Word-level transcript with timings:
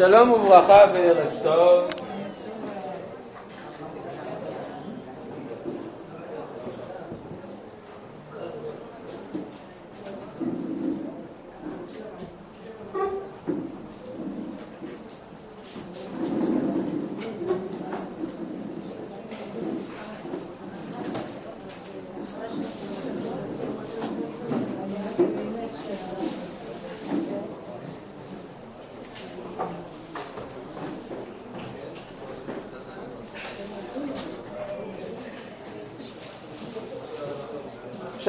שלום 0.00 0.30
וברכה 0.30 0.84
וערב 0.94 1.30
טוב. 1.42 2.09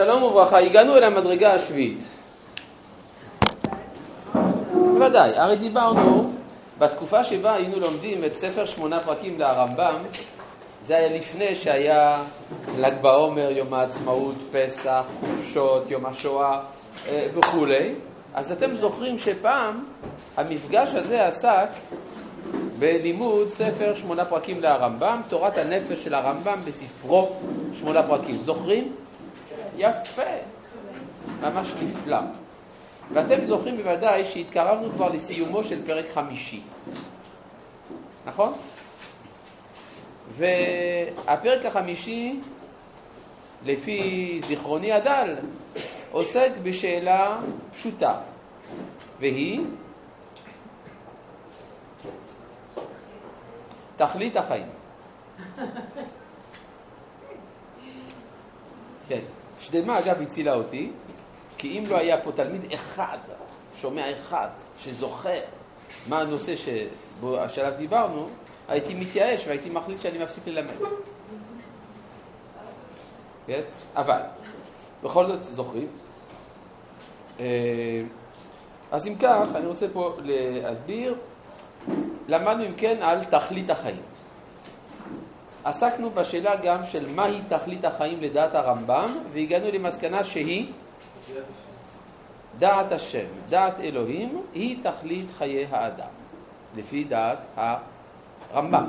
שלום 0.05 0.23
וברכה, 0.23 0.59
הגענו 0.59 0.97
אל 0.97 1.03
המדרגה 1.03 1.53
השביעית. 1.53 2.03
בוודאי, 4.73 5.31
הרי 5.35 5.55
דיברנו 5.55 6.31
בתקופה 6.79 7.23
שבה 7.23 7.53
היינו 7.53 7.79
לומדים 7.79 8.23
את 8.23 8.35
ספר 8.35 8.65
שמונה 8.65 8.99
פרקים 8.99 9.39
לרמב"ם, 9.39 9.95
זה 10.81 10.97
היה 10.97 11.17
לפני 11.17 11.55
שהיה 11.55 12.23
ל"ג 12.79 12.93
בעומר, 13.01 13.51
יום 13.51 13.73
העצמאות, 13.73 14.35
פסח, 14.51 15.03
חופשות, 15.19 15.91
יום 15.91 16.05
השואה 16.05 16.59
אה, 17.07 17.27
וכולי. 17.35 17.95
אז 18.33 18.51
אתם 18.51 18.75
זוכרים 18.75 19.17
שפעם 19.17 19.85
המפגש 20.37 20.89
הזה 20.93 21.25
עסק 21.25 21.69
בלימוד 22.79 23.49
ספר 23.49 23.95
שמונה 23.95 24.25
פרקים 24.25 24.61
לרמב"ם, 24.61 25.21
תורת 25.29 25.57
הנפש 25.57 26.03
של 26.03 26.13
הרמב"ם 26.13 26.59
בספרו 26.65 27.29
שמונה 27.73 28.03
פרקים. 28.03 28.35
זוכרים? 28.35 28.91
יפה, 29.77 30.21
ממש 31.41 31.73
נפלא. 31.83 32.17
ואתם 33.13 33.45
זוכרים 33.45 33.77
בוודאי 33.77 34.25
שהתקרבנו 34.25 34.89
כבר 34.89 35.09
לסיומו 35.09 35.63
של 35.63 35.85
פרק 35.85 36.05
חמישי, 36.13 36.61
נכון? 38.25 38.53
והפרק 40.31 41.65
החמישי, 41.65 42.39
לפי 43.65 44.39
זיכרוני 44.43 44.91
הדל, 44.91 45.35
עוסק 46.11 46.51
בשאלה 46.63 47.39
פשוטה, 47.73 48.15
והיא 49.19 49.61
תכלית 53.97 54.37
החיים. 54.37 54.67
שדמה 59.61 59.99
אגב 59.99 60.21
הצילה 60.21 60.53
אותי, 60.53 60.91
כי 61.57 61.79
אם 61.79 61.83
לא 61.89 61.97
היה 61.97 62.21
פה 62.21 62.31
תלמיד 62.31 62.61
אחד, 62.73 63.17
שומע 63.81 64.11
אחד, 64.11 64.47
שזוכר 64.79 65.39
מה 66.07 66.19
הנושא 66.19 66.55
שבו, 66.55 67.37
שעליו 67.49 67.73
דיברנו, 67.77 68.27
הייתי 68.67 68.93
מתייאש 68.93 69.47
והייתי 69.47 69.69
מחליט 69.69 70.01
שאני 70.01 70.23
מפסיק 70.23 70.47
ללמד. 70.47 70.73
כן? 73.47 73.61
אבל, 73.95 74.21
בכל 75.03 75.27
זאת 75.27 75.43
זוכרים. 75.43 75.87
אה, 77.39 77.45
אז 78.91 79.07
אם 79.07 79.15
כך, 79.15 79.47
אני 79.55 79.67
רוצה 79.67 79.85
פה 79.93 80.17
להסביר. 80.23 81.15
למדנו 82.27 82.65
אם 82.65 82.73
כן 82.77 82.97
על 83.01 83.23
תכלית 83.23 83.69
החיים. 83.69 84.01
עסקנו 85.63 86.09
בשאלה 86.09 86.55
גם 86.55 86.83
של 86.83 87.09
מהי 87.09 87.41
תכלית 87.47 87.85
החיים 87.85 88.21
לדעת 88.21 88.55
הרמב"ם, 88.55 89.17
והגענו 89.33 89.71
למסקנה 89.71 90.25
שהיא 90.25 90.71
דעת 92.59 92.91
השם, 92.91 93.25
דעת 93.49 93.79
אלוהים, 93.79 94.41
היא 94.53 94.83
תכלית 94.83 95.27
חיי 95.37 95.67
האדם, 95.71 96.09
לפי 96.75 97.03
דעת 97.03 97.37
הרמב"ם. 97.55 98.85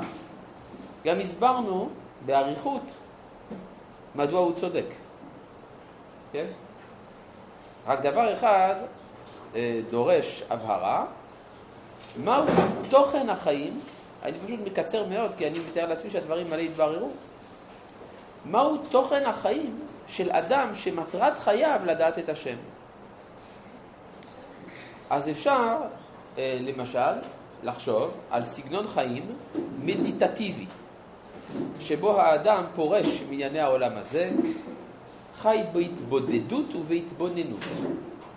גם 1.05 1.19
הסברנו 1.19 1.89
באריכות 2.25 2.83
מדוע 4.15 4.39
הוא 4.39 4.53
צודק. 4.53 4.85
כן? 6.31 6.45
רק 7.87 8.01
דבר 8.01 8.33
אחד 8.33 8.75
אה, 9.55 9.79
דורש 9.89 10.43
הבהרה, 10.49 11.05
מהו 12.23 12.45
תוכן 12.89 13.29
החיים 13.29 13.79
אני 14.23 14.33
פשוט 14.33 14.59
מקצר 14.65 15.05
מאוד, 15.05 15.31
כי 15.37 15.47
אני 15.47 15.59
מתאר 15.59 15.85
לעצמי 15.85 16.09
שהדברים 16.09 16.51
האלה 16.51 16.61
יתבררו. 16.63 17.09
מהו 18.45 18.77
תוכן 18.77 19.25
החיים 19.25 19.79
של 20.07 20.31
אדם 20.31 20.75
שמטרת 20.75 21.39
חייו 21.39 21.79
לדעת 21.85 22.19
את 22.19 22.29
השם? 22.29 22.55
אז 25.09 25.29
אפשר, 25.29 25.77
אה, 26.37 26.57
למשל, 26.61 27.13
לחשוב 27.63 28.11
על 28.31 28.45
סגנון 28.45 28.87
חיים 28.87 29.25
מדיטטיבי, 29.79 30.65
שבו 31.79 32.19
האדם 32.19 32.63
פורש 32.75 33.21
מענייני 33.29 33.59
העולם 33.59 33.97
הזה, 33.97 34.31
חי 35.41 35.59
בהתבודדות 35.73 36.75
ובהתבוננות. 36.75 37.63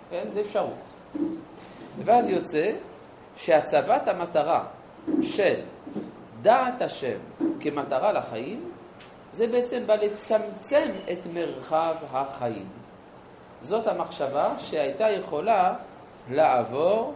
כן, 0.09 0.25
זה 0.29 0.41
אפשרות. 0.41 0.73
ואז 2.05 2.29
יוצא 2.29 2.71
שהצבת 3.37 4.07
המטרה 4.07 4.63
של 5.21 5.59
דעת 6.47 6.81
השם 6.81 7.17
כמטרה 7.59 8.11
לחיים, 8.11 8.71
זה 9.31 9.47
בעצם 9.47 9.83
בא 9.85 9.95
לצמצם 9.95 10.91
את 11.11 11.17
מרחב 11.33 11.95
החיים. 12.11 12.67
זאת 13.61 13.87
המחשבה 13.87 14.53
שהייתה 14.59 15.09
יכולה 15.09 15.73
לעבור 16.31 17.13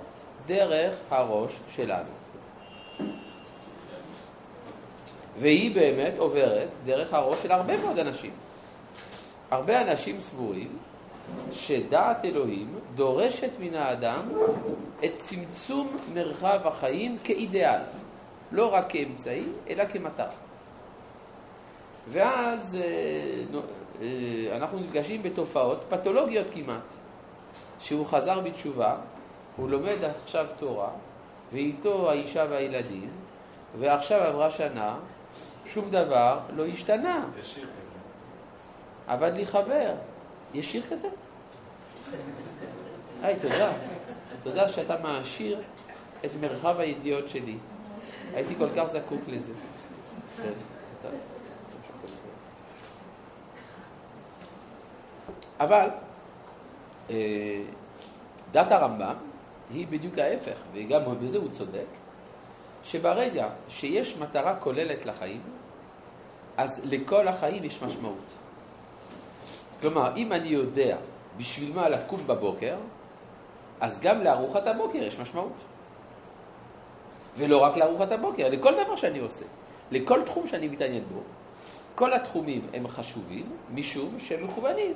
דרך 0.48 0.96
הראש 1.10 1.60
שלנו. 1.70 2.10
והיא 5.40 5.76
באמת 5.76 6.14
עוברת 6.18 6.70
דרך 6.86 7.14
הראש 7.14 7.44
של 7.44 7.52
הרבה 7.52 7.82
מאוד 7.82 8.00
אנשים. 8.00 8.32
הרבה 9.52 9.82
אנשים 9.82 10.20
סבורים 10.20 10.78
שדעת 11.52 12.26
אלוהים 12.26 12.80
דורשת 12.96 13.52
מן 13.60 13.76
האדם 13.76 14.22
את 15.06 15.18
צמצום 15.18 15.98
מרחב 16.14 16.68
החיים 16.68 17.18
כאידיאל. 17.24 18.01
לא 18.52 18.74
רק 18.74 18.86
כאמצעי, 18.90 19.44
אלא 19.70 19.86
כמטרה. 19.86 20.28
ואז 22.12 22.78
אה, 22.82 23.60
אה, 24.02 24.58
אנחנו 24.58 24.80
נפגשים 24.80 25.24
בתופעות 25.24 25.86
פתולוגיות 25.90 26.48
כמעט, 26.54 26.82
שהוא 27.80 28.06
חזר 28.06 28.40
בתשובה, 28.40 28.96
הוא 29.58 29.70
לומד 29.70 29.98
עכשיו 30.04 30.46
תורה, 30.58 30.90
ואיתו 31.54 32.12
האישה 32.12 32.46
והילדים, 32.50 33.10
ועכשיו 33.80 34.22
עברה 34.22 34.52
שנה, 34.52 34.98
שום 35.66 35.90
דבר 35.90 36.40
לא 36.56 36.66
השתנה. 36.66 37.26
יש 37.42 37.54
שיר 37.54 37.64
כזה. 37.64 37.72
עבד 39.08 39.32
לי 39.36 39.46
חבר. 39.46 39.94
יש 40.54 40.72
שיר 40.72 40.84
כזה? 40.90 41.08
היי, 43.22 43.36
תודה. 43.40 43.72
תודה 44.44 44.70
שאתה 44.70 44.96
מעשיר 45.02 45.62
את 46.26 46.30
מרחב 46.42 46.80
הידיעות 46.80 47.28
שלי. 47.28 47.58
הייתי 48.34 48.56
כל 48.56 48.68
כך 48.76 48.86
זקוק 48.86 49.22
לזה. 49.28 49.54
כן, 50.44 50.52
אבל 55.60 55.90
אה, 57.10 57.62
דת 58.52 58.72
הרמב"ם 58.72 59.16
היא 59.70 59.88
בדיוק 59.88 60.18
ההפך, 60.18 60.58
וגם 60.74 61.02
בזה 61.22 61.38
הוא 61.38 61.50
צודק, 61.52 61.86
שברגע 62.84 63.50
שיש 63.70 64.18
מטרה 64.18 64.56
כוללת 64.56 65.06
לחיים, 65.06 65.42
אז 66.58 66.82
לכל 66.86 67.28
החיים 67.28 67.64
יש 67.64 67.82
משמעות. 67.84 68.26
כלומר, 69.82 70.16
אם 70.18 70.34
אני 70.34 70.50
יודע 70.50 70.98
בשביל 71.38 71.74
מה 71.74 71.90
לקום 71.90 72.28
בבוקר, 72.28 72.76
אז 73.82 74.00
גם 74.00 74.24
לארוחת 74.24 74.68
הבוקר 74.68 74.98
יש 74.98 75.20
משמעות. 75.20 75.54
ולא 77.38 77.64
רק 77.64 77.78
לארוחת 77.78 78.12
הבוקר, 78.12 78.50
לכל 78.50 78.74
דבר 78.84 78.96
שאני 78.96 79.20
עושה, 79.20 79.46
לכל 79.92 80.22
תחום 80.26 80.48
שאני 80.48 80.68
מתעניין 80.68 81.04
בו. 81.14 81.22
כל 81.96 82.14
התחומים 82.14 82.68
הם 82.74 82.88
חשובים 82.88 83.46
משום 83.74 84.20
שהם 84.20 84.44
מכוונים 84.44 84.94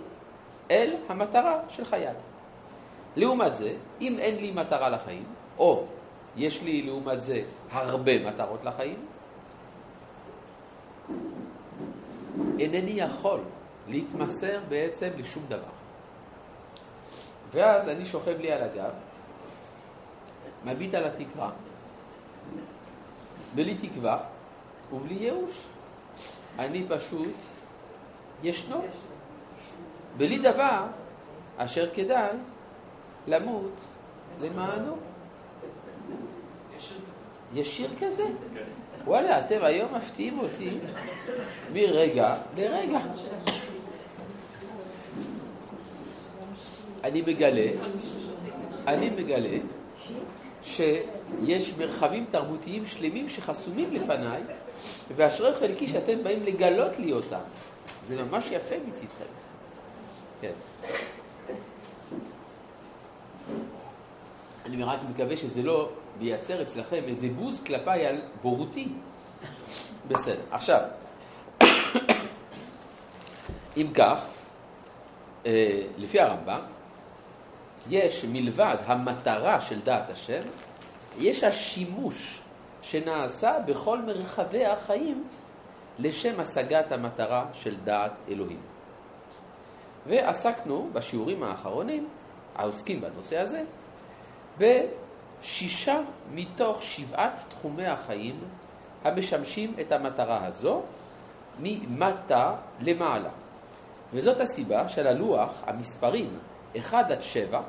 אל 0.72 0.94
המטרה 1.10 1.60
של 1.70 1.86
חיי. 1.86 2.08
לעומת 3.16 3.56
זה, 3.56 3.74
אם 4.02 4.20
אין 4.20 4.36
לי 4.36 4.52
מטרה 4.52 4.90
לחיים, 4.90 5.24
או 5.58 5.84
יש 6.38 6.62
לי 6.62 6.82
לעומת 6.82 7.22
זה 7.22 7.44
הרבה 7.72 8.20
מטרות 8.30 8.60
לחיים, 8.64 9.06
אינני 12.60 12.92
יכול 12.92 13.40
להתמסר 13.88 14.60
בעצם 14.70 15.10
לשום 15.18 15.44
דבר. 15.48 15.76
ואז 17.52 17.90
אני 17.90 18.06
שוכב 18.06 18.40
לי 18.40 18.52
על 18.52 18.64
הגב, 18.64 18.92
מביט 20.66 20.94
על 20.94 21.04
התקרה, 21.04 21.50
בלי 23.56 23.76
תקווה 23.76 24.20
ובלי 24.94 25.14
ייאוש. 25.16 25.54
אני 26.60 26.86
פשוט 26.90 27.36
ישנו. 28.44 28.82
בלי 30.18 30.40
דבר 30.40 30.84
אשר 31.58 31.90
כדאי 31.94 32.30
למות 33.28 33.72
למענו. 34.42 34.96
יש 37.54 37.78
שיר 37.78 37.90
כזה? 38.02 38.24
וואלה, 39.06 39.40
אתם 39.40 39.64
היום 39.64 39.96
מפתיעים 39.96 40.40
אותי 40.40 40.78
מרגע 41.74 42.36
לרגע. 42.58 43.00
אני 47.04 47.22
מגלה, 47.22 47.68
אני 48.88 49.10
מגלה 49.10 49.58
שיש 50.66 51.74
מרחבים 51.78 52.26
תרבותיים 52.32 52.86
שלמים 52.86 53.30
שחסומים 53.30 53.94
לפניי, 53.94 54.42
ואשרי 55.16 55.54
חלקי 55.54 55.88
שאתם 55.88 56.24
באים 56.24 56.44
לגלות 56.44 57.00
לי 57.00 57.12
אותם. 57.12 57.40
זה 58.04 58.24
ממש 58.24 58.52
יפה 58.52 58.76
מצדכם. 58.88 59.26
כן. 60.42 60.52
אני 64.66 64.84
רק 64.84 65.00
מקווה 65.10 65.38
שזה 65.38 65.64
לא 65.64 65.90
ייצר 66.22 66.62
אצלכם 66.62 67.02
איזה 67.08 67.28
בוז 67.30 67.64
כלפיי 67.64 68.06
על 68.06 68.22
בורותי. 68.42 68.88
בסדר. 70.08 70.42
עכשיו, 70.52 70.82
אם 73.78 73.88
כך, 73.94 74.26
אה, 75.46 75.82
לפי 75.98 76.20
הרמב"ם, 76.20 76.62
יש 77.90 78.26
מלבד 78.26 78.78
המטרה 78.86 79.62
של 79.62 79.82
דעת 79.82 80.10
השם, 80.10 80.42
יש 81.18 81.44
השימוש 81.44 82.42
שנעשה 82.82 83.60
בכל 83.66 84.02
מרחבי 84.02 84.66
החיים 84.66 85.24
לשם 86.00 86.40
השגת 86.40 86.92
המטרה 86.92 87.46
של 87.54 87.76
דעת 87.84 88.12
אלוהים. 88.30 88.60
ועסקנו 90.08 90.90
בשיעורים 90.94 91.44
האחרונים, 91.44 92.08
העוסקים 92.56 93.02
בנושא 93.02 93.40
הזה, 93.40 93.64
בשישה 94.58 96.00
מתוך 96.34 96.84
שבעת 96.84 97.46
תחומי 97.50 97.86
החיים 97.86 98.40
המשמשים 99.04 99.74
את 99.82 99.92
המטרה 99.92 100.46
הזו 100.46 100.82
ממטה 101.60 102.56
למעלה. 102.82 103.30
וזאת 104.14 104.40
הסיבה 104.40 104.88
שעל 104.88 105.08
הלוח 105.08 105.62
המספרים 105.68 106.38
1 106.78 107.12
עד 107.12 107.22
7 107.22 107.62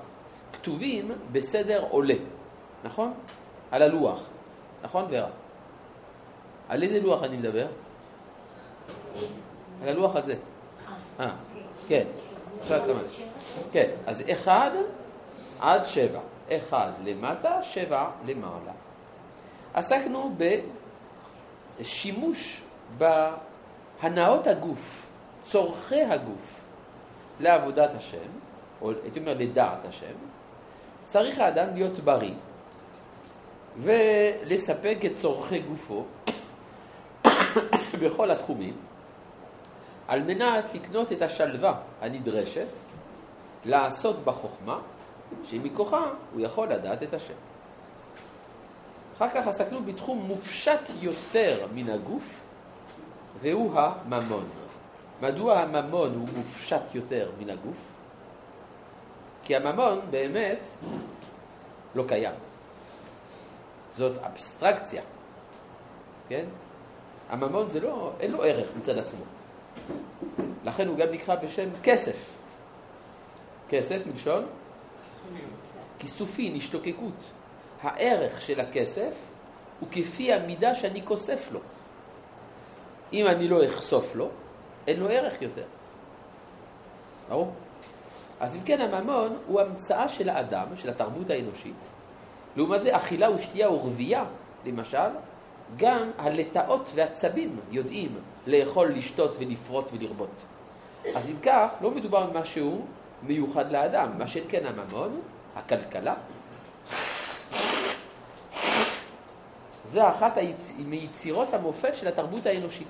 כתובים 0.52 1.10
בסדר 1.32 1.84
עולה, 1.90 2.14
נכון? 2.84 3.14
על 3.70 3.82
הלוח, 3.82 4.22
נכון 4.82 5.06
ורה? 5.10 5.28
על 6.68 6.82
איזה 6.82 7.00
לוח 7.00 7.22
אני 7.22 7.36
מדבר? 7.36 7.66
על 9.82 9.88
הלוח 9.88 10.16
הזה. 10.16 10.34
אה, 11.20 11.30
כן, 11.88 12.04
עכשיו 12.60 12.78
את 12.78 13.06
כן, 13.72 13.90
אז 14.06 14.22
1 14.30 14.72
עד 15.60 15.86
7. 15.86 16.20
1 16.48 16.92
למטה, 17.04 17.62
7 17.62 18.10
למעלה. 18.26 18.72
עסקנו 19.74 20.34
בשימוש 21.80 22.62
בהנאות 22.98 24.46
הגוף, 24.46 25.08
צורכי 25.42 26.02
הגוף 26.02 26.60
לעבודת 27.40 27.94
השם, 27.94 28.28
או 28.82 28.90
הייתי 29.02 29.18
אומר 29.18 29.34
לדעת 29.38 29.84
השם, 29.88 30.14
צריך 31.04 31.38
האדם 31.38 31.74
להיות 31.74 31.98
בריא 31.98 32.34
ולספק 33.78 34.98
את 35.06 35.14
צורכי 35.14 35.58
גופו 35.58 36.04
בכל 38.02 38.30
התחומים, 38.30 38.76
על 40.08 40.22
מנת 40.22 40.64
לקנות 40.74 41.12
את 41.12 41.22
השלווה 41.22 41.74
הנדרשת, 42.00 42.68
לעשות 43.64 44.24
בחוכמה, 44.24 44.78
שמכוחה 45.44 46.02
הוא 46.32 46.40
יכול 46.40 46.68
לדעת 46.68 47.02
את 47.02 47.14
השם. 47.14 47.34
אחר 49.16 49.28
כך 49.34 49.46
עסקנו 49.46 49.82
בתחום 49.84 50.18
מופשט 50.18 50.90
יותר 51.00 51.66
מן 51.74 51.90
הגוף, 51.90 52.40
והוא 53.40 53.80
הממון. 53.80 54.44
מדוע 55.22 55.58
הממון 55.58 56.14
הוא 56.14 56.28
מופשט 56.36 56.94
יותר 56.94 57.30
מן 57.38 57.50
הגוף? 57.50 57.92
כי 59.46 59.56
הממון 59.56 60.00
באמת 60.10 60.58
לא 61.94 62.04
קיים. 62.08 62.34
זאת 63.96 64.18
אבסטרקציה, 64.18 65.02
כן? 66.28 66.44
הממון 67.28 67.68
זה 67.68 67.80
לא, 67.80 68.12
אין 68.20 68.32
לו 68.32 68.42
ערך 68.42 68.68
מצד 68.78 68.98
עצמו. 68.98 69.24
לכן 70.64 70.88
הוא 70.88 70.96
גם 70.96 71.08
נקרא 71.10 71.34
בשם 71.34 71.68
כסף. 71.82 72.16
כסף 73.68 74.06
מלשון? 74.06 74.46
כיסופין, 75.98 76.56
השתוקקות. 76.56 77.20
הערך 77.82 78.42
של 78.42 78.60
הכסף 78.60 79.12
הוא 79.80 79.88
כפי 79.92 80.32
המידה 80.32 80.74
שאני 80.74 81.02
כוסף 81.04 81.52
לו. 81.52 81.60
אם 83.12 83.26
אני 83.26 83.48
לא 83.48 83.66
אחשוף 83.66 84.14
לו, 84.14 84.28
אין 84.86 85.00
לו 85.00 85.08
ערך 85.08 85.42
יותר. 85.42 85.64
ברור? 87.28 87.52
אז 88.40 88.56
אם 88.56 88.60
כן, 88.64 88.80
הממון 88.80 89.36
הוא 89.46 89.60
המצאה 89.60 90.08
של 90.08 90.28
האדם, 90.28 90.66
של 90.74 90.90
התרבות 90.90 91.30
האנושית. 91.30 91.84
לעומת 92.56 92.82
זה, 92.82 92.96
אכילה 92.96 93.30
ושתייה 93.30 93.70
ורבייה, 93.70 94.24
למשל, 94.66 95.08
גם 95.76 96.10
הלטאות 96.18 96.90
והצבים 96.94 97.60
יודעים 97.70 98.14
לאכול, 98.46 98.92
לשתות 98.92 99.36
ולפרוט 99.38 99.90
ולרבות. 99.92 100.42
אז 101.14 101.30
אם 101.30 101.36
כך, 101.42 101.68
לא 101.80 101.90
מדובר 101.90 102.26
במשהו 102.26 102.84
מיוחד 103.22 103.72
לאדם, 103.72 104.18
מה 104.18 104.28
שכן 104.28 104.66
הממון, 104.66 105.20
הכלכלה. 105.56 106.14
זה 109.88 110.08
אחת 110.08 110.36
היצ... 110.36 110.72
מיצירות 110.78 111.54
המופת 111.54 111.96
של 111.96 112.08
התרבות 112.08 112.46
האנושית. 112.46 112.88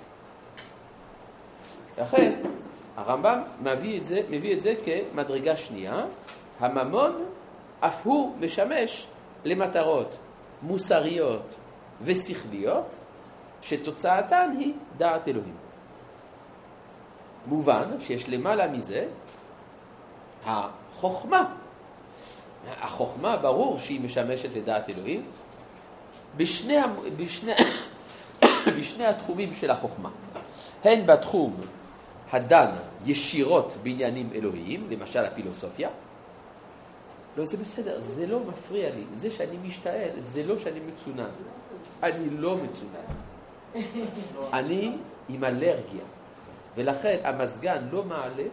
לכן, 1.98 2.40
הרמב"ם 2.96 3.42
מביא 3.62 3.98
את 3.98 4.04
זה, 4.04 4.20
מביא 4.30 4.52
את 4.52 4.60
זה 4.60 4.74
כמדרגה 4.84 5.56
שנייה, 5.56 6.04
הממון 6.60 7.24
אף 7.80 8.06
הוא 8.06 8.36
משמש 8.40 9.06
למטרות 9.44 10.16
מוסריות 10.62 11.54
ושכליות, 12.02 12.86
שתוצאתן 13.62 14.56
היא 14.58 14.72
דעת 14.96 15.28
אלוהים. 15.28 15.54
מובן 17.46 17.84
שיש 18.00 18.28
למעלה 18.28 18.68
מזה 18.68 19.06
החוכמה. 20.46 21.54
החוכמה, 22.80 23.36
ברור 23.36 23.78
שהיא 23.78 24.00
משמשת 24.00 24.48
לדעת 24.56 24.90
אלוהים, 24.90 25.26
בשני, 26.36 26.76
בשני, 27.16 27.52
בשני 28.78 29.06
התחומים 29.06 29.54
של 29.54 29.70
החוכמה. 29.70 30.10
הן 30.84 31.06
בתחום 31.06 31.56
הדן 32.32 32.70
ישירות 33.04 33.76
בעניינים 33.82 34.30
אלוהיים, 34.34 34.86
למשל 34.90 35.24
הפילוסופיה, 35.24 35.88
לא, 37.36 37.44
זה 37.44 37.56
בסדר, 37.56 38.00
זה 38.00 38.26
לא 38.26 38.40
מפריע 38.40 38.90
לי. 38.90 39.04
זה 39.14 39.30
שאני 39.30 39.56
משתעל, 39.56 40.10
זה 40.16 40.46
לא 40.46 40.58
שאני 40.58 40.80
מצונן. 40.80 41.30
אני 42.02 42.30
לא 42.30 42.56
מצונן. 42.56 43.16
אני 44.52 44.96
עם 45.28 45.44
אלרגיה, 45.44 46.04
ולכן 46.76 47.20
המזגן 47.24 47.88
לא 47.90 48.04
מעלה 48.04 48.44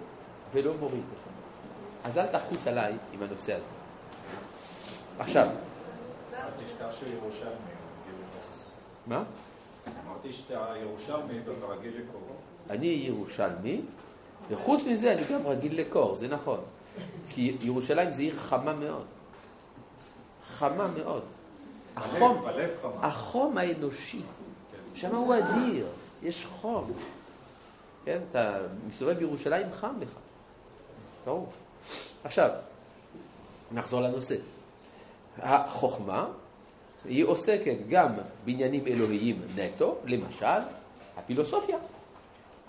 ולא 0.53 0.73
מוריד. 0.79 1.03
אז 2.03 2.17
אל 2.17 2.27
תחוץ 2.27 2.67
עליי 2.67 2.93
עם 3.13 3.23
הנושא 3.23 3.55
הזה. 3.55 3.69
עכשיו. 5.19 5.47
מה? 9.07 9.23
אמרתי 10.07 10.33
שאתה 10.33 10.73
ירושלמי 10.81 11.39
ואתה 11.45 11.65
רגיל 11.65 11.93
לקורא. 11.97 12.35
אני 12.69 12.87
ירושלמי, 12.87 13.81
וחוץ 14.49 14.83
מזה 14.83 15.13
אני 15.13 15.21
גם 15.23 15.47
רגיל 15.47 15.79
לקור, 15.79 16.15
זה 16.15 16.27
נכון. 16.27 16.59
כי 17.29 17.57
ירושלים 17.61 18.13
זה 18.13 18.21
עיר 18.21 18.35
חמה 18.35 18.73
מאוד. 18.73 19.05
חמה 20.47 20.87
מאוד. 20.87 21.23
החום, 21.95 22.45
החום 23.01 23.57
האנושי, 23.57 24.21
שם 24.95 25.15
הוא 25.15 25.35
אדיר, 25.35 25.87
יש 26.23 26.45
חום. 26.45 26.91
כן, 28.05 28.19
אתה 28.29 28.57
מסתובב 28.87 29.17
בירושלים 29.17 29.65
חם 29.71 29.93
לך. 30.01 30.09
ברור. 31.25 31.51
עכשיו, 32.23 32.49
נחזור 33.71 34.01
לנושא. 34.01 34.35
החוכמה 35.39 36.27
היא 37.05 37.25
עוסקת 37.25 37.77
גם 37.89 38.13
בעניינים 38.45 38.87
אלוהיים 38.87 39.41
נטו, 39.55 39.95
למשל, 40.05 40.45
הפילוסופיה. 41.17 41.77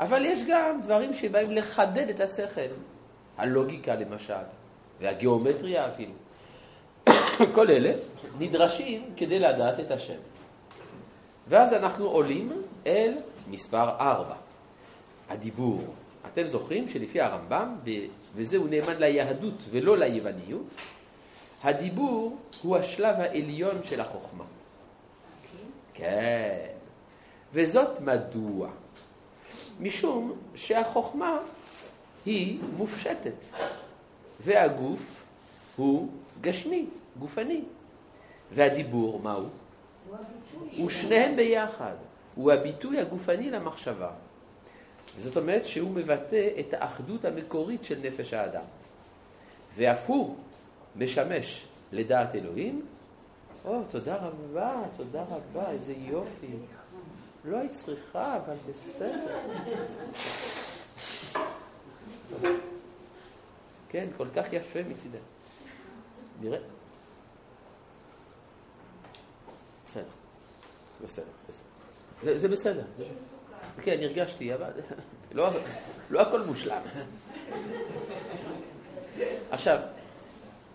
אבל 0.01 0.25
יש 0.25 0.45
גם 0.49 0.81
דברים 0.83 1.13
שבאים 1.13 1.51
לחדד 1.51 2.09
את 2.09 2.21
השכל. 2.21 2.61
הלוגיקה 3.37 3.95
למשל, 3.95 4.45
והגיאומטריה 5.01 5.89
אפילו. 5.89 6.13
כל 7.55 7.71
אלה 7.71 7.93
נדרשים 8.39 9.11
כדי 9.17 9.39
לדעת 9.39 9.81
את 9.81 9.91
השם. 9.91 10.19
ואז 11.49 11.73
אנחנו 11.73 12.07
עולים 12.07 12.53
אל 12.87 13.15
מספר 13.51 13.89
ארבע, 14.01 14.35
הדיבור. 15.29 15.85
אתם 16.33 16.47
זוכרים 16.47 16.89
שלפי 16.89 17.21
הרמב"ם, 17.21 17.77
וזהו 18.35 18.67
נאמן 18.67 18.97
ליהדות 18.99 19.63
ולא 19.71 19.99
ליווניות, 19.99 20.67
הדיבור 21.63 22.37
הוא 22.63 22.77
השלב 22.77 23.21
העליון 23.21 23.85
של 23.85 24.01
החוכמה. 24.01 24.45
כן. 25.95 26.67
וזאת 27.53 28.01
מדוע? 28.01 28.69
משום 29.81 30.33
שהחוכמה 30.55 31.39
היא 32.27 32.59
מופשטת, 32.77 33.45
והגוף 34.41 35.25
הוא 35.77 36.09
גשמי, 36.41 36.87
גופני. 37.19 37.63
והדיבור, 38.53 39.21
מהו? 39.21 39.47
הוא 40.77 40.91
שניהם 40.91 41.37
ביחד. 41.37 41.95
הוא 42.35 42.53
הביטוי 42.53 43.01
הגופני 43.01 43.51
למחשבה. 43.51 44.11
וזאת 45.17 45.37
אומרת 45.37 45.65
שהוא 45.65 45.91
מבטא 45.91 46.49
את 46.61 46.75
האחדות 46.75 47.25
המקורית 47.25 47.85
של 47.85 47.99
נפש 48.03 48.35
האדם. 48.35 48.65
ואף 49.77 50.05
הוא 50.07 50.37
משמש 50.97 51.65
לדעת 51.93 52.35
אלוהים. 52.35 52.87
או, 53.65 53.83
תודה 53.89 54.17
רבה, 54.17 54.83
תודה 54.97 55.23
רבה, 55.23 55.71
איזה 55.71 55.95
יופי. 55.99 56.47
לא 57.45 57.57
היית 57.57 57.73
צריכה, 57.73 58.37
אבל 58.37 58.57
בסדר. 58.71 59.39
כן, 63.89 64.09
כל 64.17 64.27
כך 64.35 64.53
יפה 64.53 64.79
מצידה. 64.89 65.19
נראה. 66.41 66.59
בסדר, 69.87 70.05
בסדר, 71.05 71.25
בסדר. 71.49 71.67
זה, 72.23 72.39
זה 72.39 72.49
בסדר. 72.49 72.85
זה... 72.99 73.05
כן, 73.83 73.99
הרגשתי, 74.03 74.55
אבל 74.55 74.71
לא, 75.33 75.49
לא 76.11 76.21
הכל 76.21 76.43
מושלם. 76.43 76.83
עכשיו, 79.51 79.79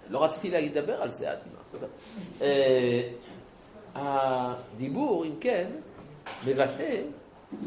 לא 0.10 0.24
רציתי 0.24 0.50
לדבר 0.50 1.02
על 1.02 1.10
זה 1.10 1.32
עד 1.32 1.40
אה, 2.42 3.12
הדיבור, 3.96 5.26
אם 5.26 5.36
כן, 5.42 5.72
מבטא 6.46 7.02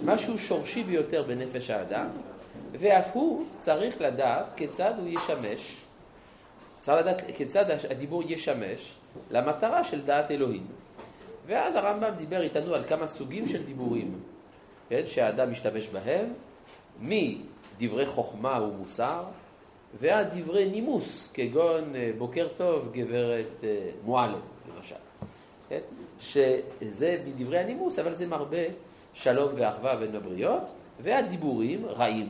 משהו 0.05 0.39
שורשי 0.39 0.83
ביותר 0.83 1.23
בנפש 1.23 1.71
האדם, 1.71 2.07
ואף 2.73 3.11
הוא 3.13 3.45
צריך 3.59 4.01
לדעת 4.01 4.47
כיצד 4.57 4.93
הוא 4.99 5.09
ישמש, 5.09 5.83
צריך 6.79 6.99
לדעת 6.99 7.23
כיצד 7.37 7.65
הדיבור 7.91 8.23
ישמש 8.27 8.95
למטרה 9.31 9.85
של 9.85 10.01
דעת 10.01 10.31
אלוהים. 10.31 10.67
ואז 11.47 11.77
הרמב"ם 11.77 12.11
דיבר 12.19 12.43
איתנו 12.43 12.75
על 12.75 12.83
כמה 12.85 13.07
סוגים 13.07 13.49
של 13.49 13.65
דיבורים, 13.65 14.21
כן, 14.89 15.03
שהאדם 15.07 15.51
משתמש 15.53 15.89
בהם, 15.89 16.33
מדברי 17.01 18.07
חוכמה 18.07 18.63
ומוסר, 18.63 19.25
ועד 20.01 20.39
דברי 20.39 20.71
נימוס, 20.71 21.29
כגון 21.35 21.97
אה, 21.97 22.11
בוקר 22.19 22.49
טוב, 22.57 22.93
גברת 22.93 23.65
אה, 23.65 23.91
מועלם, 24.05 24.41
למשל. 24.77 24.95
כן? 25.69 25.81
שזה 26.23 27.23
מדברי 27.27 27.59
הנימוס, 27.59 27.99
אבל 27.99 28.15
זה 28.15 28.27
מרבה 28.27 28.65
שלום 29.15 29.53
ואחווה 29.57 29.97
בין 29.97 30.17
הבריות, 30.17 30.71
והדיבורים 31.01 31.87
רעים, 31.87 32.29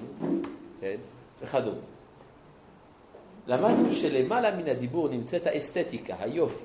כן? 0.80 0.96
וכדומה. 1.42 1.80
למדנו 3.46 3.90
שלמעלה 3.90 4.56
מן 4.56 4.68
הדיבור 4.68 5.08
נמצאת 5.08 5.46
האסתטיקה, 5.46 6.16
היופי. 6.20 6.64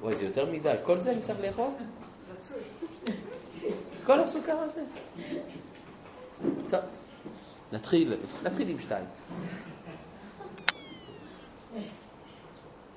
וואי, 0.00 0.14
זה 0.14 0.24
יותר 0.24 0.52
מדי. 0.52 0.74
כל 0.82 0.98
זה 0.98 1.12
אני 1.12 1.20
צריך 1.20 1.40
לאכול? 1.40 1.70
כל 4.06 4.20
הסוכר 4.20 4.56
הזה. 4.58 4.80
טוב, 6.70 6.80
נתחיל, 7.72 8.14
נתחיל 8.42 8.68
עם 8.68 8.78
שתיים. 8.78 9.04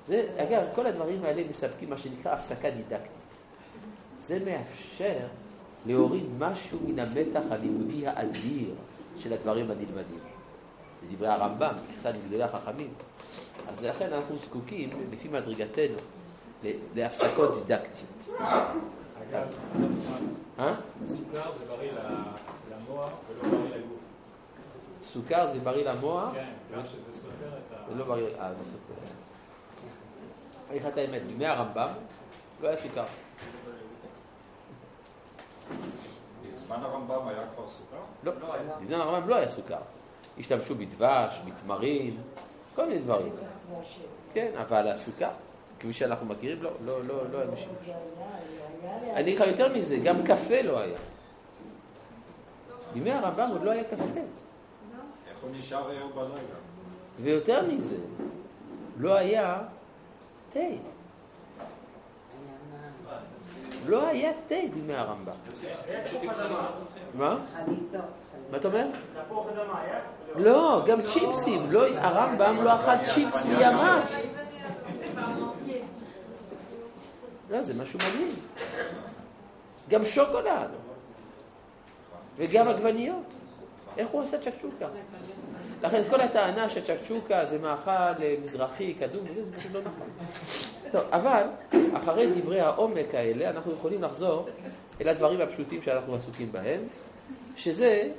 זה, 0.04 0.28
אגב, 0.36 0.62
כל 0.74 0.86
הדברים 0.86 1.24
האלה 1.24 1.42
מספקים 1.50 1.90
מה 1.90 1.98
שנקרא 1.98 2.32
הפסקה 2.32 2.70
דידקטית. 2.70 3.32
זה 4.18 4.38
מאפשר 4.44 5.18
להוריד 5.86 6.24
משהו 6.38 6.78
מן 6.86 6.98
המתח 6.98 7.42
הלימודי 7.50 8.06
האדיר 8.06 8.74
של 9.16 9.32
הדברים 9.32 9.70
הנלמדים. 9.70 10.20
זה 10.96 11.06
דברי 11.10 11.28
הרמב"ם, 11.28 11.74
אחד 12.00 12.12
מגדולי 12.24 12.42
החכמים. 12.42 12.90
אז 13.68 13.84
לכן 13.84 14.12
אנחנו 14.12 14.38
זקוקים, 14.38 14.90
לפי 15.12 15.28
מדרגתנו, 15.28 15.96
להפסקות 16.94 17.54
דידקטיות. 17.54 18.40
אגב, 19.30 19.46
אה? 20.58 20.74
סוכר 21.06 21.52
זה 21.58 21.64
בריא 21.64 21.90
למוח 22.70 23.10
ולא 23.28 23.50
בריא 23.50 23.76
לגוף. 23.76 23.98
סוכר 25.04 25.46
זה 25.46 25.58
בריא 25.58 25.90
למוח? 25.90 26.34
כן, 26.34 26.50
בגלל 26.70 26.86
שזה 26.86 27.12
סותר 27.12 27.32
את 27.48 27.72
ה... 27.72 27.90
זה 27.90 27.94
לא 27.94 28.04
בריא, 28.04 28.26
אה, 28.40 28.54
זה 28.58 28.64
סותר. 28.64 28.94
אני 30.72 30.80
אגיד 30.80 30.88
לך 30.88 30.92
את 30.92 30.98
האמת, 30.98 31.26
בימי 31.26 31.46
הרמב"ם 31.46 31.88
לא 32.62 32.68
היה 32.68 32.76
סוכר. 32.76 33.04
בזמן 36.50 36.76
הרמב"ם 36.82 37.28
היה 37.28 37.42
כבר 37.54 37.68
סוכר? 37.68 37.96
לא, 38.22 38.32
בזמן 38.80 39.00
הרמב"ם 39.00 39.28
לא 39.28 39.34
היה 39.34 39.48
סוכר. 39.48 39.78
השתמשו 40.38 40.74
בדבש, 40.74 41.40
בתמרים, 41.46 42.20
כל 42.74 42.86
מיני 42.86 43.00
דברים. 43.00 43.32
כן, 44.34 44.50
אבל 44.60 44.88
הסוכר, 44.88 45.30
כפי 45.80 45.92
שאנחנו 45.92 46.26
מכירים, 46.26 46.62
לא, 46.62 46.70
לא, 46.84 47.04
לא, 47.04 47.30
לא 47.32 47.38
היה 47.38 47.50
בשימוש. 47.50 47.90
אני 49.14 49.20
אגיד 49.20 49.40
לך 49.40 49.48
יותר 49.48 49.76
מזה, 49.76 49.96
גם 49.96 50.22
קפה 50.24 50.62
לא 50.62 50.78
היה. 50.80 50.98
בימי 52.94 53.12
הרמב"ם 53.12 53.48
עוד 53.52 53.62
לא 53.62 53.70
היה 53.70 53.84
קפה. 53.84 54.20
איך 55.30 55.38
הוא 55.42 55.50
נשאר 55.52 55.90
היום 55.90 56.12
בלילה? 56.14 56.58
ויותר 57.20 57.66
מזה, 57.66 57.96
לא 58.98 59.14
היה 59.14 59.62
תה. 60.52 60.60
לא 63.86 64.06
היה 64.06 64.32
תה 64.46 64.54
בימי 64.74 64.94
הרמב"ם. 64.94 65.32
מה? 67.14 67.38
מה 68.50 68.56
אתה 68.56 68.68
אומר? 68.68 68.86
לא, 70.36 70.82
גם 70.86 71.02
צ'יפסים. 71.02 71.72
לא, 71.72 71.86
הרמב"ם 71.96 72.64
לא 72.64 72.74
אכל 72.74 73.04
צ'יפס 73.04 73.44
מימיו. 73.44 74.00
לא, 77.50 77.62
זה 77.62 77.74
משהו 77.82 77.98
מדהים. 77.98 78.28
גם 79.88 80.04
שוקולד. 80.04 80.70
וגם 82.36 82.68
עגבניות. 82.68 83.24
איך 83.98 84.08
הוא 84.08 84.22
עושה 84.22 84.38
צ'קצ'וקה? 84.38 84.86
לכן 85.82 86.02
כל 86.10 86.20
הטענה 86.20 86.70
שצ'קצ'וקה 86.70 87.44
זה 87.44 87.58
מאכל 87.58 87.90
אה, 87.90 88.34
מזרחי, 88.42 88.94
קדום, 88.94 89.26
זה 89.34 89.52
פשוט 89.58 89.72
לא 89.74 89.80
נכון. 89.80 90.08
טוב, 90.92 91.02
אבל 91.12 91.42
אחרי 91.94 92.26
דברי 92.34 92.60
העומק 92.60 93.14
האלה 93.14 93.50
אנחנו 93.50 93.72
יכולים 93.72 94.02
לחזור 94.02 94.48
אל 95.00 95.08
הדברים 95.08 95.40
הפשוטים 95.40 95.82
שאנחנו 95.82 96.14
עסוקים 96.14 96.52
בהם, 96.52 96.80
שזה 97.56 98.10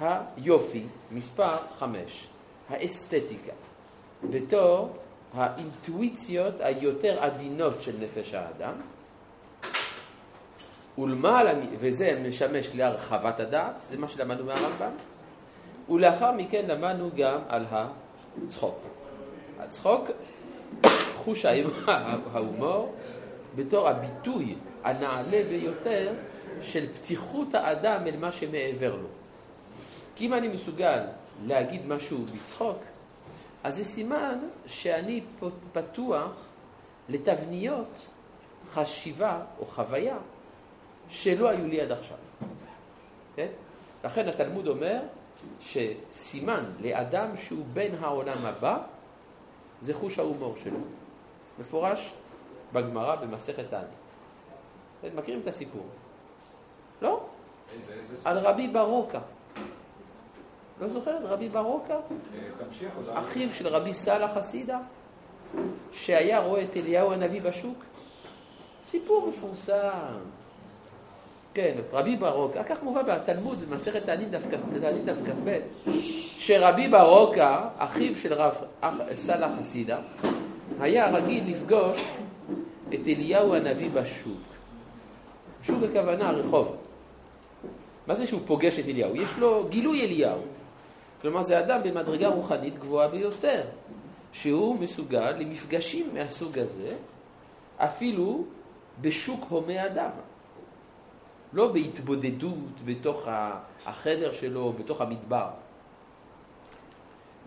היופי, 0.00 0.84
מספר 1.10 1.56
חמש, 1.78 2.26
האסתטיקה, 2.68 3.52
בתור 4.30 4.96
האינטואיציות 5.34 6.54
היותר 6.60 7.22
עדינות 7.22 7.82
של 7.82 7.92
נפש 8.00 8.34
האדם, 8.34 8.74
ולמעלה, 10.98 11.52
וזה 11.80 12.22
משמש 12.28 12.70
להרחבת 12.74 13.40
הדעת, 13.40 13.80
זה 13.80 13.98
מה 13.98 14.08
שלמדנו 14.08 14.44
מהרמב"ם, 14.44 14.92
ולאחר 15.88 16.32
מכן 16.32 16.66
למדנו 16.66 17.10
גם 17.16 17.40
על 17.48 17.64
הצחוק. 18.44 18.78
הצחוק, 19.58 20.10
חוש 21.16 21.44
ההומור, 22.32 22.94
בתור 23.56 23.88
הביטוי 23.88 24.54
הנעלה 24.84 25.42
ביותר 25.48 26.12
של 26.62 26.92
פתיחות 26.92 27.54
האדם 27.54 28.06
אל 28.06 28.16
מה 28.16 28.32
שמעבר 28.32 28.96
לו. 28.96 29.08
כי 30.16 30.26
אם 30.26 30.34
אני 30.34 30.48
מסוגל 30.48 31.00
להגיד 31.46 31.86
משהו 31.86 32.18
בצחוק, 32.18 32.78
אז 33.64 33.76
זה 33.76 33.84
סימן 33.84 34.38
שאני 34.66 35.20
פתוח 35.72 36.46
לתבניות 37.08 38.06
חשיבה 38.72 39.40
או 39.58 39.66
חוויה 39.66 40.16
שלא 41.08 41.48
היו 41.48 41.66
לי 41.66 41.80
עד 41.80 41.92
עכשיו. 41.92 42.16
כן? 43.36 43.46
לכן 44.04 44.28
התלמוד 44.28 44.68
אומר 44.68 45.00
שסימן 45.60 46.64
לאדם 46.80 47.36
שהוא 47.36 47.64
בן 47.72 47.94
העולם 48.00 48.38
הבא 48.44 48.78
זה 49.80 49.94
חוש 49.94 50.18
ההומור 50.18 50.56
שלו. 50.56 50.78
מפורש 51.58 52.12
בגמרא 52.72 53.16
במסכת 53.16 53.64
תענית. 53.70 53.88
אתם 55.00 55.16
מכירים 55.16 55.40
את 55.40 55.46
הסיפור? 55.46 55.86
לא? 57.02 57.24
איזה, 57.74 57.92
איזה 57.92 58.28
על 58.28 58.38
רבי 58.38 58.68
ברוקה. 58.68 59.20
לא 60.80 60.88
זוכר 60.88 61.18
את 61.18 61.22
רבי 61.24 61.48
ברוקה? 61.48 61.96
אחיו 63.12 63.52
של 63.52 63.68
רבי 63.68 63.94
סאלח 63.94 64.30
חסידה, 64.34 64.78
שהיה 65.92 66.40
רואה 66.40 66.64
את 66.64 66.76
אליהו 66.76 67.12
הנביא 67.12 67.42
בשוק. 67.42 67.84
סיפור 68.84 69.28
מפורסם. 69.28 70.18
כן, 71.54 71.74
רבי 71.92 72.16
ברוקה, 72.16 72.64
כך 72.64 72.82
מובא 72.82 73.02
בתלמוד, 73.02 73.60
במסכת 73.68 74.04
תענית 74.04 74.30
דף 74.30 74.42
כ"ב, 74.50 75.58
שרבי 76.36 76.88
ברוקה, 76.88 77.68
אחיו 77.78 78.14
של 78.14 78.34
רב 78.34 78.54
סאלח 79.14 79.50
חסידה, 79.58 79.98
היה 80.80 81.10
רגיל 81.10 81.44
לפגוש 81.46 82.16
את 82.88 83.06
אליהו 83.06 83.54
הנביא 83.54 83.90
בשוק. 83.90 84.42
שוק 85.62 85.82
הכוונה 85.82 86.30
רחוב. 86.30 86.76
מה 88.06 88.14
זה 88.14 88.26
שהוא 88.26 88.40
פוגש 88.46 88.78
את 88.78 88.88
אליהו? 88.88 89.16
יש 89.16 89.30
לו 89.38 89.66
גילוי 89.68 90.04
אליהו. 90.04 90.38
כלומר, 91.22 91.42
זה 91.42 91.58
אדם 91.58 91.80
במדרגה 91.82 92.28
רוחנית 92.28 92.78
גבוהה 92.78 93.08
ביותר, 93.08 93.62
שהוא 94.32 94.78
מסוגל 94.78 95.30
למפגשים 95.30 96.10
מהסוג 96.14 96.58
הזה, 96.58 96.92
אפילו 97.76 98.44
בשוק 99.00 99.44
הומה 99.48 99.86
אדם. 99.86 100.10
לא 101.52 101.72
בהתבודדות 101.72 102.80
בתוך 102.84 103.28
החדר 103.86 104.32
שלו, 104.32 104.72
בתוך 104.72 105.00
המדבר. 105.00 105.48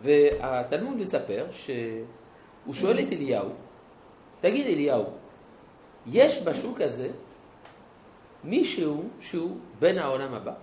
והתלמוד 0.01 0.97
מספר 0.97 1.45
שהוא 1.51 2.74
שואל 2.74 3.00
את 3.00 3.12
אליהו, 3.12 3.50
תגיד 4.41 4.67
אליהו, 4.67 5.05
יש 6.05 6.43
בשוק 6.43 6.81
הזה 6.81 7.09
מישהו 8.43 9.03
שהוא 9.19 9.57
בן 9.79 9.97
העולם 9.97 10.33
הבא? 10.33 10.53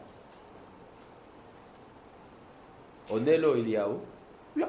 עונה 3.08 3.36
לו 3.36 3.54
אליהו, 3.54 3.98
לא. 4.56 4.66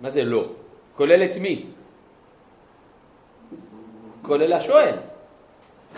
מה 0.00 0.10
זה 0.10 0.24
לא? 0.24 0.48
כולל 0.94 1.22
את 1.24 1.36
מי? 1.40 1.66
כולל 4.22 4.52
השואל. 4.52 5.09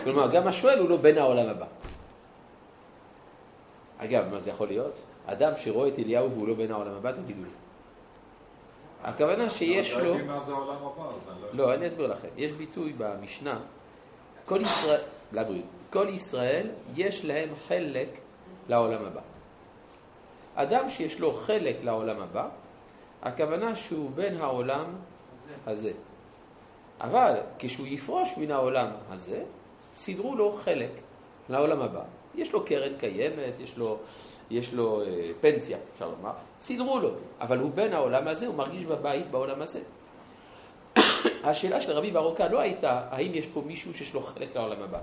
כלומר, 0.03 0.31
גם 0.31 0.47
השואל 0.47 0.79
הוא 0.79 0.89
לא 0.89 0.97
בן 0.97 1.17
העולם 1.17 1.49
הבא. 1.49 1.65
אגב, 3.97 4.27
מה 4.31 4.39
זה 4.39 4.49
יכול 4.49 4.67
להיות? 4.67 4.93
אדם 5.25 5.51
שרואה 5.57 5.87
את 5.87 5.99
אליהו 5.99 6.31
והוא 6.31 6.47
לא 6.47 6.53
בן 6.53 6.71
העולם 6.71 6.91
הבא, 6.91 7.11
תגידו 7.11 7.43
לי. 7.43 7.49
הכוונה 9.03 9.49
שיש 9.49 9.93
לו... 9.93 10.15
לא, 11.53 11.73
אני 11.73 11.87
אסביר 11.87 12.07
לכם. 12.07 12.27
יש 12.37 12.51
ביטוי 12.51 12.93
במשנה, 12.97 13.59
כל 14.45 14.61
ישראל, 14.61 14.99
לבריאות, 15.31 15.65
כל 15.89 16.07
ישראל 16.09 16.69
יש 16.95 17.25
להם 17.25 17.49
חלק 17.67 18.09
לעולם 18.69 19.05
הבא. 19.05 19.21
אדם 20.55 20.89
שיש 20.89 21.19
לו 21.19 21.33
חלק 21.33 21.83
לעולם 21.83 22.21
הבא, 22.21 22.49
הכוונה 23.21 23.75
שהוא 23.75 24.11
בן 24.11 24.37
העולם 24.37 24.85
הזה. 25.67 25.91
אבל 27.01 27.39
כשהוא 27.59 27.87
יפרוש 27.87 28.37
מן 28.37 28.51
העולם 28.51 28.89
הזה, 29.09 29.43
סידרו 29.95 30.35
לו 30.35 30.51
חלק 30.51 30.91
לעולם 31.49 31.81
הבא. 31.81 32.01
יש 32.35 32.53
לו 32.53 32.65
קרן 32.65 32.97
קיימת, 32.97 33.59
יש 33.59 33.77
לו, 33.77 33.97
יש 34.49 34.73
לו 34.73 35.01
אה, 35.01 35.31
פנסיה, 35.41 35.77
אפשר 35.93 36.09
לומר, 36.09 36.31
סידרו 36.59 36.99
לו, 36.99 37.09
אבל 37.41 37.59
הוא 37.59 37.71
בן 37.71 37.93
העולם 37.93 38.27
הזה, 38.27 38.47
הוא 38.47 38.55
מרגיש 38.55 38.85
בבית 38.85 39.31
בעולם 39.31 39.61
הזה. 39.61 39.79
השאלה 41.43 41.81
של 41.81 41.91
רבי 41.91 42.11
ברוקה 42.11 42.47
לא 42.47 42.59
הייתה 42.59 43.01
האם 43.09 43.31
יש 43.33 43.47
פה 43.47 43.61
מישהו 43.65 43.93
שיש 43.93 44.13
לו 44.13 44.21
חלק 44.21 44.55
לעולם 44.55 44.81
הבא. 44.81 44.99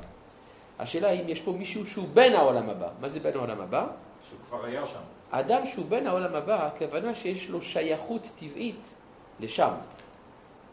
השאלה 0.79 1.09
האם 1.09 1.29
יש 1.29 1.41
פה 1.41 1.53
מישהו 1.53 1.87
שהוא 1.87 2.09
בן 2.15 2.33
העולם 2.33 2.71
הבא. 2.71 2.89
מה 3.01 3.09
זה 3.09 3.21
בן 3.21 3.37
העולם 3.37 3.61
הבא? 3.61 3.87
שהוא 4.29 4.39
כבר 4.49 4.65
היה 4.65 4.87
שם. 4.87 5.01
אדם 5.31 5.67
שהוא 5.67 5.87
בן 5.87 6.07
העולם 6.07 6.35
הבא, 6.35 6.67
הכוונה 6.67 7.15
שיש 7.15 7.51
לו 7.51 7.63
שייכות 7.63 8.31
טבעית 8.39 8.95
לשם. 9.41 9.73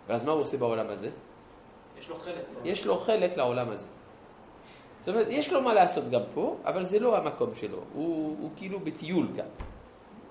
ואז 0.08 0.26
מה 0.26 0.32
הוא 0.32 0.42
עושה 0.42 0.58
בעולם 0.58 0.90
הזה? 0.90 1.10
יש 2.00 2.10
לו 2.10 2.16
חלק. 2.16 2.44
יש 2.64 2.86
לו 2.86 3.00
חלק 3.00 3.38
לעולם 3.38 3.70
הזה. 3.70 3.88
זאת 5.08 5.16
אומרת, 5.16 5.28
יש 5.30 5.54
לו 5.54 5.62
מה 5.62 5.74
לעשות 5.74 6.10
גם 6.10 6.22
פה, 6.34 6.56
אבל 6.66 6.84
זה 6.84 7.00
לא 7.00 7.18
המקום 7.18 7.54
שלו. 7.54 7.78
הוא, 7.94 8.36
הוא 8.42 8.50
כאילו 8.58 8.80
בטיול 8.80 9.28
כאן. 9.36 9.46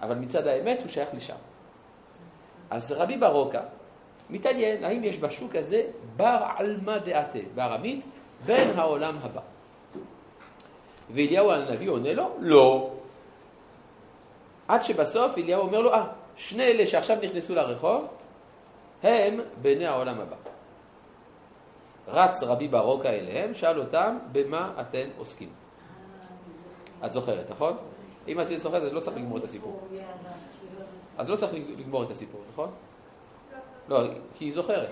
אבל 0.03 0.15
מצד 0.15 0.47
האמת 0.47 0.79
הוא 0.81 0.89
שייך 0.89 1.09
לשם. 1.15 1.37
אז 2.71 2.93
רבי 2.93 3.17
ברוקה 3.17 3.61
מתעניין 4.31 4.85
האם 4.85 5.05
יש 5.05 5.19
בשוק 5.19 5.57
הזה 5.57 5.83
בר 6.17 6.39
עלמא 6.57 6.99
דעתה, 6.99 7.39
בארמית, 7.55 8.05
בן 8.47 8.71
העולם 8.77 9.17
הבא. 9.23 9.41
ואליהו 11.11 11.51
הנביא 11.51 11.91
עונה 11.91 12.13
לו, 12.13 12.37
לא. 12.41 12.91
עד 14.69 14.83
שבסוף 14.83 15.39
אליהו 15.39 15.63
אומר 15.63 15.81
לו, 15.81 15.93
אה, 15.93 16.07
שני 16.37 16.65
אלה 16.65 16.87
שעכשיו 16.87 17.17
נכנסו 17.23 17.55
לרחוב, 17.55 18.07
הם 19.03 19.41
בני 19.63 19.87
העולם 19.87 20.21
הבא. 20.21 20.37
רץ 22.09 22.43
רבי 22.43 22.69
ברוקה 22.69 23.09
אליהם, 23.09 23.55
שאל 23.55 23.81
אותם, 23.81 24.19
במה 24.33 24.73
אתם 24.81 25.09
עוסקים? 25.19 25.49
את 27.05 27.13
זוכרת, 27.13 27.51
נכון? 27.51 27.77
אם 28.29 28.39
עשית 28.39 28.59
זוכרת, 28.59 28.83
אז 28.83 28.93
לא 28.93 29.01
צריך 29.01 29.17
לגמור 29.17 29.39
את 29.39 29.45
הסיפור. 29.45 29.81
אז 31.19 31.31
לא 31.31 31.37
צריך 31.37 31.53
לגמור 31.79 32.03
את 32.03 32.11
הסיפור, 32.11 32.41
נכון? 32.53 32.71
לא, 33.89 34.01
כי 34.35 34.45
היא 34.45 34.55
זוכרת. 34.55 34.89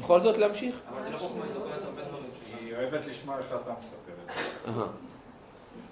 בכל 0.00 0.20
זאת 0.20 0.38
להמשיך? 0.38 0.80
אבל 0.88 1.02
זה 1.02 1.10
לא 1.10 1.16
חוכמה, 1.16 1.44
היא 1.44 1.52
זוכרת 1.52 1.82
הרבה 1.84 2.02
דברים. 2.02 2.30
היא 2.60 2.74
אוהבת 2.74 3.06
לשמוע 3.06 3.38
איך 3.38 3.46
אתה 3.46 3.72
מספר 3.80 4.08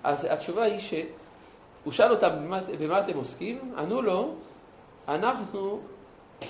אז 0.05 0.25
התשובה 0.25 0.63
היא 0.63 0.81
שהוא 0.81 1.93
שאל 1.93 2.11
אותם 2.11 2.31
במה 2.81 3.01
אתם 3.01 3.17
עוסקים, 3.17 3.75
ענו 3.79 4.03
לו, 4.03 4.35
אנחנו 5.09 5.81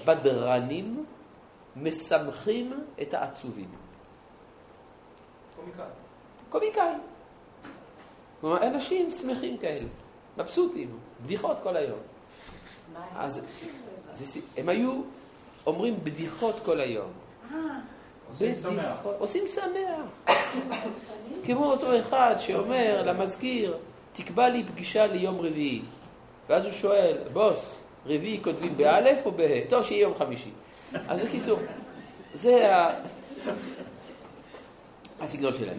בדרנים 0.05 1.05
משמחים 1.77 2.85
את 3.03 3.15
העצובים. 3.15 3.69
קומיקאי. 5.57 5.85
קומיקאים. 6.49 7.01
כלומר, 8.41 8.67
אנשים 8.67 9.11
שמחים 9.11 9.59
כאלה, 9.59 9.87
מבסוטים, 10.39 10.99
בדיחות 11.25 11.59
כל 11.63 11.77
היום. 11.77 11.99
אז, 13.17 13.45
אז 14.11 14.41
הם 14.57 14.69
היו 14.69 15.01
אומרים 15.67 15.97
בדיחות 16.05 16.61
כל 16.65 16.81
היום. 16.81 17.11
עושים 18.29 18.55
שמח. 18.55 18.99
עושים 19.19 19.45
שמח. 19.49 20.35
כמו 21.47 21.65
אותו 21.65 21.99
אחד 21.99 22.35
שאומר 22.39 23.03
למזכיר, 23.07 23.77
תקבע 24.13 24.49
לי 24.49 24.65
פגישה 24.65 25.07
ליום 25.07 25.41
רביעי. 25.41 25.83
ואז 26.49 26.65
הוא 26.65 26.73
שואל, 26.73 27.19
בוס, 27.33 27.81
רביעי 28.07 28.41
כותבים 28.43 28.77
באלף 28.77 29.27
או 29.27 29.33
בה'? 29.33 29.69
טוב, 29.69 29.85
שיהיה 29.85 30.01
יום 30.01 30.15
חמישי. 30.15 30.51
אז 31.09 31.21
בקיצור, 31.21 31.59
זה 32.33 32.77
ה... 32.77 32.95
הסגנון 35.21 35.53
שלהם. 35.53 35.79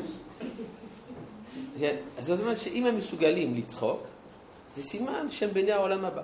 כן? 1.79 1.95
אז 2.17 2.25
זאת 2.25 2.39
אומרת 2.39 2.57
שאם 2.57 2.85
הם 2.85 2.97
מסוגלים 2.97 3.55
לצחוק, 3.55 4.03
זה 4.73 4.83
סימן 4.83 5.31
שהם 5.31 5.49
בני 5.49 5.71
העולם 5.71 6.05
הבא. 6.05 6.21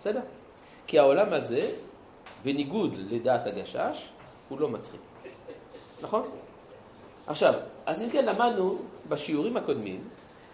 בסדר? 0.00 0.20
כי 0.86 0.98
העולם 0.98 1.32
הזה, 1.32 1.60
בניגוד 2.44 2.94
לדעת 3.10 3.46
הגשש, 3.46 4.08
הוא 4.48 4.60
לא 4.60 4.68
מצחיק. 4.68 5.00
נכון? 6.02 6.28
עכשיו, 7.26 7.54
אז 7.86 8.02
אם 8.02 8.10
כן 8.10 8.24
למדנו 8.24 8.78
בשיעורים 9.08 9.56
הקודמים 9.56 10.08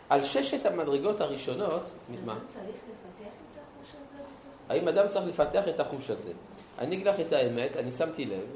על 0.08 0.24
ששת 0.24 0.66
המדרגות 0.66 1.20
הראשונות, 1.20 1.82
מה? 2.24 2.38
צריך 2.48 2.64
לפתח 2.64 3.32
את 3.52 3.58
החוש 3.58 3.90
הזה? 3.90 4.22
האם 4.70 4.88
אדם 4.88 5.08
צריך 5.08 5.26
לפתח 5.26 5.68
את 5.68 5.80
החוש 5.80 6.10
הזה? 6.10 6.32
אני 6.78 6.96
אגיד 6.96 7.06
לך 7.06 7.20
את 7.20 7.32
האמת, 7.32 7.76
אני 7.76 7.92
שמתי 7.92 8.24
לב 8.24 8.46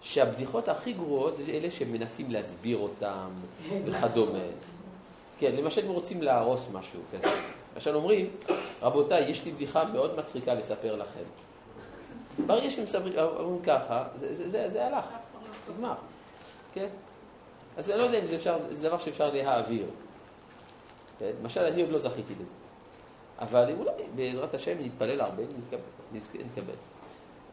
שהבדיחות 0.00 0.68
הכי 0.68 0.92
גרועות 0.92 1.36
זה 1.36 1.42
אלה 1.48 1.70
שמנסים 1.70 2.30
להסביר 2.30 2.78
אותם 2.78 3.28
וכדומה. 3.84 4.38
כן, 5.38 5.56
למשל 5.56 5.84
אם 5.84 5.90
רוצים 5.90 6.22
להרוס 6.22 6.68
משהו 6.72 7.00
כזה. 7.12 7.28
למשל 7.74 7.96
אומרים, 7.96 8.30
רבותיי, 8.82 9.30
יש 9.30 9.44
לי 9.44 9.52
בדיחה 9.52 9.84
מאוד 9.84 10.18
מצחיקה 10.18 10.54
לספר 10.54 10.96
לכם. 10.96 11.24
ברגע 12.46 12.70
שמספרים, 12.70 13.12
אומרים 13.18 13.62
ככה, 13.62 14.04
זה, 14.16 14.34
זה, 14.34 14.48
זה, 14.48 14.70
זה 14.70 14.86
הלך, 14.86 15.04
נגמר. 15.70 15.94
כן? 16.74 16.88
אז 17.76 17.90
אני 17.90 17.98
לא 17.98 18.02
יודע 18.02 18.20
אם 18.20 18.26
זה, 18.26 18.36
אפשר, 18.36 18.58
זה 18.70 18.88
דבר 18.88 18.98
שאפשר 18.98 19.30
להעביר. 19.34 19.86
כן? 21.18 21.30
למשל, 21.42 21.64
אני 21.64 21.82
עוד 21.82 21.90
לא 21.90 21.98
זכיתי 21.98 22.34
לזה. 22.40 22.54
אבל 23.38 23.72
אולי 23.78 23.90
בעזרת 24.14 24.54
השם 24.54 24.74
נתפלל 24.80 25.20
הרבה, 25.20 25.42
נקבל. 25.42 26.38
נקבל. 26.44 26.74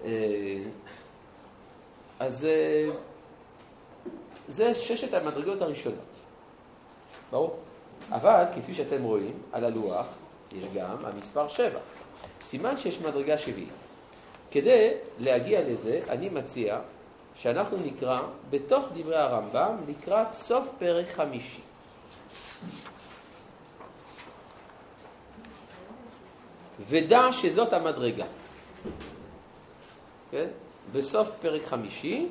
אה, 0.03 0.63
אז 2.19 2.45
אה, 2.45 2.89
זה 4.47 4.75
ששת 4.75 5.13
המדרגות 5.13 5.61
הראשונות. 5.61 5.99
ברור? 7.31 7.57
אבל 8.11 8.43
כפי 8.55 8.73
שאתם 8.73 9.03
רואים 9.03 9.33
על 9.51 9.65
הלוח, 9.65 10.05
יש 10.51 10.63
גם 10.75 11.05
המספר 11.05 11.49
שבע. 11.49 11.79
סימן 12.41 12.77
שיש 12.77 13.01
מדרגה 13.01 13.37
שביעית. 13.37 13.69
כדי 14.51 14.91
להגיע 15.19 15.61
לזה, 15.61 16.01
אני 16.09 16.29
מציע 16.29 16.79
שאנחנו 17.35 17.77
נקרא 17.77 18.21
בתוך 18.49 18.85
דברי 18.93 19.17
הרמב"ם 19.17 19.75
לקראת 19.87 20.33
סוף 20.33 20.69
פרק 20.79 21.07
חמישי. 21.07 21.61
ודע 26.89 27.21
שזאת 27.31 27.73
המדרגה. 27.73 28.25
כן? 30.31 30.47
בסוף 30.93 31.29
פרק 31.41 31.65
חמישי, 31.65 32.27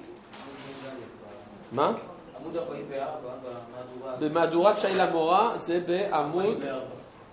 מה? 1.72 1.92
עמוד 2.40 2.56
44 2.56 3.28
במהדורה. 3.42 4.16
במהדורת 4.16 4.78
שי 4.78 4.94
למורה 4.94 5.58
זה 5.58 5.80
בעמוד 5.80 6.64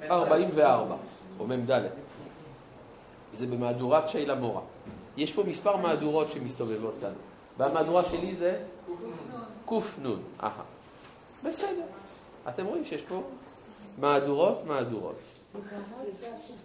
44, 0.09 0.95
או 1.39 1.47
מ"ד. 1.47 1.81
זה 3.33 3.47
במהדורת 3.47 4.07
שי 4.07 4.25
למורה. 4.25 4.61
יש 5.17 5.33
פה 5.33 5.43
מספר 5.43 5.75
מהדורות 5.75 6.29
שמסתובבות 6.29 6.93
כאן. 7.01 7.13
והמהדורה 7.57 8.05
שלי 8.05 8.35
זה 8.35 8.63
קנ. 9.65 10.13
אהה. 10.43 10.63
בסדר. 11.43 11.85
אתם 12.49 12.65
רואים 12.65 12.85
שיש 12.85 13.01
פה 13.01 13.21
מהדורות, 13.97 14.65
מהדורות. 14.65 15.19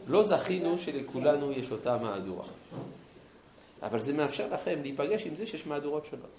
לא 0.07 0.23
זכינו 0.23 0.79
שלכולנו 0.79 1.53
יש 1.53 1.73
אותה 1.73 1.99
מהדורה. 1.99 2.45
אבל 3.83 4.01
זה 4.01 4.13
מאפשר 4.13 4.47
לכם 4.53 4.79
להיפגש 4.83 5.27
עם 5.27 5.35
זה 5.35 5.47
שיש 5.47 5.67
מהדורות 5.67 6.07
שונות. 6.07 6.31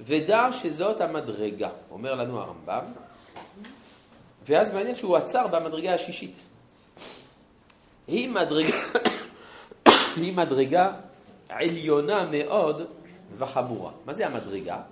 ודע 0.00 0.48
שזאת 0.52 1.00
המדרגה, 1.00 1.70
אומר 1.90 2.14
לנו 2.14 2.40
הרמב"ם, 2.40 2.84
ואז 4.46 4.72
מעניין 4.72 4.94
שהוא 4.94 5.16
עצר 5.16 5.46
במדרגה 5.46 5.94
השישית. 5.94 6.36
היא 8.06 8.28
מדרגה, 8.28 8.76
היא 10.16 10.32
מדרגה 10.32 10.92
עליונה 11.48 12.26
מאוד 12.30 12.86
וחמורה. 13.38 13.92
מה 14.06 14.12
זה 14.12 14.26
המדרגה? 14.26 14.82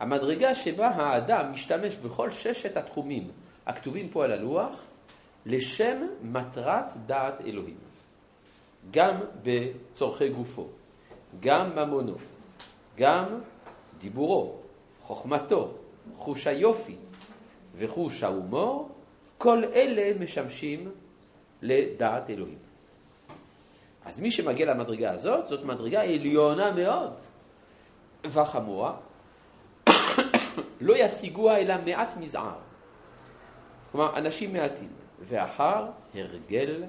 המדרגה 0.00 0.54
שבה 0.54 0.88
האדם 0.88 1.52
משתמש 1.52 1.96
בכל 1.96 2.30
ששת 2.30 2.76
התחומים 2.76 3.28
הכתובים 3.66 4.08
פה 4.08 4.24
על 4.24 4.32
הלוח 4.32 4.76
לשם 5.46 6.06
מטרת 6.22 6.92
דעת 7.06 7.40
אלוהים. 7.40 7.76
גם 8.90 9.16
בצורכי 9.42 10.28
גופו, 10.28 10.66
גם 11.40 11.76
ממונו, 11.76 12.14
גם 12.96 13.24
דיבורו, 13.98 14.56
חוכמתו, 15.02 15.70
חוש 16.16 16.46
היופי 16.46 16.96
וחוש 17.74 18.22
ההומור, 18.22 18.88
כל 19.38 19.64
אלה 19.64 20.18
משמשים 20.18 20.90
לדעת 21.62 22.30
אלוהים. 22.30 22.58
אז 24.04 24.20
מי 24.20 24.30
שמגיע 24.30 24.66
למדרגה 24.74 25.10
הזאת, 25.10 25.46
זאת 25.46 25.64
מדרגה 25.64 26.02
עליונה 26.02 26.72
מאוד 26.72 27.12
וחמורה, 28.24 28.94
לא 30.80 30.94
ישיגוה 30.96 31.56
אלא 31.56 31.74
מעט 31.84 32.16
מזער. 32.16 32.58
כלומר, 33.92 34.18
אנשים 34.18 34.52
מעטים, 34.52 34.88
ואחר 35.22 35.90
הרגל 36.14 36.84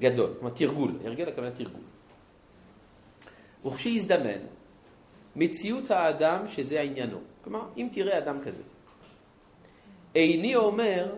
גדול, 0.00 0.30
כלומר 0.38 0.54
תרגול, 0.54 0.98
הרגל 1.04 1.28
הכוונה 1.28 1.50
תרגול. 1.50 1.82
וכשיזדמן 3.66 4.40
מציאות 5.36 5.90
האדם 5.90 6.46
שזה 6.46 6.80
עניינו. 6.80 7.18
כלומר, 7.44 7.68
אם 7.76 7.88
תראה 7.92 8.18
אדם 8.18 8.40
כזה, 8.42 8.62
איני 10.14 10.56
אומר 10.56 11.14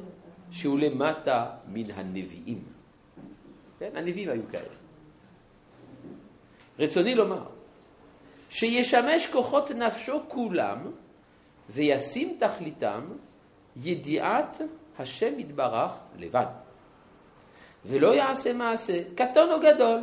שהוא 0.51 0.79
למטה 0.79 1.51
מן 1.69 1.91
הנביאים. 1.91 2.65
כן, 3.79 3.91
הנביאים 3.95 4.29
היו 4.29 4.43
כאלה. 4.51 4.75
רצוני 6.79 7.15
לומר, 7.15 7.47
שישמש 8.51 9.27
כוחות 9.33 9.71
נפשו 9.71 10.21
כולם 10.29 10.79
וישים 11.71 12.37
תכליתם 12.39 13.01
ידיעת 13.77 14.61
השם 14.99 15.41
יתברך 15.41 15.93
לבד. 16.19 16.47
ולא 17.85 18.15
יעשה 18.15 18.53
מעשה, 18.53 19.03
קטון 19.15 19.53
או 19.53 19.61
גדול, 19.61 20.01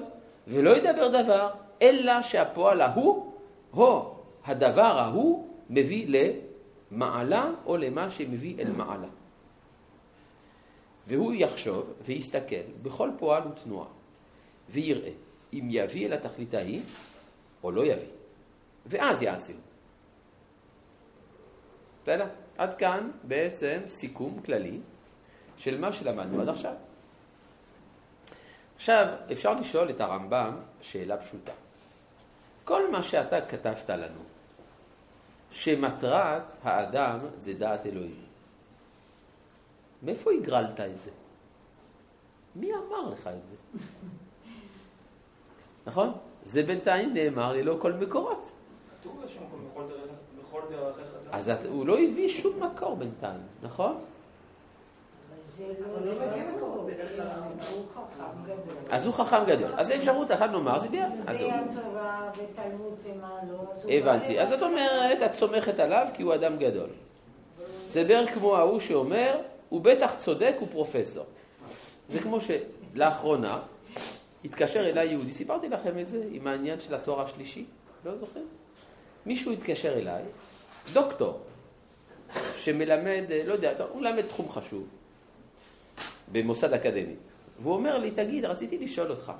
ולא 0.47 0.77
ידבר 0.77 1.08
דבר, 1.23 1.49
אלא 1.82 2.21
שהפועל 2.21 2.82
ההוא, 2.82 3.34
או 3.73 4.15
הדבר 4.45 4.82
ההוא, 4.99 5.47
מביא 5.69 6.32
למעלה 6.91 7.49
או 7.65 7.77
למה 7.77 8.12
שמביא 8.12 8.60
אל 8.60 8.71
מעלה. 8.71 9.08
והוא 11.08 11.34
יחשוב 11.34 11.93
ויסתכל 12.06 12.65
בכל 12.82 13.10
פועל 13.19 13.47
ותנועה, 13.47 13.88
ויראה 14.69 15.12
אם 15.53 15.67
יביא 15.69 16.06
אל 16.08 16.13
התכלית 16.13 16.53
ההיא 16.53 16.82
או 17.63 17.71
לא 17.71 17.86
יביא, 17.86 18.08
ואז 18.86 19.21
יעשה. 19.21 19.53
בסדר? 22.03 22.27
עד 22.57 22.73
כאן 22.73 23.11
בעצם 23.23 23.81
סיכום 23.87 24.41
כללי 24.45 24.79
של 25.57 25.79
מה 25.79 25.91
שלמדנו 25.91 26.41
עד 26.41 26.49
עכשיו. 26.49 26.73
עכשיו, 28.75 29.07
אפשר 29.31 29.53
לשאול 29.53 29.89
את 29.89 30.01
הרמב"ם 30.01 30.57
שאלה 30.81 31.17
פשוטה. 31.17 31.51
כל 32.63 32.91
מה 32.91 33.03
שאתה 33.03 33.41
כתבת 33.45 33.89
לנו, 33.89 34.21
שמטרת 35.51 36.53
האדם 36.63 37.19
זה 37.37 37.53
דעת 37.53 37.85
אלוהים, 37.85 38.25
מאיפה 40.03 40.31
הגרלת 40.31 40.79
את 40.79 40.99
זה? 40.99 41.11
מי 42.55 42.73
אמר 42.73 43.09
לך 43.09 43.27
את 43.27 43.47
זה? 43.49 43.79
נכון? 45.87 46.11
זה 46.43 46.63
בינתיים 46.63 47.13
נאמר 47.13 47.53
ללא 47.53 47.77
כל 47.81 47.93
מקורות. 47.93 48.51
כתוב 49.01 49.25
מקום, 49.25 49.69
בכל 49.71 49.87
דרכיך. 49.87 50.22
אז 51.31 51.49
את, 51.49 51.65
הוא 51.65 51.87
לא 51.87 51.99
הביא 51.99 52.29
שום 52.29 52.63
מקור 52.63 52.95
בינתיים, 52.95 53.39
נכון? 53.63 53.97
אז 58.89 59.05
הוא 59.05 59.13
חכם 59.13 59.43
גדול. 59.47 59.71
אז 59.77 59.91
אפשרות 59.91 60.31
אחת 60.31 60.49
לומר, 60.49 60.79
זה 60.79 60.89
ביד. 60.89 61.03
התורה 61.27 62.31
ותלמוד 62.31 62.93
ומה 63.03 63.39
לא. 63.51 63.91
הבנתי. 63.91 64.39
אז 64.39 64.53
את 64.53 64.61
אומרת, 64.61 65.23
את 65.25 65.33
סומכת 65.33 65.79
עליו 65.79 66.07
כי 66.13 66.23
הוא 66.23 66.33
אדם 66.33 66.57
גדול. 66.57 66.89
זה 67.87 68.03
בערך 68.03 68.33
כמו 68.33 68.57
ההוא 68.57 68.79
שאומר, 68.79 69.37
הוא 69.69 69.81
בטח 69.81 70.15
צודק, 70.17 70.55
הוא 70.59 70.67
פרופסור. 70.71 71.25
זה 72.07 72.19
כמו 72.19 72.37
שלאחרונה 72.41 73.59
התקשר 74.45 74.89
אליי 74.89 75.07
יהודי, 75.07 75.33
סיפרתי 75.33 75.69
לכם 75.69 75.99
את 75.99 76.07
זה 76.07 76.23
עם 76.31 76.47
העניין 76.47 76.79
של 76.79 76.95
התואר 76.95 77.21
השלישי, 77.21 77.65
לא 78.05 78.11
זוכר? 78.21 78.39
מישהו 79.25 79.51
התקשר 79.51 79.93
אליי, 79.93 80.23
דוקטור, 80.93 81.39
שמלמד, 82.55 83.23
לא 83.45 83.53
יודע, 83.53 83.83
הוא 83.89 84.01
מלמד 84.01 84.21
תחום 84.27 84.49
חשוב 84.49 84.88
במוסד 86.31 86.73
אקדמי. 86.73 87.15
והוא 87.59 87.73
אומר 87.73 87.97
לי, 87.97 88.12
תגיד, 88.12 88.45
רציתי 88.45 88.77
לשאול 88.77 89.12
אותך, 89.12 89.31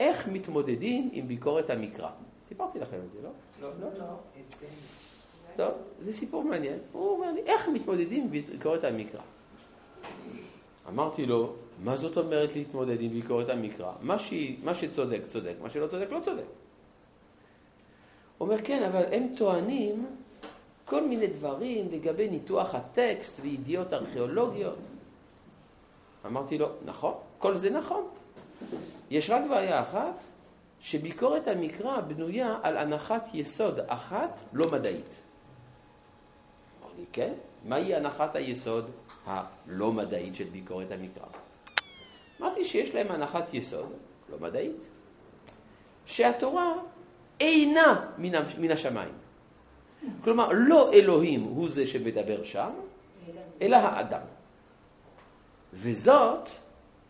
איך 0.00 0.28
מתמודדים 0.28 1.10
עם 1.12 1.28
ביקורת 1.28 1.70
המקרא? 1.70 2.08
סיפרתי 2.48 2.78
לכם 2.78 2.96
את 3.06 3.12
זה, 3.12 3.18
לא? 3.22 3.30
לא. 3.62 3.68
לא? 3.80 3.88
לא. 3.98 4.04
טוב, 5.56 5.72
זה 6.00 6.12
סיפור 6.12 6.44
מעניין. 6.44 6.78
הוא 6.92 7.10
אומר 7.10 7.32
לי, 7.32 7.40
איך 7.46 7.68
מתמודדים 7.68 8.22
עם 8.22 8.30
ביקורת 8.30 8.84
המקרא? 8.84 9.20
אמרתי 10.88 11.26
לו, 11.26 11.52
מה 11.84 11.96
זאת 11.96 12.16
אומרת 12.16 12.56
להתמודד 12.56 13.00
עם 13.00 13.08
ביקורת 13.08 13.48
המקרא? 13.48 13.92
מה, 14.00 14.18
ש... 14.18 14.32
מה 14.62 14.74
שצודק, 14.74 15.20
צודק, 15.26 15.54
מה 15.62 15.70
שלא 15.70 15.86
צודק, 15.86 16.06
לא 16.10 16.20
צודק. 16.20 16.44
אומר, 18.40 18.56
כן, 18.64 18.82
אבל 18.82 19.04
הם 19.12 19.34
טוענים 19.36 20.06
כל 20.84 21.06
מיני 21.06 21.26
דברים 21.26 21.88
לגבי 21.92 22.28
ניתוח 22.28 22.74
הטקסט 22.74 23.40
וידיעות 23.42 23.92
ארכיאולוגיות. 23.92 24.78
אמרתי 26.26 26.58
לו, 26.58 26.68
נכון, 26.84 27.14
כל 27.38 27.56
זה 27.56 27.70
נכון. 27.70 28.06
יש 29.10 29.30
רק 29.30 29.42
בעיה 29.50 29.82
אחת, 29.82 30.24
שביקורת 30.80 31.48
המקרא 31.48 32.00
בנויה 32.00 32.58
על 32.62 32.76
הנחת 32.76 33.28
יסוד 33.34 33.80
אחת 33.86 34.40
לא 34.52 34.70
מדעית. 34.70 35.22
אמר 36.82 36.90
לי, 36.98 37.04
כן? 37.12 37.32
מהי 37.64 37.94
הנחת 37.94 38.36
היסוד 38.36 38.90
הלא 39.26 39.92
מדעית 39.92 40.34
של 40.34 40.44
ביקורת 40.44 40.92
המקרא? 40.92 41.26
אמרתי 42.40 42.64
שיש 42.64 42.94
להם 42.94 43.10
הנחת 43.10 43.54
יסוד 43.54 43.92
לא 44.28 44.38
מדעית, 44.40 44.90
שהתורה 46.06 46.74
אינה 47.40 48.06
מן 48.58 48.70
השמיים. 48.70 49.12
כלומר, 50.24 50.48
לא 50.52 50.92
אלוהים 50.92 51.42
הוא 51.42 51.70
זה 51.70 51.86
שמדבר 51.86 52.44
שם, 52.44 52.70
אלא 53.62 53.76
האדם. 53.76 54.20
וזאת 55.72 56.48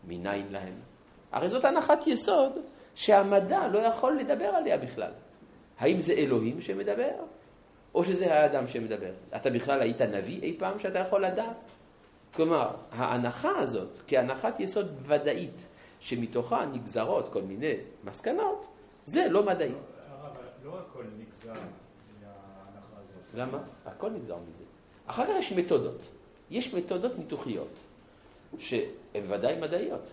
מניין 0.07 0.47
להם. 0.51 0.73
הרי 1.31 1.49
זאת 1.49 1.65
הנחת 1.65 2.07
יסוד 2.07 2.51
שהמדע 2.95 3.67
לא 3.67 3.79
יכול 3.79 4.17
לדבר 4.19 4.45
עליה 4.45 4.77
בכלל. 4.77 5.11
האם 5.79 5.99
זה 5.99 6.13
אלוהים 6.13 6.61
שמדבר, 6.61 7.11
או 7.95 8.03
שזה 8.03 8.33
האדם 8.33 8.67
שמדבר? 8.67 9.11
אתה 9.35 9.49
בכלל 9.49 9.81
היית 9.81 10.01
נביא 10.01 10.41
אי 10.41 10.55
פעם 10.59 10.79
שאתה 10.79 10.99
יכול 10.99 11.25
לדעת? 11.25 11.71
כלומר, 12.33 12.69
ההנחה 12.91 13.51
הזאת, 13.57 13.97
כהנחת 14.07 14.59
יסוד 14.59 14.87
ודאית, 15.01 15.65
שמתוכה 15.99 16.65
נגזרות 16.65 17.29
כל 17.33 17.41
מיני 17.41 17.73
מסקנות, 18.03 18.67
זה 19.05 19.27
לא 19.29 19.43
מדעי. 19.43 19.71
לא 20.65 20.79
הכל 20.79 21.03
נגזר 21.19 21.53
מההנחה 21.53 22.99
הזאת. 23.01 23.23
למה? 23.33 23.63
הכל 23.85 24.09
נגזר 24.09 24.37
מזה. 24.49 24.63
אחר 25.05 25.25
כך 25.25 25.33
יש 25.39 25.51
מתודות. 25.51 26.03
יש 26.51 26.73
מתודות 26.73 27.17
ניתוחיות, 27.17 27.73
שהן 28.57 29.23
ודאי 29.27 29.59
מדעיות. 29.59 30.09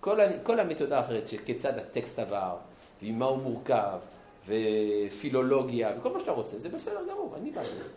כל, 0.00 0.18
כל 0.42 0.60
המתודה 0.60 0.98
האחרת, 0.98 1.26
שכיצד 1.26 1.78
הטקסט 1.78 2.18
עבר, 2.18 2.56
וממה 3.02 3.24
הוא 3.24 3.38
מורכב, 3.38 3.98
ופילולוגיה 4.46 5.92
וכל 5.98 6.12
מה 6.12 6.20
שאתה 6.20 6.32
רוצה, 6.32 6.58
זה 6.58 6.68
בסדר 6.68 7.00
גמור, 7.10 7.34
אני 7.36 7.50
בא 7.50 7.62
לזה. 7.62 7.88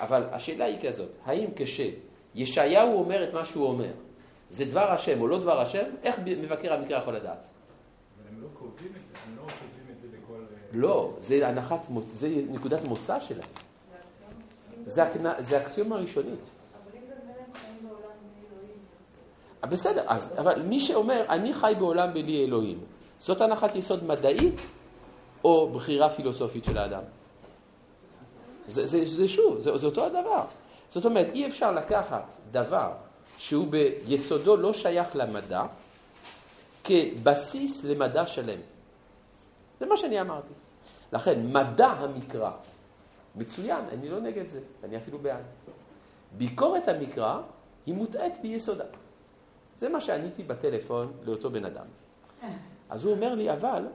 אבל 0.00 0.22
השאלה 0.32 0.64
היא 0.64 0.78
כזאת, 0.88 1.10
האם 1.24 1.50
כשישעיהו 1.56 2.98
אומר 2.98 3.28
את 3.28 3.34
מה 3.34 3.46
שהוא 3.46 3.66
אומר, 3.66 3.92
זה 4.50 4.64
דבר 4.64 4.90
השם 4.92 5.20
או 5.20 5.28
לא 5.28 5.38
דבר 5.38 5.60
השם, 5.60 5.90
איך 6.02 6.18
מבקר 6.24 6.72
המקרא 6.72 6.98
יכול 6.98 7.14
לדעת? 7.14 7.46
אבל 8.16 8.28
הם 8.28 8.42
לא 8.42 8.48
כותבים 8.58 8.92
את 9.00 9.06
זה, 9.06 9.14
הם 9.26 9.36
לא 9.36 9.42
כותבים 9.42 9.84
את 9.92 9.98
זה 9.98 10.08
בכל... 10.08 10.34
אה, 10.34 10.63
לא, 10.74 11.12
זה 11.18 11.48
הנחת, 11.48 11.86
מוצ- 11.90 12.00
זה 12.04 12.28
נקודת 12.48 12.84
מוצא 12.84 13.20
שלהם. 13.20 13.48
זה, 14.86 15.02
זה 15.38 15.58
האקסיומה 15.58 15.96
הראשונית. 15.96 16.40
בסדר, 19.68 20.02
אז, 20.06 20.34
אבל 20.40 20.62
מי 20.62 20.80
שאומר, 20.80 21.24
אני 21.28 21.54
חי 21.54 21.74
בעולם 21.78 22.14
בלי 22.14 22.44
אלוהים, 22.44 22.78
זאת 23.18 23.40
הנחת 23.40 23.76
יסוד 23.76 24.04
מדעית 24.04 24.60
או 25.44 25.70
בחירה 25.74 26.08
פילוסופית 26.10 26.64
של 26.64 26.78
האדם? 26.78 27.02
זה, 28.68 28.86
זה, 28.86 29.04
זה 29.04 29.28
שוב, 29.28 29.60
זה, 29.60 29.76
זה 29.78 29.86
אותו 29.86 30.04
הדבר. 30.06 30.44
זאת 30.88 31.04
אומרת, 31.04 31.26
אי 31.32 31.46
אפשר 31.46 31.72
לקחת 31.72 32.34
דבר 32.50 32.92
שהוא 33.38 33.66
ביסודו 33.66 34.56
לא 34.56 34.72
שייך 34.72 35.16
למדע, 35.16 35.62
כבסיס 36.84 37.84
למדע 37.84 38.26
שלם. 38.26 38.60
זה 39.80 39.86
מה 39.86 39.96
שאני 39.96 40.20
אמרתי. 40.20 40.54
לכן, 41.14 41.52
מדע 41.52 41.86
המקרא, 41.86 42.50
מצוין, 43.36 43.84
אני 43.92 44.08
לא 44.08 44.20
נגד 44.20 44.48
זה, 44.48 44.60
אני 44.84 44.96
אפילו 44.96 45.18
בעד. 45.18 45.44
ביקורת 46.36 46.88
המקרא 46.88 47.40
היא 47.86 47.94
מוטעית 47.94 48.38
ביסודה. 48.42 48.84
זה 49.76 49.88
מה 49.88 50.00
שעניתי 50.00 50.42
בטלפון 50.42 51.12
לאותו 51.22 51.50
בן 51.50 51.64
אדם. 51.64 51.86
אז 52.90 53.04
הוא 53.04 53.14
אומר 53.14 53.34
לי, 53.34 53.52
אבל 53.52 53.86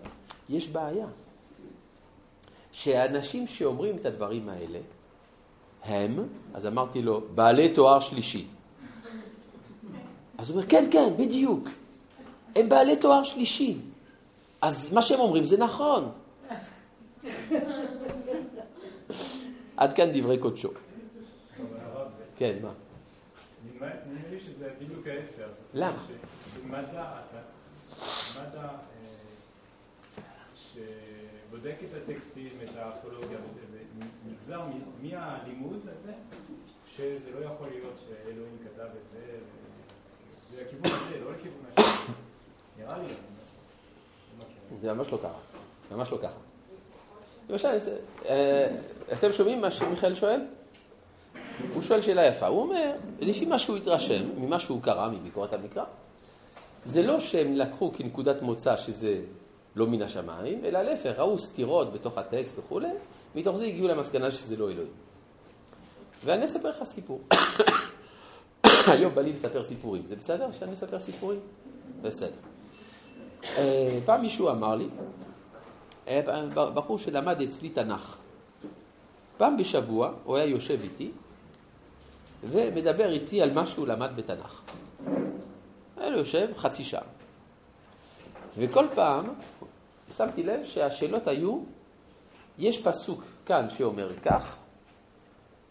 יש 0.49 0.67
בעיה. 0.67 1.08
שהאנשים 2.71 3.47
שאומרים 3.47 3.95
את 3.95 4.05
הדברים 4.05 4.49
האלה, 4.49 4.79
הם, 5.84 6.27
אז 6.53 6.65
אמרתי 6.65 7.01
לו, 7.01 7.21
בעלי 7.36 7.73
תואר 7.73 7.99
שלישי. 7.99 8.47
אז 10.38 10.49
הוא 10.49 10.58
אומר, 10.58 10.69
כן, 10.69 10.88
כן, 10.91 11.10
בדיוק. 11.17 11.69
הם 12.55 12.69
בעלי 12.69 12.95
תואר 12.95 13.23
שלישי. 13.23 13.77
אז 14.62 14.93
מה 14.93 15.01
שהם 15.01 15.19
אומרים 15.19 15.43
זה 15.43 15.58
נכון. 15.58 16.12
עד 19.79 19.93
כאן 19.93 20.09
דברי 20.13 20.37
קודשו. 20.37 20.69
כן, 22.35 22.57
מה? 22.61 22.71
נדמה 23.65 23.87
לי 24.29 24.39
שזה 24.39 24.69
בדיוק 24.79 25.07
ההפך. 25.07 25.59
למה? 25.73 25.97
אה, 26.67 27.11
שבודק 30.55 31.75
את 31.89 32.03
הטקסטים, 32.03 32.59
את 32.63 32.75
הארכיאולוגיה 32.75 33.37
ונגזר 34.25 34.61
מהלימוד 35.01 35.79
הזה, 35.97 36.13
שזה 36.87 37.39
לא 37.39 37.45
יכול 37.45 37.67
להיות 37.69 37.99
שאלוהים 38.07 38.57
כתב 38.63 38.89
את 39.01 39.07
זה, 39.11 39.37
זה 40.51 40.63
לכיוון 40.63 40.99
הזה, 40.99 41.19
לא 41.19 41.31
לכיוון 41.31 41.65
השני. 41.77 42.15
נראה 42.77 42.97
לי, 42.97 43.07
לא. 44.39 44.45
זה 44.81 44.93
ממש 44.93 45.07
לא 45.11 45.17
ככה. 45.17 45.39
ממש 45.91 46.11
לא 46.11 46.17
ככה. 46.17 46.48
למשל, 47.49 47.67
אה, 48.25 48.67
אתם 49.13 49.31
שומעים 49.31 49.62
מה 49.62 49.71
שמיכאל 49.71 50.15
שואל? 50.15 50.41
הוא 51.73 51.81
שואל 51.81 52.01
שאלה 52.01 52.25
יפה. 52.25 52.47
הוא 52.47 52.62
אומר, 52.62 52.91
לפי 53.19 53.45
מה 53.45 53.59
שהוא 53.59 53.77
התרשם, 53.77 54.23
ממה 54.38 54.59
שהוא 54.59 54.81
קרא, 54.81 55.09
מביקורת 55.09 55.53
המקרא, 55.53 55.83
זה 56.85 57.03
לא 57.03 57.19
שהם 57.19 57.53
לקחו 57.53 57.91
כנקודת 57.93 58.41
מוצא 58.41 58.77
שזה 58.77 59.21
לא 59.75 59.88
מן 59.88 60.01
השמיים, 60.01 60.65
אלא 60.65 60.81
להפך, 60.81 61.13
ראו 61.17 61.39
סתירות 61.39 61.93
בתוך 61.93 62.17
הטקסט 62.17 62.59
וכולי, 62.59 62.88
מתוך 63.35 63.55
זה 63.55 63.65
הגיעו 63.65 63.88
למסקנה 63.88 64.31
שזה 64.31 64.57
לא 64.57 64.71
אלוהים. 64.71 64.91
ואני 66.25 66.45
אספר 66.45 66.69
לך 66.69 66.83
סיפור. 66.83 67.21
היום 68.88 69.15
בא 69.15 69.21
לי 69.21 69.33
לספר 69.33 69.63
סיפורים. 69.63 70.07
זה 70.07 70.15
בסדר 70.15 70.51
שאני 70.51 70.73
אספר 70.73 70.99
סיפורים? 70.99 71.39
בסדר. 72.01 72.31
אה, 73.57 73.99
פעם 74.05 74.21
מישהו 74.21 74.49
אמר 74.49 74.75
לי, 74.75 74.88
בחור 76.53 76.97
שלמד 76.97 77.41
אצלי 77.41 77.69
תנ"ך. 77.69 78.17
פעם 79.37 79.57
בשבוע 79.57 80.11
הוא 80.23 80.37
היה 80.37 80.45
יושב 80.45 80.79
איתי 80.83 81.11
ומדבר 82.43 83.09
איתי 83.09 83.41
על 83.41 83.53
מה 83.53 83.65
שהוא 83.65 83.87
למד 83.87 84.09
בתנ"ך. 84.15 84.61
היה 85.97 86.09
לו 86.09 86.17
יושב 86.17 86.47
חצי 86.57 86.83
שעה. 86.83 87.03
וכל 88.57 88.87
פעם 88.95 89.33
שמתי 90.15 90.43
לב 90.43 90.65
שהשאלות 90.65 91.27
היו, 91.27 91.59
יש 92.57 92.83
פסוק 92.83 93.23
כאן 93.45 93.69
שאומר 93.69 94.11
כך, 94.23 94.55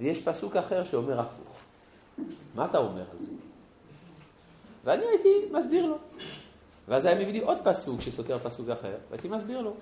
ויש 0.01 0.23
פסוק 0.23 0.57
אחר 0.57 0.85
שאומר 0.85 1.21
הפוך. 1.21 1.59
מה 2.55 2.65
אתה 2.65 2.79
אומר 2.79 3.05
על 3.13 3.19
זה? 3.19 3.31
ואני 4.85 5.05
הייתי 5.07 5.29
מסביר 5.53 5.87
לו. 5.87 5.99
ואז 6.89 7.05
היה 7.05 7.15
מביא 7.15 7.33
לי 7.33 7.39
עוד 7.39 7.59
פסוק 7.65 8.01
שסותר 8.01 8.39
פסוק 8.39 8.69
אחר, 8.69 8.95
והייתי 9.11 9.29
מסביר 9.29 9.61
לו. 9.61 9.75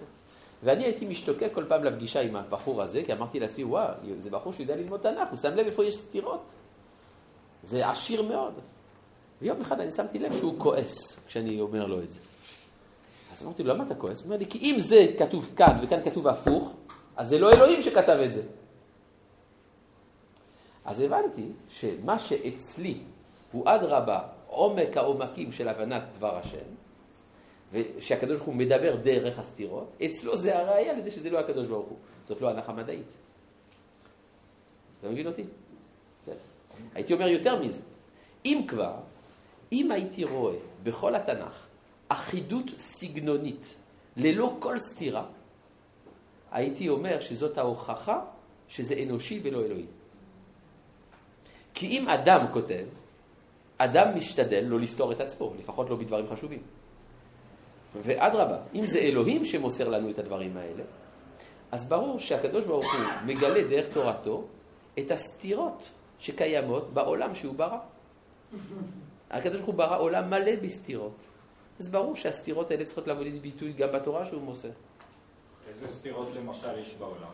ואני 0.62 0.84
הייתי 0.84 1.06
משתוקק 1.06 1.50
כל 1.54 1.64
פעם 1.68 1.84
לפגישה 1.84 2.20
עם 2.20 2.36
הבחור 2.36 2.82
הזה, 2.82 3.02
כי 3.06 3.12
אמרתי 3.12 3.40
לעצמי, 3.40 3.64
וואו, 3.64 3.92
זה 4.18 4.30
בחור 4.30 4.52
שיודע 4.52 4.76
ללמוד 4.76 5.00
תנ"ך, 5.00 5.28
הוא 5.30 5.36
שם 5.36 5.54
לב 5.54 5.66
איפה 5.66 5.84
יש 5.84 5.94
סתירות. 5.94 6.52
זה 7.62 7.88
עשיר 7.88 8.22
מאוד. 8.22 8.58
ויום 9.42 9.60
אחד 9.60 9.80
אני 9.80 9.92
שמתי 9.92 10.18
לב 10.18 10.32
שהוא 10.32 10.54
כועס 10.58 11.20
כשאני 11.26 11.60
אומר 11.60 11.86
לו 11.86 12.02
את 12.02 12.10
זה. 12.10 12.20
אז 13.32 13.42
אמרתי 13.42 13.62
לו, 13.62 13.74
למה 13.74 13.84
אתה 13.84 13.94
כועס? 13.94 14.18
הוא 14.18 14.24
אומר 14.24 14.36
לי, 14.36 14.46
כי 14.46 14.58
אם 14.58 14.76
זה 14.78 15.06
כתוב 15.18 15.50
כאן 15.56 15.78
וכאן 15.82 16.04
כתוב 16.04 16.28
הפוך, 16.28 16.72
אז 17.16 17.28
זה 17.28 17.38
לא 17.38 17.52
אלוהים 17.52 17.82
שכתב 17.82 18.18
את 18.24 18.32
זה. 18.32 18.42
אז 20.84 21.00
הבנתי 21.00 21.46
שמה 21.68 22.18
שאצלי 22.18 22.98
הוא 23.52 23.64
אדרבה 23.66 24.20
עומק 24.46 24.96
העומקים 24.96 25.52
של 25.52 25.68
הבנת 25.68 26.02
דבר 26.14 26.36
השם, 26.36 26.66
ושהקדוש 27.72 28.36
ברוך 28.36 28.46
הוא 28.46 28.54
מדבר 28.54 28.96
דרך 28.96 29.38
הסתירות, 29.38 29.92
אצלו 30.04 30.36
זה 30.36 30.58
הראייה 30.58 30.92
לזה 30.92 31.10
שזה 31.10 31.30
לא 31.30 31.38
הקדוש 31.38 31.68
ברוך 31.68 31.88
הוא. 31.88 31.98
זאת 32.24 32.40
לא 32.40 32.50
הנחה 32.50 32.72
מדעית. 32.72 33.06
אתה 35.00 35.08
מבין 35.08 35.26
אותי? 35.26 35.44
בסדר. 36.22 36.34
הייתי 36.94 37.12
אומר 37.12 37.28
יותר 37.28 37.62
מזה. 37.62 37.80
אם 38.44 38.64
כבר, 38.68 38.94
אם 39.72 39.90
הייתי 39.90 40.24
רואה 40.24 40.56
בכל 40.82 41.14
התנ"ך 41.14 41.66
אחידות 42.08 42.64
סגנונית 42.76 43.74
ללא 44.16 44.56
כל 44.58 44.78
סתירה, 44.78 45.26
הייתי 46.52 46.88
אומר 46.88 47.20
שזאת 47.20 47.58
ההוכחה 47.58 48.20
שזה 48.68 48.94
אנושי 49.02 49.40
ולא 49.42 49.64
אלוהי. 49.64 49.86
כי 51.74 51.86
אם 51.86 52.08
אדם 52.08 52.46
כותב, 52.52 52.84
אדם 53.78 54.16
משתדל 54.16 54.64
לא 54.66 54.80
לסתור 54.80 55.12
את 55.12 55.20
עצמו, 55.20 55.54
לפחות 55.58 55.90
לא 55.90 55.96
בדברים 55.96 56.26
חשובים. 56.28 56.62
ואדרבה, 58.02 58.56
אם 58.74 58.86
זה 58.86 58.98
אלוהים 58.98 59.44
שמוסר 59.44 59.88
לנו 59.88 60.10
את 60.10 60.18
הדברים 60.18 60.56
האלה, 60.56 60.82
אז 61.72 61.88
ברור 61.88 62.18
שהקדוש 62.18 62.64
ברוך 62.64 62.84
הוא 62.84 63.00
מגלה 63.26 63.62
דרך 63.68 63.88
תורתו 63.94 64.44
את 64.98 65.10
הסתירות 65.10 65.88
שקיימות 66.18 66.94
בעולם 66.94 67.34
שהוא 67.34 67.54
ברא. 67.54 67.78
הקדוש 69.30 69.56
ברוך 69.56 69.66
הוא 69.66 69.74
ברא 69.74 69.98
עולם 70.00 70.30
מלא 70.30 70.52
בסתירות. 70.62 71.22
אז 71.80 71.88
ברור 71.88 72.16
שהסתירות 72.16 72.70
האלה 72.70 72.84
צריכות 72.84 73.06
לבוא 73.06 73.22
לידי 73.22 73.38
ביטוי 73.38 73.72
גם 73.72 73.88
בתורה 73.92 74.26
שהוא 74.26 74.42
מוסר. 74.42 74.68
איזה 75.68 75.88
סתירות 75.88 76.28
למשל 76.36 76.78
יש 76.78 76.94
בעולם? 76.98 77.30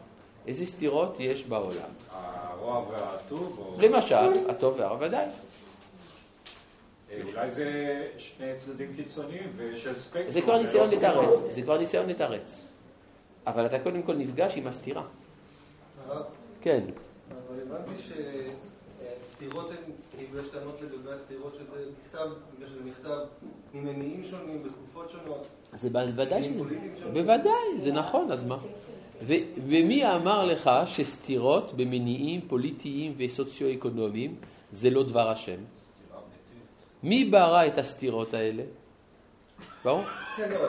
איזה 0.46 0.66
סתירות 0.66 1.16
יש 1.20 1.44
בעולם? 1.44 1.90
הרוע 2.10 2.86
והטוב? 2.90 3.58
או- 3.58 3.80
למשל, 3.80 4.50
הטוב 4.50 4.74
והרע 4.78 4.96
ודאי. 5.00 5.26
אולי 7.24 7.50
זה 7.50 8.06
שני 8.18 8.54
צדדים 8.56 8.94
קיצוניים 8.96 9.52
ושל 9.56 9.94
ספקטרום. 9.94 10.30
זה 10.30 10.40
כבר 10.40 10.60
ניסיון. 10.60 10.88
לתרץ, 10.92 11.38
זה 11.48 11.62
כבר 11.62 11.78
ניסיון 11.78 12.08
לתרץ. 12.08 12.68
אבל 13.46 13.66
אתה 13.66 13.78
קודם 13.78 14.02
כל 14.02 14.14
נפגש 14.14 14.56
עם 14.56 14.66
הסתירה. 14.66 15.02
כן. 16.60 16.84
אבל 17.30 17.60
הבנתי 17.62 18.02
שסתירות 19.22 19.70
הן, 19.70 19.76
כאילו 20.16 20.40
יש 20.40 20.48
טענות 20.48 20.80
לגבי 20.82 21.10
הסתירות 21.12 21.54
שזה 21.54 21.84
נכתב, 22.02 22.28
בגלל 22.56 22.68
שזה 22.68 22.84
נכתב 22.84 23.18
ממניעים 23.74 24.24
שונים, 24.24 24.62
בתקופות 24.62 25.10
שונות. 25.10 25.46
זה 25.74 25.90
בוודאי 25.90 26.44
שזה... 26.44 27.10
בוודאי, 27.12 27.78
זה 27.78 27.92
נכון, 27.92 28.32
אז 28.32 28.42
מה? 28.46 28.58
ומי 29.66 30.14
אמר 30.14 30.44
לך 30.44 30.70
שסתירות 30.86 31.72
במניעים 31.76 32.40
פוליטיים 32.48 33.14
וסוציו-אקונומיים 33.16 34.34
זה 34.72 34.90
לא 34.90 35.02
דבר 35.02 35.30
השם? 35.30 35.58
מי 37.02 37.24
ברא 37.24 37.66
את 37.66 37.78
הסתירות 37.78 38.34
האלה? 38.34 38.62
ברור? 39.84 40.02
כן, 40.36 40.50
לא, 40.50 40.68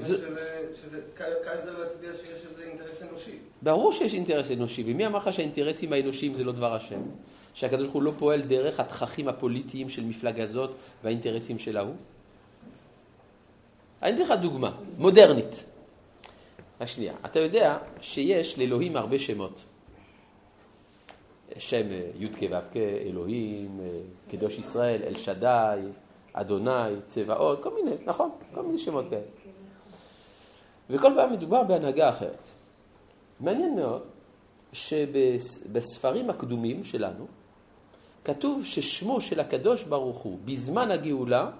שזה- 0.00 1.00
קל 1.14 1.30
יותר 1.54 1.78
להצביע 1.78 2.10
שיש 2.16 2.46
איזה 2.50 2.64
אינטרס 2.64 3.02
אנושי. 3.02 3.38
ברור 3.62 3.92
שיש 3.92 4.14
אינטרס 4.14 4.50
אנושי, 4.50 4.82
ומי 4.86 5.06
אמר 5.06 5.18
לך 5.18 5.32
שהאינטרסים 5.32 5.92
האנושיים 5.92 6.34
זה 6.34 6.44
לא 6.44 6.52
דבר 6.52 6.74
השם? 6.74 7.00
שהקדוש 7.54 7.82
ברוך 7.82 7.94
הוא 7.94 8.02
לא 8.02 8.12
פועל 8.18 8.40
דרך 8.42 8.80
התככים 8.80 9.28
הפוליטיים 9.28 9.88
של 9.88 10.04
מפלגה 10.04 10.46
זאת 10.46 10.70
והאינטרסים 11.04 11.58
של 11.58 11.76
ההוא? 11.76 11.94
אני 14.02 14.14
אתן 14.16 14.22
לך 14.22 14.32
דוגמה, 14.42 14.72
מודרנית. 14.98 15.64
השנייה. 16.80 17.14
אתה 17.24 17.40
יודע 17.40 17.78
שיש 18.00 18.58
לאלוהים 18.58 18.96
הרבה 18.96 19.18
שמות. 19.18 19.64
שם 21.58 21.92
אה, 21.92 22.10
י"ק 22.18 22.38
ו"ק, 22.50 22.76
אלוהים, 22.76 23.80
אה, 23.80 24.00
קדוש 24.30 24.58
ישראל, 24.58 25.02
אל 25.02 25.16
שדי, 25.16 25.80
אדוני, 26.32 27.00
צבאות, 27.06 27.62
כל 27.62 27.74
מיני, 27.74 27.96
נכון? 28.06 28.30
כל 28.54 28.62
מיני 28.62 28.78
שמות 28.78 29.04
כאלה. 29.10 29.22
וכל 30.90 31.12
פעם 31.16 31.32
מדובר 31.32 31.62
בהנהגה 31.62 32.10
אחרת. 32.10 32.48
מעניין 33.40 33.76
מאוד 33.76 34.02
שבספרים 34.72 36.30
הקדומים 36.30 36.84
שלנו 36.84 37.26
כתוב 38.24 38.64
ששמו 38.64 39.20
של 39.20 39.40
הקדוש 39.40 39.84
ברוך 39.84 40.18
הוא 40.18 40.38
בזמן 40.44 40.90
הגאולה 40.90 41.50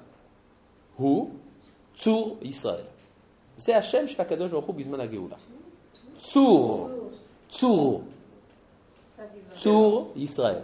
הוא 0.96 1.30
צור 1.94 2.38
ישראל. 2.42 2.84
זה 3.56 3.78
השם 3.78 4.08
של 4.08 4.22
הקדוש 4.22 4.50
ברוך 4.50 4.64
הוא 4.64 4.74
בזמן 4.74 5.00
הגאולה. 5.00 5.36
צור, 6.18 6.90
צור, 7.48 8.02
צור 9.52 10.12
ישראל. 10.16 10.60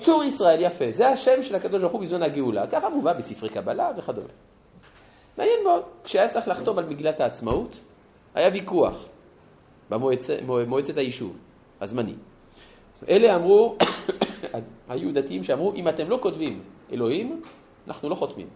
צור 0.00 0.24
ישראל, 0.24 0.62
יפה. 0.62 0.84
זה 0.90 1.08
השם 1.08 1.42
של 1.42 1.54
הקדוש 1.54 1.80
ברוך 1.80 1.92
הוא 1.92 2.00
בזמן 2.00 2.22
הגאולה. 2.22 2.66
ככה 2.66 2.88
מובא 2.88 3.12
בספרי 3.12 3.48
קבלה 3.48 3.90
וכדומה. 3.96 4.28
מעניין 5.38 5.64
מאוד, 5.64 5.82
כשהיה 6.04 6.28
צריך 6.28 6.48
לחתום 6.48 6.78
על 6.78 6.84
מגילת 6.84 7.20
העצמאות, 7.20 7.80
היה 8.34 8.50
ויכוח 8.52 9.06
במועצת 9.90 10.96
היישוב 10.96 11.36
הזמני. 11.80 12.14
אלה 13.08 13.36
אמרו, 13.36 13.76
היו 14.88 15.14
דתיים 15.14 15.44
שאמרו, 15.44 15.72
אם 15.74 15.88
אתם 15.88 16.10
לא 16.10 16.18
כותבים 16.22 16.62
אלוהים, 16.92 17.42
אנחנו 17.86 18.08
לא 18.08 18.14
חותמים. 18.14 18.48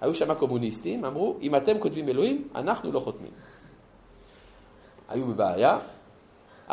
היו 0.00 0.14
שם 0.14 0.34
קומוניסטים, 0.34 1.04
אמרו, 1.04 1.36
אם 1.42 1.56
אתם 1.56 1.78
כותבים 1.78 2.08
אלוהים, 2.08 2.48
אנחנו 2.54 2.92
לא 2.92 3.00
חותמים. 3.00 3.32
היו 5.08 5.26
בבעיה, 5.26 5.78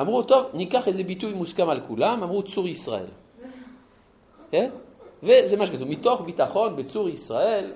אמרו, 0.02 0.24
טוב, 0.24 0.46
ניקח 0.54 0.88
איזה 0.88 1.04
ביטוי 1.04 1.34
מוסכם 1.34 1.70
על 1.70 1.80
כולם, 1.88 2.24
אמרו 2.24 2.44
צור 2.44 2.68
ישראל. 2.68 3.06
כן? 4.52 4.70
וזה 5.24 5.58
מה 5.58 5.68
שכתוב, 5.68 5.88
מתוך 5.88 6.22
ביטחון 6.22 6.76
בצור 6.76 7.10
ישראל, 7.10 7.72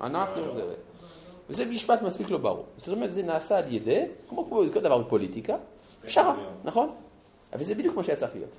אנחנו... 0.00 0.42
וזה 1.50 1.66
משפט 1.66 2.02
מספיק 2.02 2.30
לא 2.30 2.38
ברור. 2.38 2.64
זאת 2.76 2.94
אומרת, 2.96 3.12
זה 3.12 3.22
נעשה 3.22 3.58
על 3.58 3.64
ידי, 3.68 4.04
כמו 4.28 4.50
כל 4.50 4.68
דבר 4.68 4.98
בפוליטיקה, 4.98 5.56
פשרה, 6.06 6.36
נכון? 6.64 6.90
אבל 7.52 7.64
זה 7.64 7.74
בדיוק 7.74 7.96
מה 7.96 8.04
שהיה 8.04 8.16
צריך 8.16 8.34
להיות. 8.34 8.56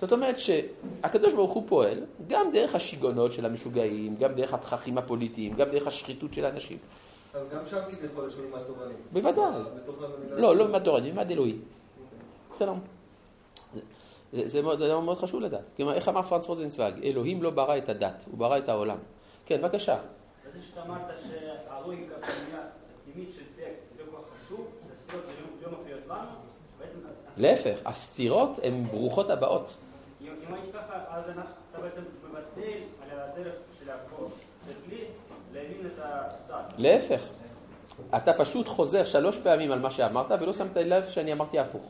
זאת 0.00 0.12
אומרת 0.12 0.36
שהקדוש 0.38 1.34
ברוך 1.34 1.52
הוא 1.52 1.62
פועל 1.66 2.04
גם 2.26 2.52
דרך 2.52 2.74
השיגעונות 2.74 3.32
של 3.32 3.46
המשוגעים, 3.46 4.16
גם 4.16 4.34
דרך 4.34 4.54
התככים 4.54 4.98
הפוליטיים, 4.98 5.54
גם 5.54 5.68
דרך 5.70 5.86
השחיתות 5.86 6.34
של 6.34 6.44
האנשים. 6.44 6.78
אז 7.34 7.42
גם 7.54 7.66
שם 7.66 7.78
כביכול 7.90 8.28
יש 8.28 8.34
מימד 8.36 8.62
תורני. 8.66 8.94
בוודאי. 9.12 9.62
לא, 10.30 10.56
לא 10.56 10.66
מימד 10.66 10.82
תורני, 10.84 11.10
מימד 11.10 11.30
אלוהי. 11.30 11.56
בסדר. 12.52 12.72
זה, 14.32 14.48
זה, 14.48 14.62
מאוד, 14.62 14.78
זה 14.78 14.94
מאוד 14.94 15.18
חשוב 15.18 15.40
לדעת. 15.40 15.64
כלומר, 15.76 15.94
איך 15.94 16.08
אמר 16.08 16.22
פרנס 16.22 16.48
רוזנצוויג? 16.48 16.94
אלוהים 17.02 17.42
לא 17.42 17.50
ברא 17.50 17.76
את 17.76 17.88
הדת, 17.88 18.24
הוא 18.30 18.38
ברא 18.38 18.58
את 18.58 18.68
העולם. 18.68 18.98
כן, 19.46 19.62
בבקשה. 19.62 19.98
זה 20.52 20.62
שאתה 20.62 20.82
אמרת 20.82 21.18
שהלוגיקה 21.18 22.14
הפנימית 22.16 23.32
של 23.32 23.44
טקסט 23.56 23.82
זה 23.96 24.02
לא 24.04 24.10
כל 24.10 24.16
כך 24.16 24.44
חשוב, 24.44 24.66
שהסתירות 24.88 25.24
לא 25.62 25.78
מופיעות 25.78 26.06
לנו, 26.08 26.30
להפך, 27.36 27.78
הסתירות 27.84 28.58
הן 28.62 28.84
ברוכות 28.90 29.30
הבאות. 29.30 29.76
אם 30.20 30.54
הייתי 30.54 30.72
ככה, 30.72 31.04
אז 31.08 31.24
אתה 31.70 31.80
בעצם 31.80 32.00
מבטל 32.28 32.78
על 33.02 33.20
הדרך 33.20 33.54
של 33.80 33.90
הכל. 33.90 34.24
זה 34.66 34.72
כלי 34.86 35.04
להבין 35.52 35.86
את 35.86 35.98
הדת. 35.98 36.74
להפך. 36.78 37.22
אתה 38.16 38.32
פשוט 38.32 38.68
חוזר 38.68 39.04
שלוש 39.04 39.38
פעמים 39.38 39.72
על 39.72 39.78
מה 39.78 39.90
שאמרת 39.90 40.26
ולא 40.40 40.52
שמת 40.52 40.76
לב 40.76 41.08
שאני 41.08 41.32
אמרתי 41.32 41.58
הפוך. 41.58 41.82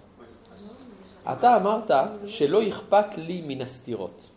אתה 1.33 1.57
אמרת 1.57 1.91
שלא 2.27 2.69
אכפת 2.69 3.19
לי 3.19 3.43
מן 3.47 3.61
הסתירות, 3.61 4.29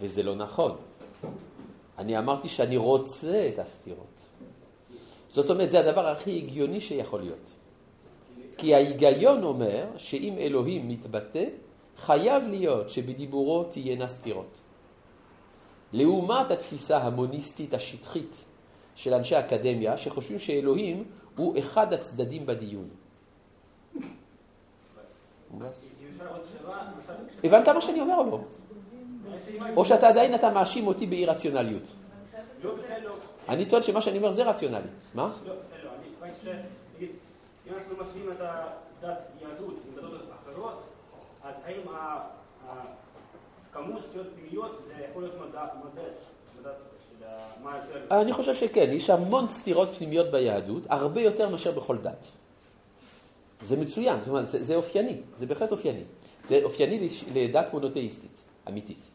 וזה 0.00 0.22
לא 0.22 0.34
נכון. 0.34 0.76
אני 1.98 2.18
אמרתי 2.18 2.48
שאני 2.48 2.76
רוצה 2.76 3.50
את 3.54 3.58
הסתירות. 3.58 4.24
זאת 5.28 5.50
אומרת, 5.50 5.70
זה 5.70 5.80
הדבר 5.80 6.06
הכי 6.06 6.38
הגיוני 6.38 6.80
שיכול 6.80 7.20
להיות. 7.20 7.52
כי 8.58 8.74
ההיגיון 8.74 9.42
אומר 9.42 9.86
שאם 9.96 10.34
אלוהים 10.38 10.88
מתבטא, 10.88 11.44
חייב 11.96 12.42
להיות 12.42 12.90
שבדיבורו 12.90 13.64
תהיינה 13.64 14.08
סתירות. 14.08 14.60
לעומת 15.92 16.50
התפיסה 16.50 16.98
המוניסטית 16.98 17.74
השטחית 17.74 18.44
של 18.94 19.14
אנשי 19.14 19.38
אקדמיה, 19.38 19.98
שחושבים 19.98 20.38
שאלוהים 20.38 21.04
הוא 21.36 21.58
אחד 21.58 21.92
הצדדים 21.92 22.46
בדיון. 22.46 22.88
הבנת 27.44 27.68
מה 27.68 27.80
שאני 27.80 28.00
אומר 28.00 28.16
או 28.16 28.24
לא? 28.30 28.40
או 29.76 29.84
שאתה 29.84 30.08
עדיין 30.08 30.34
אתה 30.34 30.50
מאשים 30.50 30.86
אותי 30.86 31.06
באי 31.06 31.26
רציונליות? 31.26 31.92
אני 33.48 33.66
טוען 33.66 33.82
שמה 33.82 34.00
שאני 34.00 34.18
אומר 34.18 34.30
זה 34.30 34.44
רציונלי. 34.44 34.88
מה? 35.14 35.32
אם 37.66 37.72
אנחנו 37.74 38.04
משווים 38.04 38.32
את 38.32 38.40
הדת 38.40 39.18
יהדות 39.42 39.74
עם 39.88 39.96
דתות 39.96 40.20
אחרות, 40.44 40.82
אז 41.44 41.54
האם 41.64 41.80
הכמות 43.70 44.02
סטיות 44.10 44.26
פנימיות 44.34 44.82
זה 44.86 45.04
יכול 45.10 45.22
להיות 45.22 45.34
מדד? 45.40 46.08
אני 48.10 48.32
חושב 48.32 48.54
שכן, 48.54 48.86
יש 48.88 49.10
המון 49.10 49.48
סתירות 49.48 49.88
פנימיות 49.88 50.26
ביהדות, 50.26 50.82
הרבה 50.88 51.20
יותר 51.20 51.48
מאשר 51.48 51.72
בכל 51.72 51.96
דת. 51.98 52.26
זה 53.64 53.80
מצוין, 53.80 54.20
זאת 54.20 54.28
אומרת, 54.28 54.46
זה, 54.46 54.64
זה 54.64 54.76
אופייני, 54.76 55.20
זה 55.36 55.46
בהחלט 55.46 55.72
אופייני. 55.72 56.04
זה 56.44 56.60
אופייני 56.64 57.08
לדת 57.34 57.72
מונותאיסטית, 57.72 58.42
אמיתית. 58.68 59.10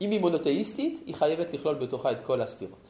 אם 0.00 0.10
היא 0.10 0.20
מונותאיסטית, 0.20 1.02
היא 1.06 1.14
חייבת 1.14 1.54
לכלול 1.54 1.74
בתוכה 1.74 2.12
את 2.12 2.20
כל 2.26 2.40
הסתירות. 2.40 2.88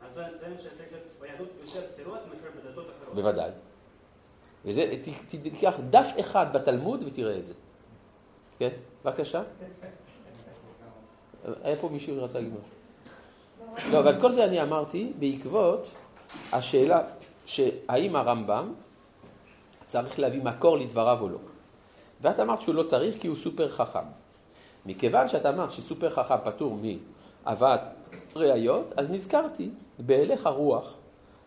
אז 0.00 0.14
זה 0.14 0.22
שצריך 0.58 0.92
להיות 0.92 1.04
ביהדות 1.20 1.48
יותר 1.64 1.86
סתירות 1.86 2.18
מאשר 2.28 2.48
בדתות 2.56 2.86
אחרות. 2.98 3.14
בוודאי. 3.14 3.50
וזה, 4.64 4.94
תיקח 5.42 5.74
דף 5.90 6.12
אחד 6.20 6.46
בתלמוד 6.52 7.02
ותראה 7.06 7.38
את 7.38 7.46
זה. 7.46 7.54
כן, 8.58 8.68
בבקשה. 9.04 9.42
היה 11.62 11.76
פה 11.76 11.88
מישהו 11.88 12.16
שרצה 12.16 12.38
להגיד 12.38 12.54
משהו. 12.54 13.92
לא, 13.92 13.98
אבל 13.98 14.20
כל 14.20 14.32
זה 14.32 14.44
אני 14.44 14.62
אמרתי 14.62 15.12
בעקבות 15.18 15.90
השאלה 16.52 17.00
שהאם 17.46 18.16
הרמב"ם 18.16 18.74
צריך 19.88 20.18
להביא 20.18 20.42
מקור 20.42 20.78
לדבריו 20.78 21.18
או 21.20 21.28
לא. 21.28 21.38
ואת 22.20 22.40
אמרת 22.40 22.60
שהוא 22.62 22.74
לא 22.74 22.82
צריך 22.82 23.20
כי 23.20 23.28
הוא 23.28 23.36
סופר 23.36 23.68
חכם. 23.68 24.04
מכיוון 24.86 25.28
שאת 25.28 25.46
אמרת 25.46 25.72
שסופר 25.72 26.10
חכם 26.10 26.34
פטור 26.44 26.78
מהבאת 26.82 27.80
ראיות, 28.36 28.92
אז 28.96 29.10
נזכרתי 29.10 29.70
בהלך 29.98 30.46
הרוח 30.46 30.94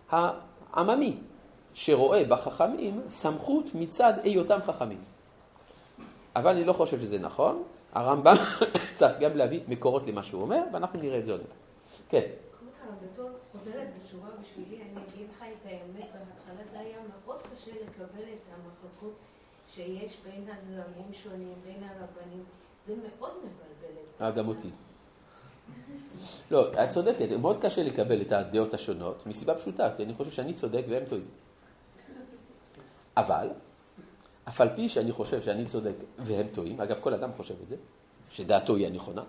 העממי, 0.09 1.17
שרואה 1.73 2.23
בחכמים 2.23 3.01
סמכות 3.07 3.65
מצד 3.73 4.13
היותם 4.23 4.59
חכמים. 4.65 5.01
אבל 6.35 6.51
אני 6.51 6.63
לא 6.63 6.73
חושב 6.73 6.99
שזה 6.99 7.19
נכון, 7.19 7.63
הרמב"ם 7.93 8.35
צריך 8.97 9.19
גם 9.19 9.37
להביא 9.37 9.59
מקורות 9.67 10.07
למה 10.07 10.23
שהוא 10.23 10.41
אומר, 10.41 10.63
ואנחנו 10.73 10.99
נראה 10.99 11.19
את 11.19 11.25
זה 11.25 11.31
עוד 11.31 11.41
מעט. 11.41 11.53
כן. 12.09 12.27
חוזרת 13.51 13.87
בתשובה 13.97 14.27
בשבילי, 14.41 14.81
אני 14.81 14.91
אגיד 14.91 15.27
לך 15.29 15.43
את 15.43 15.65
האמת, 15.65 16.09
בהתחלה 16.13 16.63
זה 16.71 16.79
היה 16.79 16.97
מאוד 17.25 17.41
קשה 17.41 17.71
לקבל 17.71 18.23
את 18.33 18.41
המחלקות 18.53 19.13
שיש 19.73 20.17
בין 20.23 20.45
הזרמים 20.47 21.13
שונים, 21.13 21.53
בין 21.65 21.83
הרבנים. 21.83 22.43
זה 22.87 22.95
מאוד 22.95 23.33
מבלבל 23.37 24.01
אה, 24.21 24.31
גם 24.31 24.47
אותי. 24.47 24.69
לא, 26.51 26.83
את 26.83 26.89
צודקת, 26.89 27.31
מאוד 27.31 27.61
קשה 27.61 27.83
לקבל 27.83 28.21
את 28.21 28.31
הדעות 28.31 28.73
השונות, 28.73 29.25
מסיבה 29.25 29.55
פשוטה, 29.55 29.89
כי 29.97 30.03
אני 30.03 30.13
חושב 30.13 30.31
שאני 30.31 30.53
צודק 30.53 30.83
והם 30.89 31.03
טועים. 31.05 31.27
אבל, 33.17 33.49
אף 34.49 34.61
על 34.61 34.69
פי 34.75 34.89
שאני 34.89 35.11
חושב 35.11 35.41
שאני 35.41 35.65
צודק 35.65 35.95
והם 36.17 36.47
טועים, 36.53 36.81
אגב, 36.81 36.99
כל 37.01 37.13
אדם 37.13 37.29
חושב 37.37 37.55
את 37.63 37.69
זה, 37.69 37.75
שדעתו 38.31 38.75
היא 38.75 38.87
הנכונה, 38.87 39.23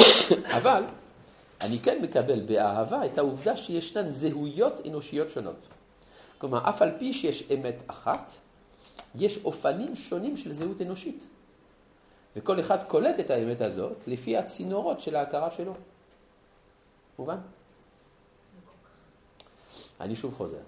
אבל 0.58 0.84
אני 1.64 1.78
כן 1.78 2.02
מקבל 2.02 2.40
באהבה 2.40 3.06
את 3.06 3.18
העובדה 3.18 3.56
שישנן 3.56 4.10
זהויות 4.10 4.80
אנושיות 4.86 5.30
שונות. 5.30 5.68
כלומר, 6.38 6.68
אף 6.68 6.82
על 6.82 6.98
פי 6.98 7.12
שיש 7.12 7.50
אמת 7.50 7.82
אחת, 7.86 8.32
יש 9.14 9.44
אופנים 9.44 9.96
שונים 9.96 10.36
של 10.36 10.52
זהות 10.52 10.80
אנושית. 10.80 11.22
וכל 12.36 12.60
אחד 12.60 12.82
קולט 12.82 13.20
את 13.20 13.30
האמת 13.30 13.60
הזאת 13.60 13.96
לפי 14.06 14.36
הצינורות 14.36 15.00
של 15.00 15.16
ההכרה 15.16 15.50
שלו. 15.50 15.74
מובן? 17.18 17.38
אני 20.00 20.16
שוב 20.16 20.34
חוזר. 20.34 20.62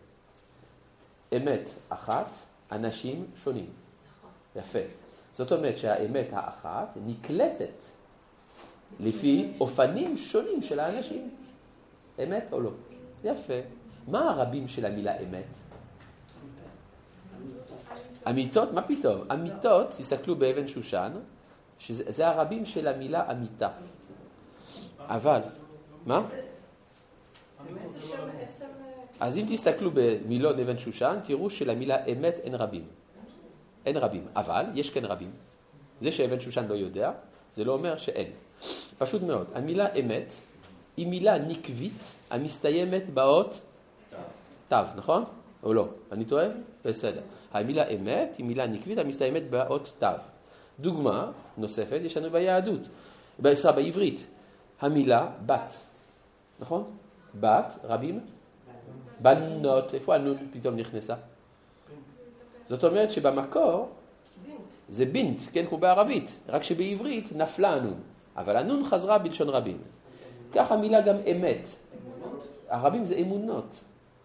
אמת 1.36 1.68
אחת, 1.88 2.28
אנשים 2.72 3.26
שונים. 3.36 3.70
יפה. 4.56 4.78
זאת 5.32 5.52
אומרת 5.52 5.76
שהאמת 5.76 6.28
האחת 6.32 6.88
נקלטת 7.06 7.93
לפי 9.00 9.52
אופנים 9.60 10.16
שונים 10.16 10.62
של 10.62 10.80
האנשים. 10.80 11.30
אמת 12.22 12.48
או 12.52 12.60
לא? 12.60 12.70
יפה. 13.24 13.60
מה 14.08 14.30
הרבים 14.30 14.68
של 14.68 14.86
המילה 14.86 15.18
אמת? 15.18 15.44
אמיתות, 18.28 18.72
מה 18.72 18.82
פתאום? 18.82 19.30
אמיתות, 19.32 19.90
תסתכלו 19.90 20.36
באבן 20.36 20.66
שושן, 20.66 21.12
שזה 21.78 22.04
זה 22.06 22.28
הרבים 22.28 22.64
של 22.64 22.88
המילה 22.88 23.30
אמיתה. 23.30 23.68
אבל, 24.98 25.40
מה? 26.06 26.26
אז 29.20 29.36
אם 29.36 29.44
תסתכלו 29.48 29.90
במילון 29.94 30.60
אבן 30.60 30.78
שושן, 30.78 31.18
תראו 31.24 31.50
שלמילה 31.50 32.04
אמת 32.04 32.38
אין 32.38 32.54
רבים. 32.54 32.84
אין 33.86 33.96
רבים, 33.96 34.26
אבל 34.36 34.64
יש 34.74 34.90
כן 34.90 35.04
רבים. 35.04 35.30
זה 36.00 36.12
שאבן 36.12 36.40
שושן 36.40 36.66
לא 36.66 36.74
יודע, 36.74 37.12
זה 37.52 37.64
לא 37.64 37.72
אומר 37.72 37.96
שאין. 37.96 38.30
פשוט 38.98 39.22
מאוד. 39.22 39.46
המילה 39.54 39.86
אמת 40.00 40.32
היא 40.96 41.06
מילה 41.06 41.38
נקבית 41.38 41.92
המסתיימת 42.30 43.10
באות 43.10 43.60
תו, 44.68 44.76
נכון? 44.96 45.24
או 45.62 45.74
לא? 45.74 45.88
אני 46.12 46.24
טועה? 46.24 46.46
בסדר. 46.84 47.20
המילה 47.52 47.88
אמת 47.88 48.34
היא 48.38 48.46
מילה 48.46 48.66
נקבית 48.66 48.98
המסתיימת 48.98 49.50
באות 49.50 49.92
תו. 49.98 50.06
דוגמה 50.80 51.30
נוספת 51.56 52.00
יש 52.02 52.16
לנו 52.16 52.30
ביהדות, 52.30 52.80
בעזרה 53.38 53.72
בעברית, 53.72 54.26
המילה 54.80 55.30
בת, 55.46 55.76
נכון? 56.60 56.84
בת, 57.40 57.78
רבים? 57.84 58.20
בנות, 59.20 59.94
איפה 59.94 60.14
הנון 60.14 60.36
פתאום 60.52 60.76
נכנסה? 60.76 61.14
זאת 62.66 62.84
אומרת 62.84 63.10
שבמקור 63.10 63.88
זה 64.88 65.06
בינט, 65.06 65.40
כן, 65.52 65.66
כמו 65.66 65.78
בערבית, 65.78 66.36
רק 66.48 66.62
שבעברית 66.62 67.32
נפלה 67.36 67.74
הנון, 67.74 68.00
אבל 68.36 68.56
הנון 68.56 68.84
חזרה 68.84 69.18
בלשון 69.18 69.48
רבים. 69.48 69.78
כך 70.52 70.72
המילה 70.72 71.00
גם 71.00 71.16
אמת. 71.32 71.68
הרבים 72.68 73.04
זה 73.04 73.14
אמונות, 73.14 73.80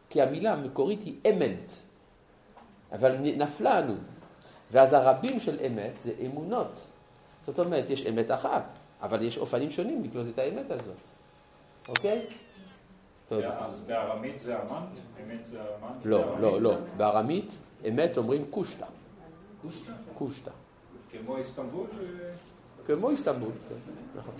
כי 0.10 0.22
המילה 0.22 0.54
המקורית 0.54 1.02
היא 1.02 1.16
אמנט, 1.30 1.72
אבל 2.92 3.16
נפלה 3.22 3.78
הנון. 3.78 4.04
ואז 4.72 4.94
הרבים 4.94 5.40
של 5.40 5.58
אמת 5.66 6.00
זה 6.00 6.12
אמונות. 6.26 6.86
זאת 7.46 7.60
אומרת, 7.60 7.90
יש 7.90 8.06
אמת 8.06 8.32
אחת, 8.32 8.72
אבל 9.02 9.22
יש 9.22 9.38
אופנים 9.38 9.72
שונים 9.72 10.04
לקלוט 10.04 10.28
את 10.34 10.40
האמת 10.40 10.72
הזאת. 10.72 10.98
אוקיי? 11.88 12.26
תודה. 13.30 13.66
אז 13.66 13.84
בארמית 13.88 14.40
זה 14.40 14.62
אמנט? 14.62 14.90
אמת 15.24 15.48
זה 15.48 15.62
אמנט? 15.62 16.06
לא, 16.06 16.40
לא, 16.40 16.62
לא. 16.62 16.76
בארמית 16.98 17.58
אמת 17.88 18.18
אומרים 18.18 18.46
קושטה. 18.50 18.86
קושטה? 19.62 19.92
קושטה. 20.18 20.52
כמו 21.12 21.38
איסטנבול? 21.38 21.88
כמו 22.96 23.10
איסטנבול, 23.10 23.52
כן, 23.70 23.76
נכון. 24.16 24.34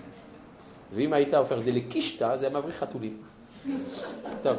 ואם 0.94 1.14
היית 1.14 1.34
הופך 1.34 1.58
את 1.58 1.64
זה 1.64 1.72
לקישטה, 1.72 2.38
זה 2.38 2.48
היה 2.48 2.58
מבריח 2.58 2.76
חתולים. 2.76 3.22
טוב. 4.44 4.58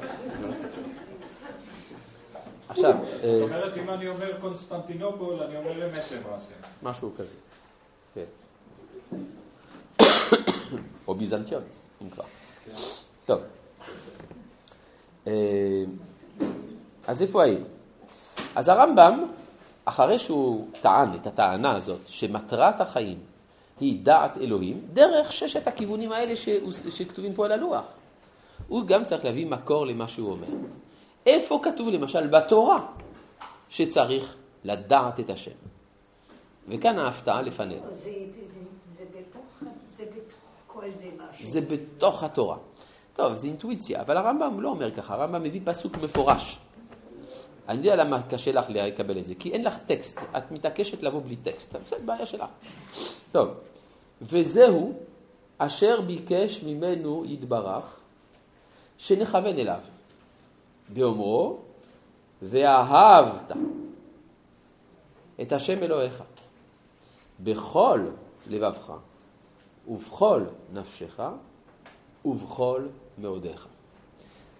עכשיו... 2.68 2.94
זאת 3.16 3.24
אה, 3.24 3.42
אומרת, 3.42 3.76
אם 3.76 3.90
אני 3.90 4.08
אומר 4.08 4.40
קונסטנטינופול, 4.40 5.42
אני 5.42 5.56
אומר 5.56 5.88
אמת 5.88 6.04
למעשה. 6.12 6.54
משהו 6.82 7.12
כזה. 7.16 7.36
כן. 8.14 8.24
או 11.08 11.14
ביזנטיון, 11.14 11.62
אם 12.02 12.10
כבר. 12.10 12.24
טוב. 13.26 13.40
אה, 15.26 15.32
אז 17.06 17.22
איפה 17.22 17.42
היינו? 17.42 17.64
אז 18.54 18.68
הרמב"ם, 18.68 19.24
אחרי 19.84 20.18
שהוא 20.18 20.68
טען 20.80 21.14
את 21.14 21.26
הטענה 21.26 21.76
הזאת, 21.76 22.00
שמטרת 22.06 22.80
החיים 22.80 23.29
היא 23.80 23.98
דעת 24.02 24.38
אלוהים, 24.38 24.80
דרך 24.92 25.32
ששת 25.32 25.66
הכיוונים 25.66 26.12
האלה 26.12 26.36
ש... 26.36 26.48
שכתובים 26.90 27.34
פה 27.34 27.44
על 27.44 27.52
הלוח. 27.52 27.84
הוא 28.68 28.86
גם 28.86 29.04
צריך 29.04 29.24
להביא 29.24 29.46
מקור 29.46 29.86
למה 29.86 30.08
שהוא 30.08 30.30
אומר. 30.30 30.46
איפה 31.26 31.60
כתוב 31.62 31.88
למשל 31.88 32.26
בתורה 32.26 32.86
שצריך 33.68 34.36
לדעת 34.64 35.20
את 35.20 35.30
השם? 35.30 35.50
וכאן 36.68 36.98
ההפתעה 36.98 37.42
לפנינו. 37.42 37.86
זה, 37.90 37.94
זה, 37.94 38.40
זה, 38.98 39.04
בתוך, 39.04 39.62
זה 39.96 40.04
בתוך 40.04 40.60
כל 40.66 40.84
זה 40.96 41.06
משהו. 41.16 41.44
זה 41.44 41.60
בתוך 41.60 42.22
התורה. 42.22 42.56
טוב, 43.12 43.34
זה 43.34 43.46
אינטואיציה, 43.46 44.00
אבל 44.00 44.16
הרמב"ם 44.16 44.60
לא 44.60 44.68
אומר 44.68 44.90
ככה, 44.90 45.14
הרמב"ם 45.14 45.42
מביא 45.42 45.60
פסוק 45.64 45.96
מפורש. 45.96 46.58
אני 47.68 47.78
יודע 47.78 47.96
למה 47.96 48.22
קשה 48.22 48.52
לך 48.52 48.66
לקבל 48.68 49.18
את 49.18 49.26
זה, 49.26 49.34
כי 49.34 49.52
אין 49.52 49.64
לך 49.64 49.78
טקסט, 49.86 50.20
את 50.36 50.50
מתעקשת 50.50 51.02
לבוא 51.02 51.20
בלי 51.22 51.36
טקסט, 51.36 51.76
בסדר, 51.76 51.98
בעיה 52.04 52.26
שלך. 52.26 52.44
טוב, 53.32 53.48
וזהו 54.22 54.92
אשר 55.58 56.00
ביקש 56.00 56.62
ממנו 56.62 57.22
יתברך, 57.26 57.96
שנכוון 58.98 59.58
אליו, 59.58 59.80
באומרו, 60.88 61.58
ואהבת 62.42 63.52
את 65.42 65.52
השם 65.52 65.82
אלוהיך 65.82 66.22
בכל 67.40 68.00
לבבך 68.46 68.92
ובכל 69.88 70.42
נפשך 70.72 71.22
ובכל 72.24 72.86
מאודיך. 73.18 73.66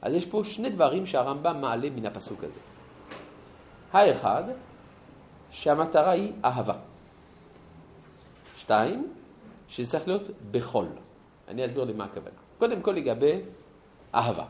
אז 0.02 0.14
יש 0.14 0.26
פה 0.26 0.44
שני 0.44 0.70
דברים 0.70 1.06
שהרמב"ם 1.06 1.60
מעלה 1.60 1.90
מן 1.90 2.06
הפסוק 2.06 2.44
הזה. 2.44 2.60
האחד, 3.92 4.44
שהמטרה 5.50 6.10
היא 6.10 6.32
אהבה. 6.44 6.74
שתיים, 8.56 9.12
שזה 9.70 9.90
צריך 9.90 10.08
להיות 10.08 10.30
בכל. 10.50 10.86
אני 11.48 11.66
אסביר 11.66 11.84
למה 11.84 12.04
הכוונה. 12.04 12.36
קודם 12.58 12.82
כל 12.82 12.92
לגבי 12.92 13.40
אהבה. 14.14 14.46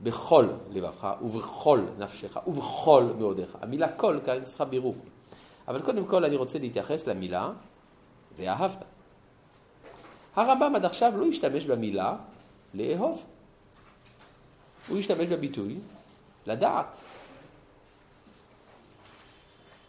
בכל 0.00 0.46
לבבך 0.70 1.08
ובכל 1.22 1.80
נפשך 1.98 2.36
ובכל 2.46 3.04
מאודיך. 3.18 3.56
המילה 3.60 3.92
כל 3.92 4.18
כאן 4.24 4.44
צריכה 4.44 4.64
בירור. 4.64 4.96
אבל 5.68 5.82
קודם 5.82 6.06
כל 6.06 6.24
אני 6.24 6.36
רוצה 6.36 6.58
להתייחס 6.58 7.06
למילה 7.06 7.50
ואהבת. 8.36 8.84
הרמב"ם 10.36 10.72
עד 10.76 10.84
עכשיו 10.84 11.12
לא 11.16 11.26
השתמש 11.26 11.66
במילה 11.66 12.16
לאהוב. 12.74 13.22
הוא 14.88 14.98
השתמש 14.98 15.26
בביטוי 15.26 15.78
לדעת. 16.46 16.98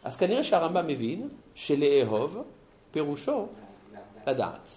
אז 0.03 0.17
כנראה 0.17 0.43
שהרמב"ם 0.43 0.87
מבין 0.87 1.29
שלאהוב 1.55 2.43
פירושו 2.93 3.47
לדעת. 4.27 4.69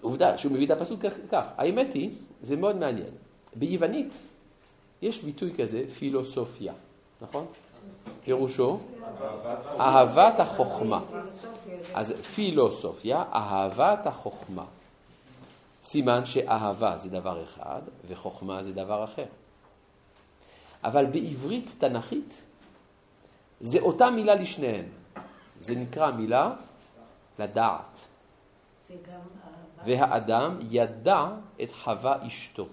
עובדה 0.00 0.38
שהוא 0.38 0.52
מביא 0.52 0.66
את 0.66 0.70
הפסוק 0.70 1.00
כך. 1.30 1.44
האמת 1.56 1.92
היא, 1.92 2.10
זה 2.42 2.56
מאוד 2.56 2.76
מעניין. 2.76 3.10
ביוונית 3.54 4.12
יש 5.02 5.22
ביטוי 5.22 5.52
כזה, 5.58 5.84
פילוסופיה, 5.98 6.72
נכון? 7.20 7.46
פירושו 8.24 8.78
אהבת 9.80 10.40
החוכמה. 10.40 11.00
אז 11.94 12.12
פילוסופיה, 12.34 13.24
אהבת 13.32 14.06
החוכמה. 14.06 14.64
סימן 15.82 16.24
שאהבה 16.24 16.96
זה 16.96 17.10
דבר 17.10 17.44
אחד 17.44 17.80
וחוכמה 18.08 18.62
זה 18.62 18.72
דבר 18.72 19.04
אחר. 19.04 19.26
אבל 20.84 21.06
בעברית 21.06 21.74
תנכית 21.78 22.42
זה 23.60 23.80
אותה 23.80 24.10
מילה 24.10 24.34
לשניהם. 24.34 24.84
זה 25.58 25.74
נקרא 25.74 26.10
מילה 26.10 26.54
לדעת. 27.38 27.98
והאדם 29.84 30.58
ידע 30.70 31.26
את 31.62 31.72
חווה 31.72 32.26
אשתו. 32.26 32.66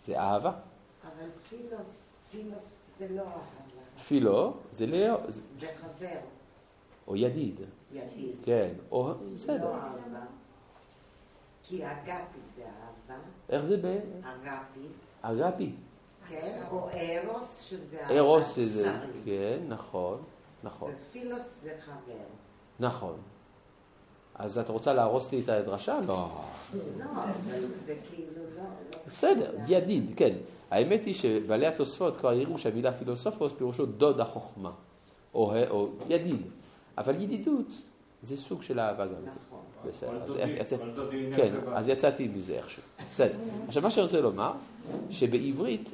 זה 0.00 0.20
אהבה. 0.20 0.52
אבל 1.02 1.28
פילוס, 1.48 2.00
פילוס 2.30 2.64
זה 2.98 3.06
לא 3.10 3.22
אהבה, 3.22 4.02
פילו 4.08 4.54
זה 4.72 4.86
לא... 4.86 5.18
זה- 5.28 5.42
חבר, 5.80 6.18
או 7.08 7.16
ידיד. 7.16 7.60
ידיד. 7.92 8.34
כן, 8.44 8.70
או... 8.90 9.08
לא 9.08 9.14
בסדר. 9.36 9.72
אהבה. 9.74 10.20
כי 11.64 11.86
אגפי 11.86 12.10
זה 12.56 12.62
אהבה, 12.62 13.22
איך 13.48 13.64
זה 13.64 13.74
אגפי, 13.74 14.88
באגפי? 15.22 15.70
כן, 16.28 16.62
או 16.70 16.88
ארוס 16.90 17.60
שזה 17.62 18.00
אהבה. 18.02 18.18
ארוס 18.18 18.58
זה... 18.64 18.92
כן, 19.24 19.58
נכון, 19.68 20.22
נכון, 20.62 20.92
ופילוס 21.10 21.42
זה 21.62 21.70
חבר. 21.84 22.14
נכון. 22.80 23.16
אז 24.34 24.58
את 24.58 24.68
רוצה 24.68 24.92
להרוס 24.92 25.32
לי 25.32 25.40
את 25.40 25.48
הדרשה? 25.48 25.98
לא. 26.06 26.28
לא, 26.98 27.04
אבל 27.24 27.60
זה 27.86 27.94
כאילו 28.10 28.42
לא... 28.56 28.62
לא- 28.62 28.98
בסדר, 29.06 29.54
ידיד, 29.68 30.12
כן. 30.16 30.36
האמת 30.70 31.04
היא 31.04 31.14
שבעלי 31.14 31.66
התוספות 31.66 32.16
כבר 32.16 32.28
הראו 32.30 32.58
שהמילה 32.58 32.92
פילוסופוס 32.92 33.52
פירושו 33.52 33.86
דוד 33.86 34.20
החוכמה, 34.20 34.72
או, 35.34 35.52
או 35.70 35.88
ידיד. 36.08 36.42
אבל 36.98 37.22
ידידות 37.22 37.66
זה 38.22 38.36
סוג 38.36 38.62
של 38.62 38.80
אהבה 38.80 39.06
גם. 39.06 39.12
נכון. 39.12 39.60
בסדר, 39.86 40.26
כן. 41.34 41.54
אז 41.72 41.88
יצאתי 41.88 42.28
מזה 42.28 42.52
איכשהו. 42.56 42.82
בסדר. 43.10 43.38
עכשיו 43.66 43.82
מה 43.82 43.90
שאני 43.90 44.04
רוצה 44.04 44.20
לומר, 44.20 44.52
שבעברית, 45.10 45.90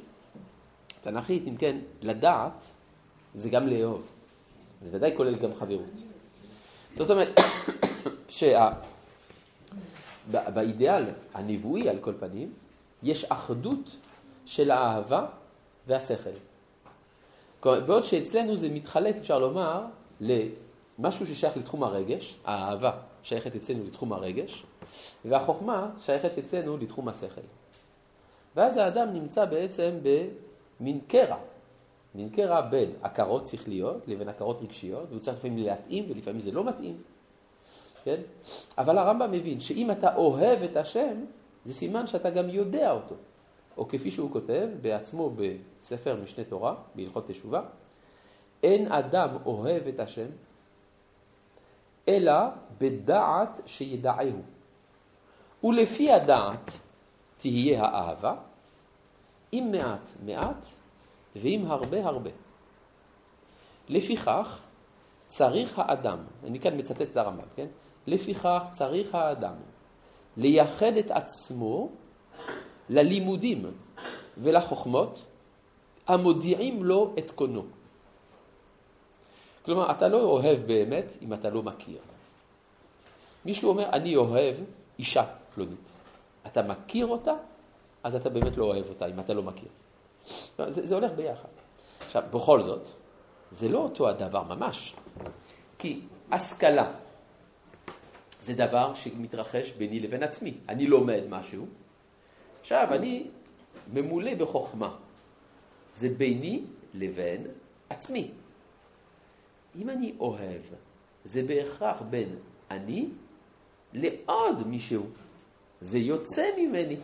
תנ"כית, 1.01 1.43
אם 1.47 1.57
כן, 1.57 1.77
לדעת 2.01 2.63
זה 3.33 3.49
גם 3.49 3.67
לאהוב. 3.67 4.01
זה 4.81 4.97
ודאי 4.97 5.17
כולל 5.17 5.35
גם 5.35 5.55
חברות. 5.55 5.91
זאת 6.95 7.11
אומרת, 7.11 7.29
באידאל 10.31 11.03
הנבואי 11.33 11.89
על 11.89 11.97
כל 12.01 12.13
פנים, 12.19 12.53
יש 13.03 13.25
אחדות 13.25 13.95
של 14.45 14.71
האהבה 14.71 15.25
והשכל. 15.87 16.29
בעוד 17.63 18.05
שאצלנו 18.05 18.57
זה 18.57 18.69
מתחלק, 18.69 19.15
אפשר 19.15 19.39
לומר, 19.39 19.85
למשהו 20.21 21.27
ששייך 21.27 21.57
לתחום 21.57 21.83
הרגש, 21.83 22.35
האהבה 22.45 22.91
שייכת 23.23 23.55
אצלנו 23.55 23.83
לתחום 23.83 24.13
הרגש, 24.13 24.63
והחוכמה 25.25 25.89
שייכת 25.99 26.37
אצלנו 26.37 26.77
לתחום 26.77 27.07
השכל. 27.07 27.41
ואז 28.55 28.77
האדם 28.77 29.13
נמצא 29.13 29.45
בעצם 29.45 29.91
במין 30.01 30.99
קרע, 31.07 31.37
קרע 32.33 32.61
בין 32.61 32.91
הכרות 33.03 33.47
שכליות 33.47 34.07
לבין 34.07 34.29
הכרות 34.29 34.61
רגשיות, 34.61 35.09
והוא 35.09 35.19
צריך 35.19 35.37
לפעמים 35.37 35.57
להתאים 35.57 36.05
ולפעמים 36.09 36.39
זה 36.39 36.51
לא 36.51 36.63
מתאים, 36.63 37.01
כן? 38.03 38.21
אבל 38.77 38.97
הרמב"ם 38.97 39.31
מבין 39.31 39.59
שאם 39.59 39.91
אתה 39.91 40.15
אוהב 40.15 40.63
את 40.63 40.77
השם, 40.77 41.25
זה 41.63 41.73
סימן 41.73 42.07
שאתה 42.07 42.29
גם 42.29 42.49
יודע 42.49 42.91
אותו. 42.91 43.15
או 43.77 43.87
כפי 43.87 44.11
שהוא 44.11 44.31
כותב 44.31 44.69
בעצמו 44.81 45.31
בספר 45.35 46.17
משנה 46.23 46.43
תורה, 46.43 46.75
בהלכות 46.95 47.27
תשובה, 47.27 47.61
אין 48.63 48.91
אדם 48.91 49.29
אוהב 49.45 49.87
את 49.87 49.99
השם, 49.99 50.27
אלא 52.07 52.33
בדעת 52.77 53.61
שידעהו. 53.65 54.41
ולפי 55.63 56.11
הדעת 56.11 56.71
תהיה 57.37 57.83
האהבה, 57.83 58.35
אם 59.53 59.69
מעט 59.71 60.11
מעט 60.25 60.65
ואם 61.35 61.63
הרבה 61.67 62.05
הרבה. 62.05 62.29
לפיכך 63.89 64.59
צריך 65.27 65.79
האדם, 65.79 66.17
אני 66.43 66.59
כאן 66.59 66.77
מצטט 66.77 67.01
את 67.01 67.17
הרמב"ם, 67.17 67.47
כן? 67.55 67.67
לפיכך 68.07 68.63
צריך 68.71 69.15
האדם 69.15 69.55
לייחד 70.37 70.97
את 70.97 71.11
עצמו 71.11 71.89
ללימודים 72.89 73.71
ולחוכמות 74.37 75.25
המודיעים 76.07 76.83
לו 76.83 77.13
את 77.17 77.31
קונו. 77.31 77.63
כלומר, 79.65 79.91
אתה 79.91 80.07
לא 80.07 80.21
אוהב 80.21 80.59
באמת 80.67 81.17
אם 81.21 81.33
אתה 81.33 81.49
לא 81.49 81.63
מכיר. 81.63 81.97
מישהו 83.45 83.69
אומר, 83.69 83.89
אני 83.89 84.15
אוהב 84.15 84.55
אישה 84.99 85.23
פלונית. 85.55 85.89
אתה 86.47 86.63
מכיר 86.63 87.05
אותה, 87.05 87.33
אז 88.03 88.15
אתה 88.15 88.29
באמת 88.29 88.57
לא 88.57 88.65
אוהב 88.65 88.89
אותה, 88.89 89.05
אם 89.05 89.19
אתה 89.19 89.33
לא 89.33 89.43
מכיר. 89.43 89.69
זה, 90.57 90.85
זה 90.85 90.95
הולך 90.95 91.11
ביחד. 91.11 91.49
עכשיו, 92.05 92.23
בכל 92.31 92.61
זאת, 92.61 92.87
זה 93.51 93.69
לא 93.69 93.77
אותו 93.77 94.09
הדבר 94.09 94.43
ממש. 94.43 94.95
כי 95.79 96.01
השכלה 96.31 96.93
זה 98.41 98.53
דבר 98.53 98.93
שמתרחש 98.93 99.71
ביני 99.71 99.99
לבין 99.99 100.23
עצמי. 100.23 100.53
אני 100.69 100.87
לומד 100.87 101.21
משהו, 101.29 101.65
עכשיו 102.61 102.87
אני 102.91 103.27
ממולא 103.93 104.33
בחוכמה. 104.33 104.95
זה 105.93 106.09
ביני 106.09 106.63
לבין 106.93 107.47
עצמי. 107.89 108.31
אם 109.75 109.89
אני 109.89 110.13
אוהב, 110.19 110.61
זה 111.23 111.43
בהכרח 111.43 112.01
בין 112.09 112.35
אני 112.71 113.09
לעוד 113.93 114.67
מישהו. 114.67 115.03
זה 115.81 115.99
יוצא 115.99 116.45
ממני. 116.57 116.97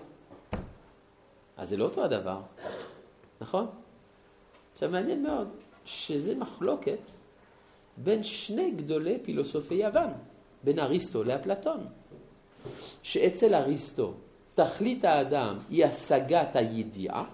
אז 1.58 1.70
זה 1.70 1.78
לא 1.78 1.84
אותו 1.84 2.04
הדבר, 2.04 2.42
נכון? 3.42 3.68
עכשיו 4.74 4.90
מעניין 4.90 5.24
מאוד 5.24 5.50
שזה 5.86 6.36
מחלוקת 6.36 7.00
בין 7.98 8.24
שני 8.24 8.72
גדולי 8.72 9.20
פילוסופי 9.24 9.74
יוון, 9.74 10.10
בין 10.64 10.80
אריסטו 10.80 11.24
לאפלטון. 11.24 11.88
שאצל 13.04 13.54
אריסטו 13.56 14.14
תכלית 14.56 15.06
האדם 15.06 15.58
היא 15.70 15.86
השגת 15.86 16.56
הידיעה, 16.56 17.26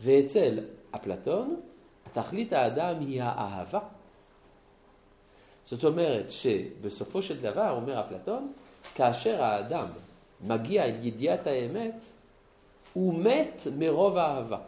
ואצל 0.00 0.60
אפלטון 0.90 1.60
תכלית 2.12 2.52
האדם 2.52 3.00
היא 3.00 3.22
האהבה. 3.22 3.80
זאת 5.64 5.84
אומרת 5.84 6.30
שבסופו 6.30 7.22
של 7.22 7.40
דבר, 7.40 7.70
אומר 7.70 8.00
אפלטון, 8.00 8.52
כאשר 8.94 9.42
האדם 9.42 9.86
מגיע 10.40 10.84
אל 10.84 11.04
ידיעת 11.04 11.46
האמת, 11.46 12.04
הוא 12.92 13.14
מת 13.14 13.62
מרוב 13.78 14.16
האהבה. 14.16 14.58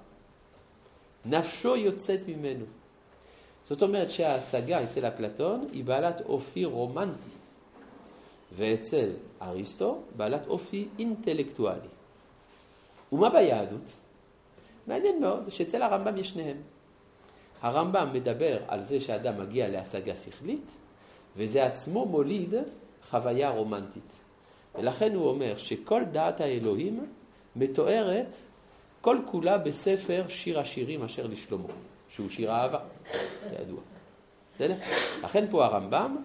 נפשו 1.24 1.76
יוצאת 1.76 2.20
ממנו. 2.28 2.64
זאת 3.64 3.82
אומרת 3.82 4.10
שההשגה 4.10 4.82
אצל 4.84 5.08
אפלטון 5.08 5.66
היא 5.72 5.84
בעלת 5.84 6.20
אופי 6.20 6.64
רומנטי, 6.64 7.30
ואצל 8.56 9.10
אריסטו 9.42 10.00
בעלת 10.16 10.46
אופי 10.46 10.88
אינטלקטואלי. 10.98 11.88
ומה 13.12 13.30
ביהדות? 13.30 13.96
מעניין 14.86 15.20
מאוד 15.20 15.48
שאצל 15.48 15.82
הרמב"ם 15.82 16.16
יש 16.16 16.28
שניהם. 16.28 16.56
הרמב"ם 17.62 18.08
מדבר 18.12 18.58
על 18.68 18.82
זה 18.82 19.00
שאדם 19.00 19.40
מגיע 19.40 19.68
להשגה 19.68 20.16
שכלית, 20.16 20.70
וזה 21.36 21.66
עצמו 21.66 22.06
מוליד 22.06 22.54
חוויה 23.10 23.50
רומנטית. 23.50 24.12
ולכן 24.74 25.14
הוא 25.14 25.28
אומר 25.28 25.58
שכל 25.58 26.04
דעת 26.04 26.40
האלוהים 26.40 27.06
מתוארת 27.60 28.36
כל 29.00 29.18
כולה 29.26 29.58
בספר 29.58 30.24
שיר 30.28 30.60
השירים 30.60 31.02
אשר 31.02 31.26
לשלמה, 31.26 31.68
שהוא 32.08 32.28
שיר 32.28 32.50
אהבה, 32.52 32.78
כידוע. 33.56 33.80
בסדר? 34.54 34.74
לכן 35.22 35.46
פה 35.50 35.64
הרמב"ם 35.64 36.16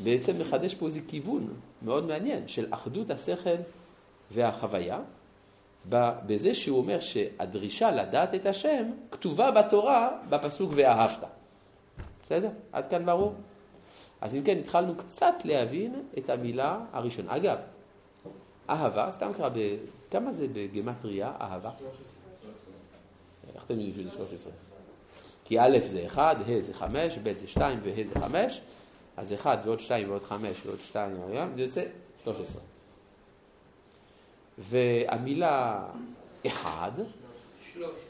בעצם 0.00 0.32
מחדש 0.40 0.74
פה 0.74 0.86
איזה 0.86 1.00
כיוון 1.08 1.54
מאוד 1.82 2.06
מעניין 2.06 2.48
של 2.48 2.66
אחדות 2.70 3.10
השכל 3.10 3.56
והחוויה, 4.30 5.00
בזה 5.88 6.54
שהוא 6.54 6.78
אומר 6.78 7.00
שהדרישה 7.00 7.90
לדעת 7.90 8.34
את 8.34 8.46
השם 8.46 8.90
כתובה 9.10 9.50
בתורה 9.50 10.10
בפסוק 10.28 10.72
ואהבת. 10.74 11.24
בסדר? 12.22 12.48
עד 12.72 12.90
כאן 12.90 13.06
ברור? 13.06 13.34
אז 14.20 14.36
אם 14.36 14.42
כן, 14.42 14.58
התחלנו 14.58 14.96
קצת 14.96 15.34
להבין 15.44 15.94
את 16.18 16.30
המילה 16.30 16.78
הראשונה. 16.92 17.36
אגב, 17.36 17.58
אהבה, 18.70 19.12
סתם 19.12 19.32
קרא, 19.32 19.48
כמה 20.10 20.32
זה 20.32 20.46
בגמטריה, 20.52 21.32
אהבה? 21.40 21.70
איך 23.54 23.64
אתם 23.64 23.80
יודעים 23.80 23.94
שזה 23.94 24.10
13? 24.16 24.52
כי 25.44 25.60
א' 25.60 25.78
זה 25.86 26.06
1, 26.06 26.36
ה' 26.40 26.60
זה 26.60 26.74
5, 26.74 27.18
ב' 27.18 27.38
זה 27.38 27.46
2 27.46 27.80
וה' 27.82 28.04
זה 28.04 28.14
5, 28.20 28.60
אז 29.16 29.32
1 29.32 29.58
ועוד 29.64 29.80
2 29.80 30.10
ועוד 30.10 30.22
5 30.22 30.66
ועוד 30.66 30.78
2 30.78 31.16
זה 31.56 31.62
יוצא 31.62 31.84
13. 32.24 32.62
והמילה 34.58 35.86
אחד, 36.46 36.90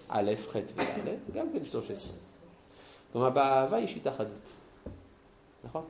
א', 0.08 0.32
ח' 0.48 0.56
וד', 0.56 1.34
גם 1.34 1.46
כן 1.52 1.64
13. 1.64 2.14
כלומר, 3.12 3.30
באהבה 3.30 3.78
יש 3.78 3.96
התאחדות. 3.96 4.54
נכון? 5.64 5.84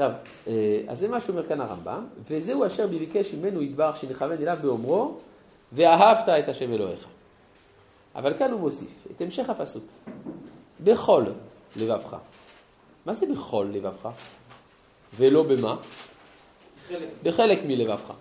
עכשיו, 0.00 0.12
אה, 0.46 0.80
אז 0.88 0.98
זה 0.98 1.08
מה 1.08 1.20
שאומר 1.20 1.46
כאן 1.46 1.60
הרמב"ם, 1.60 2.06
וזהו 2.30 2.66
אשר 2.66 2.86
ביקש 2.86 3.34
ממנו 3.34 3.62
ידברך 3.62 3.96
שנכוון 3.96 4.32
אליו 4.32 4.58
באומרו, 4.62 5.16
ואהבת 5.72 6.28
את 6.28 6.48
השם 6.48 6.72
אלוהיך. 6.72 7.06
אבל 8.14 8.38
כאן 8.38 8.50
הוא 8.52 8.60
מוסיף 8.60 9.06
את 9.10 9.20
המשך 9.20 9.50
הפסוק, 9.50 9.84
בכל 10.80 11.24
לבבך. 11.76 12.16
מה 13.06 13.14
זה 13.14 13.26
בכל 13.32 13.66
לבבך? 13.72 14.08
ולא 15.16 15.42
במה? 15.42 15.76
בחלק. 16.86 17.08
בחלק 17.22 17.58
מלבבך. 17.66 18.12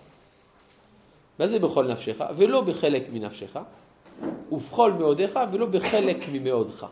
מה 1.39 1.47
זה 1.47 1.59
בכל 1.59 1.87
נפשך? 1.87 2.21
ולא 2.37 2.61
בחלק 2.61 3.03
מנפשך, 3.13 3.59
ובכל 4.51 4.91
מאודיך 4.91 5.39
ולא 5.51 5.65
בחלק 5.65 6.17
ממאודך. 6.31 6.85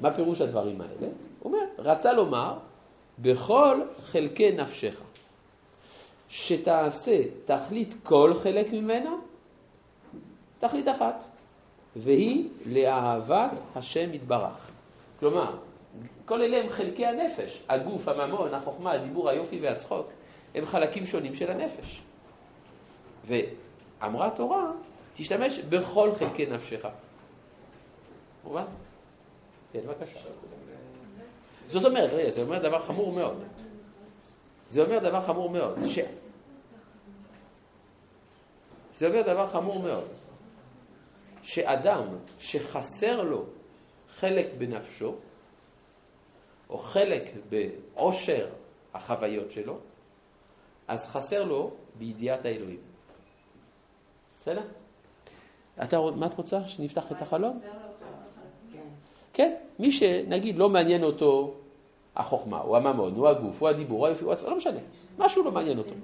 מה 0.00 0.14
פירוש 0.14 0.40
הדברים 0.40 0.80
האלה? 0.80 1.06
הוא 1.38 1.52
אומר, 1.52 1.64
רצה 1.78 2.12
לומר, 2.12 2.58
בכל 3.18 3.80
חלקי 4.04 4.52
נפשך, 4.52 5.00
שתעשה 6.28 7.22
תכלית 7.44 7.94
כל 8.02 8.32
חלק 8.42 8.72
ממנה, 8.72 9.14
תכלית 10.58 10.88
אחת, 10.88 11.24
והיא 11.96 12.48
לאהבת 12.66 13.50
השם 13.76 14.14
יתברך. 14.14 14.70
כלומר, 15.20 15.56
כל 16.24 16.42
אלה 16.42 16.56
הם 16.56 16.68
חלקי 16.68 17.06
הנפש, 17.06 17.62
הגוף, 17.68 18.08
הממון, 18.08 18.54
החוכמה, 18.54 18.92
הדיבור, 18.92 19.28
היופי 19.28 19.60
והצחוק, 19.60 20.06
הם 20.54 20.66
חלקים 20.66 21.06
שונים 21.06 21.34
של 21.34 21.50
הנפש. 21.50 22.02
ואמרה 23.26 24.26
התורה, 24.26 24.70
תשתמש 25.14 25.58
בכל 25.58 26.12
חלקי 26.18 26.46
נפשך. 26.46 26.86
מובן? 28.44 28.64
כן, 29.72 29.80
בבקשה. 29.86 30.18
זאת 31.66 31.84
אומרת, 31.84 32.32
זה 32.32 32.42
אומר 32.42 32.62
דבר 32.62 32.78
חמור 32.78 33.12
מאוד. 33.12 33.42
זה 34.68 34.84
אומר 34.84 34.98
דבר 34.98 35.20
חמור 35.20 35.50
מאוד. 35.50 35.78
ש... 35.86 35.98
זה 38.94 39.06
אומר 39.08 39.22
דבר 39.22 39.46
חמור 39.46 39.82
מאוד. 39.82 40.08
שאדם 41.42 42.04
שחסר 42.38 43.22
לו 43.22 43.44
חלק 44.10 44.46
בנפשו, 44.58 45.14
או 46.70 46.78
חלק 46.78 47.30
בעושר 47.48 48.48
החוויות 48.94 49.50
שלו, 49.50 49.78
אז 50.88 51.06
חסר 51.06 51.44
לו 51.44 51.70
בידיעת 51.98 52.44
האלוהים. 52.44 52.80
בסדר? 54.40 54.62
אתה, 55.82 56.00
מה 56.16 56.26
את 56.26 56.34
רוצה? 56.34 56.66
שנפתח 56.66 57.12
את 57.12 57.22
החלום? 57.22 57.60
כן, 59.32 59.54
מי 59.78 59.92
שנגיד 59.92 60.58
לא 60.58 60.68
מעניין 60.68 61.02
אותו 61.02 61.54
החוכמה, 62.16 62.60
או 62.60 62.76
הממון, 62.76 63.14
או 63.16 63.28
הגוף, 63.28 63.62
או 63.62 63.68
הדיבור, 63.68 64.00
או 64.00 64.06
היופי, 64.06 64.24
לא 64.24 64.56
משנה, 64.56 64.80
משהו 65.18 65.44
לא 65.44 65.52
מעניין 65.52 65.78
אותו. 65.78 65.94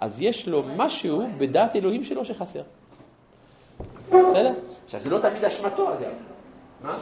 אז 0.00 0.20
יש 0.20 0.48
לו 0.48 0.62
משהו 0.76 1.22
בדעת 1.38 1.76
אלוהים 1.76 2.04
שלו 2.04 2.24
שחסר. 2.24 2.62
בסדר? 4.08 4.54
עכשיו, 4.84 5.00
זה 5.00 5.10
לא 5.10 5.18
תמיד 5.18 5.44
אשמתו 5.44 5.94
אגב. 5.94 6.12
מה? 6.82 6.98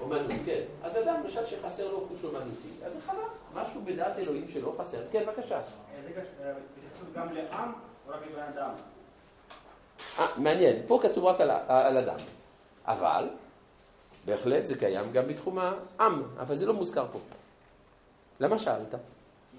אומנות, 0.00 0.32
כן. 0.44 0.60
אז 0.82 0.98
אדם 0.98 1.14
למשל 1.24 1.46
שחסר 1.46 1.92
לו 1.92 2.06
חוש 2.08 2.24
אומנותי, 2.24 2.68
אז 2.86 2.94
זה 2.94 3.00
חבל, 3.00 3.18
משהו 3.54 3.80
בדעת 3.84 4.18
אלוהים 4.18 4.48
שלו 4.48 4.74
חסר. 4.78 4.98
כן, 5.10 5.24
בבקשה. 5.26 5.56
אה, 5.56 5.62
זה 6.02 6.22
התייחסות 6.40 7.12
גם 7.14 7.26
לעם 7.32 7.72
או 8.06 8.12
רק 8.12 8.20
לבן 8.30 8.42
אדם? 8.42 8.70
אה, 10.18 10.26
מעניין, 10.36 10.76
פה 10.86 10.98
כתוב 11.02 11.24
רק 11.24 11.40
על, 11.40 11.50
על 11.68 11.96
אדם. 11.96 12.16
אבל, 12.88 13.28
בהחלט 14.24 14.64
זה 14.64 14.78
קיים 14.78 15.12
גם 15.12 15.26
בתחום 15.28 15.58
העם, 15.58 16.22
אבל 16.38 16.56
זה 16.56 16.66
לא 16.66 16.74
מוזכר 16.74 17.06
פה. 17.12 17.18
למה 18.40 18.58
שאלת? 18.58 18.94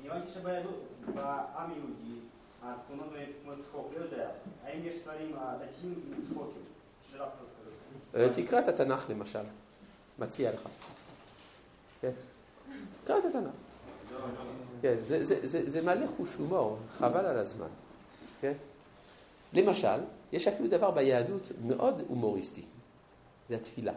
כי 0.02 0.10
הבנתי 0.10 0.32
שביהדות, 0.32 0.84
בעם 1.16 1.72
יהודי, 1.72 2.20
התכונות 2.64 3.08
כמו 3.44 3.52
צחוק, 3.64 3.88
לא 3.98 4.04
יודע, 4.04 4.30
האם 4.64 4.80
יש 4.86 4.96
ספרים 4.96 5.36
דתיים 5.56 6.04
עם 6.08 6.22
צחוקים? 6.26 6.62
שרק 7.12 7.30
כזה. 8.14 8.24
אה, 8.24 8.34
תקרא 8.34 8.60
את 8.60 8.68
התנ"ך 8.68 9.10
למשל, 9.10 9.44
מציע 10.20 10.52
לך. 10.54 10.68
כן. 12.02 12.12
תקרא 13.04 13.18
את 13.18 13.26
התנ"ך. 13.26 13.52
כן, 14.82 14.96
זה, 15.02 15.24
זה, 15.24 15.40
זה, 15.48 15.70
זה 15.70 15.82
מעלה 15.82 16.08
חוש 16.08 16.36
הומור, 16.36 16.78
חבל 16.92 17.26
על 17.26 17.38
הזמן. 17.38 17.68
כן? 18.42 18.54
למשל, 19.54 20.00
יש 20.32 20.48
אפילו 20.48 20.70
דבר 20.70 20.92
ביהדות 20.92 21.52
מאוד 21.66 22.02
הומוריסטי, 22.08 22.64
זה 23.50 23.56
התפילה. 23.56 23.94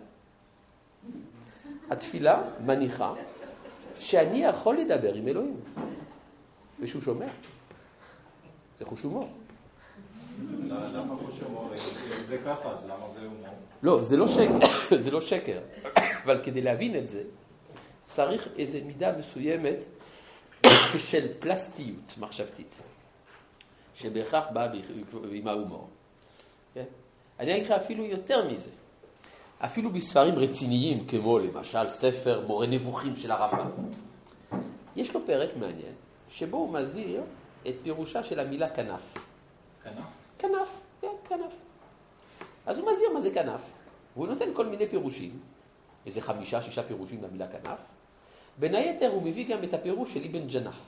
התפילה 1.90 2.42
מניחה 2.64 3.14
שאני 3.98 4.38
יכול 4.38 4.78
לדבר 4.78 5.14
עם 5.14 5.28
אלוהים, 5.28 5.60
ושהוא 6.80 7.02
שומע. 7.02 7.26
זה 8.78 8.84
חוש 8.84 9.02
הומור. 9.02 9.28
למה 10.68 11.14
חוש 11.26 11.40
הומור? 11.40 11.70
אם 12.18 12.24
זה 12.24 12.38
ככה, 12.46 12.70
אז 12.70 12.84
למה 12.84 13.06
זה 13.14 13.20
הומור? 13.26 13.54
לא, 13.82 14.02
זה 14.02 14.16
לא 14.16 14.26
שקר, 14.26 14.58
זה 15.04 15.10
לא 15.10 15.20
שקר, 15.20 15.60
אבל 16.24 16.44
כדי 16.44 16.60
להבין 16.60 16.96
את 16.96 17.08
זה, 17.08 17.22
צריך 18.06 18.48
איזו 18.58 18.78
מידה 18.84 19.16
מסוימת 19.16 19.78
של 21.10 21.26
פלסטיות 21.38 22.14
מחשבתית, 22.18 22.74
שבהכרח 23.94 24.46
באה 24.52 24.68
עם 25.30 25.48
ההומור. 25.48 25.88
כן? 26.74 26.84
אני 27.40 27.54
אגיד 27.54 27.64
לך 27.64 27.70
אפילו 27.70 28.04
יותר 28.04 28.52
מזה. 28.52 28.70
אפילו 29.64 29.90
בספרים 29.90 30.34
רציניים, 30.34 31.06
כמו 31.06 31.38
למשל 31.38 31.88
ספר 31.88 32.44
מורה 32.46 32.66
נבוכים 32.66 33.16
של 33.16 33.30
הרמב"ם, 33.30 33.70
יש 34.96 35.14
לו 35.14 35.26
פרק 35.26 35.50
מעניין, 35.56 35.94
שבו 36.28 36.56
הוא 36.56 36.72
מסביר 36.72 37.22
את 37.68 37.74
פירושה 37.82 38.22
של 38.22 38.40
המילה 38.40 38.70
כנף. 38.70 39.14
כנף? 39.84 40.04
כנף, 40.38 40.80
כן, 41.00 41.08
כנף. 41.28 41.52
אז 42.66 42.78
הוא 42.78 42.90
מסביר 42.90 43.08
מה 43.14 43.20
זה 43.20 43.30
כנף, 43.34 43.60
והוא 44.16 44.26
נותן 44.26 44.54
כל 44.54 44.66
מיני 44.66 44.88
פירושים, 44.88 45.40
איזה 46.06 46.20
חמישה, 46.20 46.62
שישה 46.62 46.82
פירושים 46.82 47.22
למילה 47.22 47.46
כנף. 47.48 47.78
בין 48.58 48.74
היתר 48.74 49.10
הוא 49.10 49.22
מביא 49.22 49.48
גם 49.48 49.64
את 49.64 49.74
הפירוש 49.74 50.14
של 50.14 50.24
אבן 50.30 50.46
ג'נח. 50.46 50.78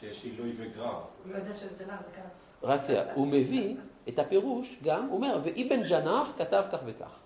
שיש 0.00 0.24
עילוי 0.24 0.52
וגרר. 0.56 1.00
הוא 1.24 1.32
לא 1.32 1.36
יודע 1.38 1.54
שזה 1.54 1.84
ג'נח, 1.84 2.00
זה 2.06 2.16
כאן. 2.16 2.28
רק 2.62 2.80
הוא 3.14 3.26
מביא 3.26 3.76
את 4.08 4.18
הפירוש 4.18 4.78
גם, 4.82 5.06
הוא 5.06 5.16
אומר, 5.16 5.40
ואבן 5.44 5.82
ג'נח 5.82 6.28
כתב 6.38 6.64
כך 6.72 6.78
וכך. 6.86 7.25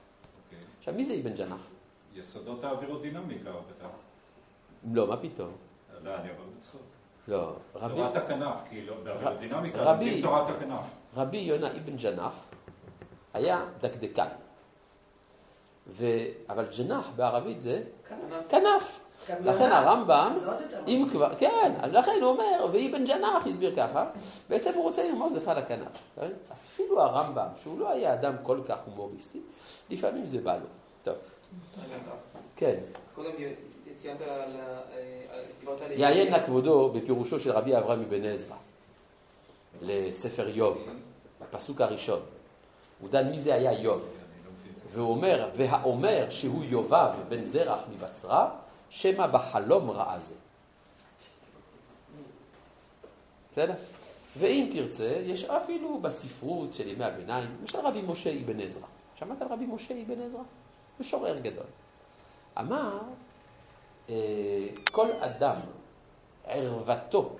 עכשיו, 0.91 0.97
מי 0.99 1.05
זה 1.05 1.15
אבן 1.23 1.35
ג'נח? 1.35 1.67
יסודות 2.15 2.65
האווירודינמיקה 2.65 3.51
הוא 3.51 3.61
כתב. 3.79 3.89
לא, 4.93 5.07
מה 5.07 5.17
פתאום? 5.17 5.51
לא, 6.05 6.15
אני 6.15 6.31
אומר 6.31 6.43
בצחוק. 6.59 6.81
לא, 7.29 7.53
רבי, 7.75 7.95
תורת 7.95 8.17
הכנף, 8.17 8.61
כאילו, 8.69 8.95
באווירודינמיקה, 9.05 9.79
רבי- 9.83 10.23
תורת 10.23 10.49
הכנף. 10.51 10.85
רבי 11.17 11.37
יונה 11.37 11.71
אבן 11.77 11.97
ג'נח 11.97 12.33
היה 13.35 13.65
דקדקן. 13.81 14.27
ו... 15.87 16.05
אבל 16.49 16.67
ג'נח 16.79 17.11
בערבית 17.17 17.63
זה 17.63 17.83
כנף. 18.49 19.01
לכן 19.45 19.73
הרמב"ם, 19.73 20.33
אם 20.87 21.07
כבר, 21.13 21.35
כן, 21.35 21.75
אז 21.81 21.95
לכן 21.95 22.19
הוא 22.23 22.31
אומר, 22.31 22.67
ואבן 22.73 23.05
ג'נח 23.05 23.47
הסביר 23.47 23.77
ככה, 23.77 24.11
בעצם 24.49 24.71
הוא 24.75 24.83
רוצה 24.85 25.09
לרמוז 25.09 25.35
לך 25.37 25.49
לכנף. 25.57 25.89
אפילו 26.53 27.03
הרמב"ם, 27.03 27.47
שהוא 27.63 27.81
לא 27.81 27.91
היה 27.91 28.15
אדם 28.15 28.35
כל 28.43 28.61
כך 28.69 28.79
הומוריסטי, 28.87 29.41
לפעמים 29.91 30.27
זה 30.27 30.41
בא 30.41 30.57
לו. 30.57 30.67
טוב, 31.05 31.15
כן. 32.57 32.75
קודם 33.15 33.31
ציינת 33.97 34.21
על... 34.21 34.29
ה- 34.29 34.81
על- 35.33 35.45
דיברת 35.61 35.81
על... 35.81 35.93
יעיין 35.93 36.31
נא 36.33 36.47
כבודו 36.47 36.89
בפירושו 36.93 37.41
של 37.41 37.51
רבי 37.53 37.77
אברהם 37.77 38.01
אבן 38.03 38.25
עזרא 38.25 38.57
לספר 39.83 40.49
איוב, 40.49 40.87
בפסוק 41.41 41.81
הראשון. 41.81 42.21
הוא 43.01 43.11
דן 43.11 43.31
מי 43.31 43.41
זה 43.41 43.55
היה 43.55 43.71
איוב. 43.71 44.03
והוא 44.93 45.11
אומר, 45.11 45.51
והאומר 45.57 46.27
שהוא 46.31 46.65
יובב 46.65 47.11
בן 47.29 47.45
זרח 47.45 47.81
מבצרה, 47.91 48.51
שמא 48.91 49.27
בחלום 49.27 49.91
ראה 49.91 50.19
זה. 50.21 50.35
בסדר? 53.53 53.75
ואם 54.39 54.69
תרצה, 54.73 55.23
יש 55.25 55.45
אפילו 55.45 55.99
בספרות 56.01 56.75
של 56.75 56.89
ימי 56.89 57.05
הביניים, 57.05 57.57
למשל 57.61 57.79
רבי 57.79 58.03
משה 58.03 58.31
אבן 58.45 58.61
עזרא. 58.61 58.87
שמעת 59.19 59.43
על 59.43 59.49
רבי 59.51 59.67
משה 59.67 59.95
אבן 60.07 60.23
עזרא? 60.23 60.43
משורר 61.01 61.39
גדול. 61.39 61.67
אמר, 62.59 62.99
אה, 64.09 64.69
כל 64.91 65.09
אדם 65.21 65.57
ערוותו 66.45 67.37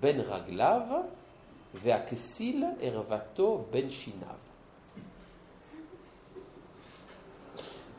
בין 0.00 0.20
רגליו 0.20 0.80
והכסיל 1.74 2.64
ערוותו 2.80 3.64
בין 3.70 3.90
שיניו. 3.90 4.34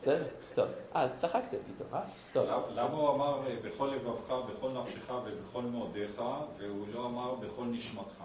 בסדר? 0.00 0.26
טוב. 0.54 0.68
אז 0.94 1.10
צחקתם 1.18 1.56
פתאום, 1.74 1.88
אה? 1.94 2.02
טוב. 2.32 2.48
למה 2.74 2.96
הוא 2.96 3.10
אמר 3.10 3.46
אה, 3.46 3.56
בכל 3.64 3.86
לבבך, 3.86 4.30
בכל 4.30 4.70
נפשך 4.70 5.10
ובכל 5.26 5.62
מאודיך, 5.62 6.22
והוא 6.58 6.86
לא 6.94 7.06
אמר 7.06 7.34
בכל 7.34 7.64
נשמתך? 7.64 8.22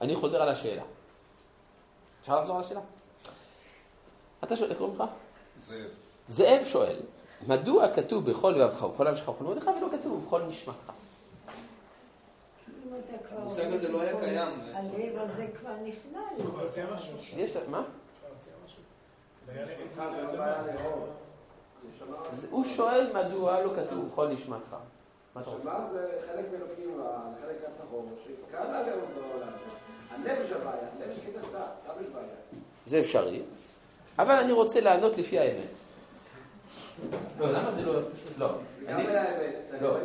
אני 0.00 0.16
חוזר 0.16 0.42
על 0.42 0.48
השאלה. 0.48 0.82
אפשר 2.24 2.40
לחזור 2.40 2.56
על 2.56 2.62
השאלה? 2.62 2.80
אתה 4.44 4.56
שואל, 4.56 4.70
איך 4.70 4.78
קוראים 4.78 4.96
לך? 4.96 5.04
זה 5.58 5.88
זאב 6.28 6.64
שואל, 6.64 6.96
מדוע 7.46 7.94
כתוב 7.94 8.30
בכל 8.30 8.50
לבבך 8.50 8.82
ובכל 8.82 9.10
נפשך 9.10 9.28
ובכל 9.28 9.44
מאודיך 9.44 9.66
ולא 9.66 9.88
כתוב 9.98 10.24
בכל 10.26 10.42
נשמתך? 10.42 10.92
המושג 13.30 13.72
הזה 13.72 13.92
לא 13.92 14.00
היה 14.00 14.20
קיים. 14.20 14.60
הלב 14.74 15.18
הזה 15.18 15.46
כבר 15.60 15.72
משהו? 16.94 17.16
יש 17.36 17.56
לה, 17.56 17.62
מה? 17.68 17.82
הוא 22.50 22.64
שואל 22.64 23.12
מדוע 23.14 23.60
לא 23.60 23.72
כתוב 23.76 24.08
בכל 24.08 24.28
נשמתך. 24.28 24.76
מה 25.34 25.40
אתה 25.40 25.50
רוצה? 25.50 25.62
שמע 25.62 25.90
זה 25.92 26.18
חלק 26.26 26.44
מאלוקים 26.52 27.00
רע, 27.00 27.20
חלק 27.40 27.56
הטהור, 27.68 28.08
שקל 28.24 28.56
עליהם 28.56 28.98
בעולם. 29.14 29.52
הנפש 30.14 30.52
הבעיה, 30.52 30.72
הנפש 30.96 31.18
כתב 31.26 31.52
דת, 31.52 31.68
שם 31.86 31.92
יש 32.02 32.06
בעיה. 32.14 32.26
זה 32.86 33.00
אפשרי, 33.00 33.42
אבל 34.18 34.34
אני 34.38 34.52
רוצה 34.52 34.80
לענות 34.80 35.16
לפי 35.18 35.38
האמת. 35.38 35.70
לא, 37.38 37.50
למה 37.52 37.70
זה 37.72 37.82
לא... 37.86 38.00
לא. 38.38 38.48
גם 38.88 39.00
אני- 39.00 39.16
האמת, 39.16 39.54
אני 39.72 39.80
לא. 39.82 39.98
לא. 39.98 40.04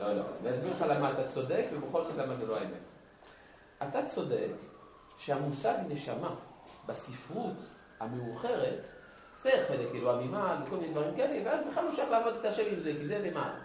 לא, 0.00 0.12
לא. 0.14 0.22
אני 0.42 0.54
אסביר 0.54 0.72
לך 0.72 0.84
למה 0.88 1.12
אתה 1.12 1.24
צודק, 1.24 1.64
ובכל 1.72 2.04
זאת 2.04 2.12
למה 2.18 2.34
זה 2.34 2.46
לא 2.46 2.56
האמת. 2.56 2.78
אתה 3.88 4.06
צודק 4.06 4.48
שהמושג 5.18 5.74
נשמה 5.88 6.34
בספרות 6.86 7.54
המאוחרת, 8.00 8.86
זה 9.38 9.50
חלק 9.68 9.88
אלוה 9.94 10.16
ממעל 10.16 10.56
וכל 10.66 10.76
מיני 10.76 10.92
דברים 10.92 11.16
כאלה, 11.16 11.40
ואז 11.50 11.60
בכלל 11.70 11.84
לא 11.84 11.92
שייך 11.94 12.10
לעבוד 12.10 12.34
את 12.40 12.44
השם 12.44 12.62
עם 12.72 12.80
זה, 12.80 12.92
כי 12.98 13.06
זה 13.06 13.18
למעלה. 13.18 13.58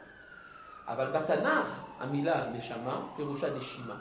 אבל 0.88 1.12
בתנ"ך 1.12 1.86
המילה 2.00 2.50
נשמה 2.50 3.08
פירושה 3.16 3.54
נשימה. 3.58 3.96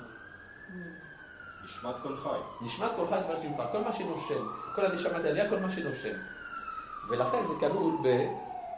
נשמת 1.64 1.94
כל 2.02 2.16
חי. 2.16 2.38
נשמת 2.60 2.90
כל 2.96 3.06
חי 3.06 3.18
נשמת 3.18 3.42
שמך, 3.42 3.64
כל 3.72 3.78
מה 3.78 3.92
שנושם, 3.92 4.46
כל 4.74 4.86
הנשמת 4.86 5.24
העלייה, 5.24 5.50
כל 5.50 5.58
מה 5.58 5.70
שנושם. 5.70 6.14
ולכן 7.08 7.44
זה 7.44 7.54
כלול 7.60 7.94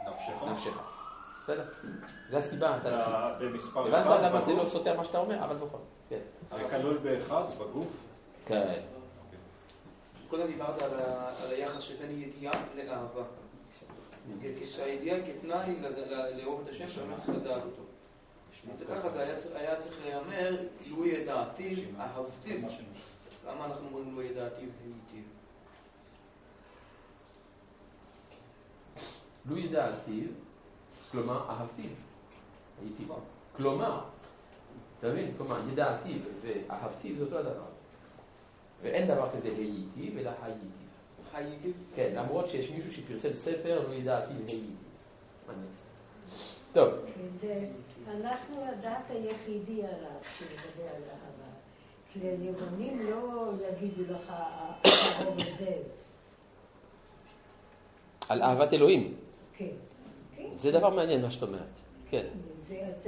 נפשך. 0.07 0.43
בנפשך. 0.45 0.81
בסדר? 1.39 1.63
זה 2.27 2.37
הסיבה 2.37 2.75
התנ"כית. 2.75 3.13
במספר 3.39 3.79
הבנת 3.79 4.05
אחד 4.07 4.23
למה 4.23 4.41
זה 4.41 4.53
לא? 4.53 4.65
סותר 4.65 4.97
מה 4.97 5.03
שאתה 5.03 5.17
אומר? 5.17 5.43
אבל 5.43 5.55
בכל 5.55 5.65
זאת. 5.67 5.81
כן. 6.09 6.19
זה 6.49 6.63
כלול 6.69 6.97
באחד 6.97 7.43
בגוף? 7.59 8.07
כן. 8.45 8.79
קודם 10.29 10.47
דיברת 10.47 10.81
על 10.81 10.91
היחס 11.49 11.81
שבין 11.81 12.21
ידיעה 12.21 12.53
לאהבה. 12.75 13.23
כשהידיעה 14.63 15.17
כתנאי 15.27 15.75
לאהוב 16.37 16.61
את 16.63 16.69
השם, 16.69 16.87
שאתה 16.87 17.15
צריך 17.15 17.29
לדעת 17.29 17.63
אותו. 17.63 17.81
אם 18.63 18.77
זה 19.09 19.23
היה 19.55 19.75
צריך- 19.79 19.99
להיאמר, 20.05 20.57
לו 20.87 21.05
ידעתיו 21.07 21.77
אהבתיו. 21.99 22.57
למה 23.47 23.65
אנחנו 23.65 23.87
אומרים 23.87 24.15
לו 24.15 24.21
ידעתיו 24.21 24.69
הייתיו? 24.83 25.23
לו 29.45 29.57
ידעתיו, 29.57 30.27
כלומר 31.11 31.49
אהבתיו, 31.49 31.89
הייתי 32.81 33.05
בו. 33.05 33.19
כלומר, 33.57 34.01
אתה 34.99 35.07
מבין? 35.09 35.33
כלומר, 35.37 35.69
ידעתיו 35.69 36.19
ואהבתיו 36.41 37.15
זה 37.15 37.23
אותו 37.23 37.37
הדבר. 37.37 37.65
ואין 38.81 39.07
דבר 39.07 39.29
כזה 39.33 39.47
הייתי, 39.47 40.19
אלא 40.19 40.31
הייתי. 40.41 40.65
הייתיו? 41.33 41.71
כן, 41.95 42.13
למרות 42.15 42.47
שיש 42.47 42.69
מישהו 42.69 42.91
שפרסם 42.91 43.33
ספר, 43.33 43.87
לא 43.87 43.93
ידעתיו 43.93 44.37
הייתי. 44.37 44.69
מה 45.47 45.53
אני 45.53 45.67
אעשה? 45.69 45.94
טוב, 46.75 46.93
אנחנו 48.07 48.63
הדת 48.65 49.09
היחידי 49.09 49.83
עליו 49.83 50.11
שמדבר 50.37 50.89
על 50.95 51.01
אהבה. 51.03 51.49
כי 52.13 52.19
היוונים 52.19 53.09
לא 53.09 53.49
יגידו 53.71 54.13
לך, 54.13 54.33
הרוב 55.15 55.37
הזה. 55.53 55.77
על 58.29 58.41
אהבת 58.41 58.73
אלוהים. 58.73 59.13
כן. 59.57 59.65
זה 60.53 60.71
דבר 60.71 60.89
מעניין 60.89 61.21
מה 61.21 61.31
שאת 61.31 61.43
אומרת. 61.43 61.61
כן. 62.09 62.25
זה 62.61 62.87
את- 62.89 63.07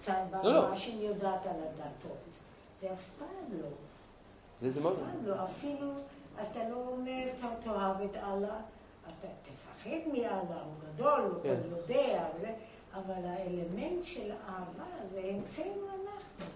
קצת 0.00 0.14
לא, 0.42 0.54
לא. 0.54 0.70
מה 0.70 0.76
שאני 0.76 1.02
יודעת 1.06 1.46
על 1.46 1.56
הדתות. 1.62 2.18
זה 2.80 2.92
אף 2.92 3.10
פעם 3.18 3.58
לא. 3.62 3.68
זה 4.58 4.70
זה 4.70 4.80
מאוד... 4.80 4.96
לא. 5.24 5.44
אפילו 5.44 5.90
אתה 6.42 6.68
לא 6.68 6.76
אומר, 6.88 7.22
אתה 7.38 7.46
תאהב 7.64 8.00
את 8.02 8.16
אללה, 8.16 8.56
אתה 9.08 9.28
תפחד 9.42 10.08
מאללה, 10.12 10.30
הוא 10.64 10.72
גדול, 10.94 11.20
הוא 11.34 11.42
כן. 11.42 11.56
יודע, 11.70 12.26
אבל- 12.94 13.14
האלמנט 13.26 14.04
של 14.04 14.20
אהבה 14.48 14.84
זה 15.12 15.20
המצאנו 15.30 15.68
אנחנו. 15.86 16.46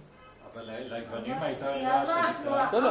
אבל 0.55 0.63
ל- 0.71 0.95
ליוונים 0.95 1.43
הייתה 1.43 1.75
אנחנו 1.75 2.13
שנקרא... 2.45 2.73
לא, 2.73 2.81
לא. 2.83 2.91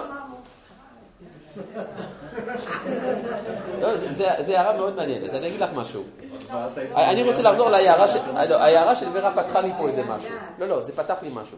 לא, 3.81 3.97
זה- 3.97 4.13
זה 4.13 4.27
זה 4.39 4.59
הערה 4.59 4.77
מאוד 4.77 4.95
מעניינת, 4.95 5.29
אני 5.29 5.47
אגיד 5.47 5.59
לך 5.59 5.69
משהו. 5.73 6.03
היית- 6.51 6.95
אני 6.95 7.23
רוצה 7.23 7.41
לחזור 7.41 7.69
להערה 7.69 8.07
של... 8.07 8.19
ההערה 8.37 8.95
של 8.95 9.05
ורה 9.13 9.43
פתחה 9.43 9.61
לי 9.61 9.71
פה 9.77 9.87
איזה 9.87 10.03
משהו. 10.03 10.35
לא, 10.59 10.67
לא, 10.67 10.81
זה 10.81 10.95
פתח 10.95 11.17
לי 11.21 11.29
משהו. 11.33 11.57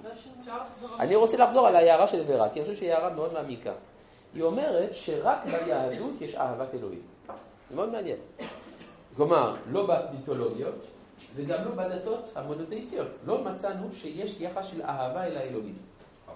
אני 1.00 1.16
רוצה 1.16 1.38
לחזור 1.38 1.68
על 1.68 1.76
ההערה 1.76 2.08
של 2.08 2.24
ורה, 2.28 2.50
כי 2.50 2.60
אני 2.60 2.68
חושב 2.68 2.78
שהיא 2.80 2.94
הערה 2.94 3.10
מאוד 3.10 3.34
מעמיקה. 3.34 3.72
היא 4.36 4.44
אומרת 4.44 4.90
שרק 4.94 5.46
ביהדות 5.46 6.22
יש 6.22 6.36
אהבת 6.36 6.74
אלוהים. 6.74 7.02
זה 7.70 7.76
מאוד 7.76 7.90
מעניין. 7.92 8.18
כלומר, 9.16 9.56
לא 9.72 9.88
במיתולוגיות 9.88 10.88
וגם 11.36 11.66
לא 11.66 11.72
בדתות 11.72 12.32
המונותאיסטיות. 12.36 13.08
לא 13.26 13.44
מצאנו 13.44 13.92
שיש 13.92 14.42
יחס 14.42 14.66
של 14.66 14.82
אהבה 14.82 15.24
אל 15.24 15.38
האלוהים. 15.38 15.76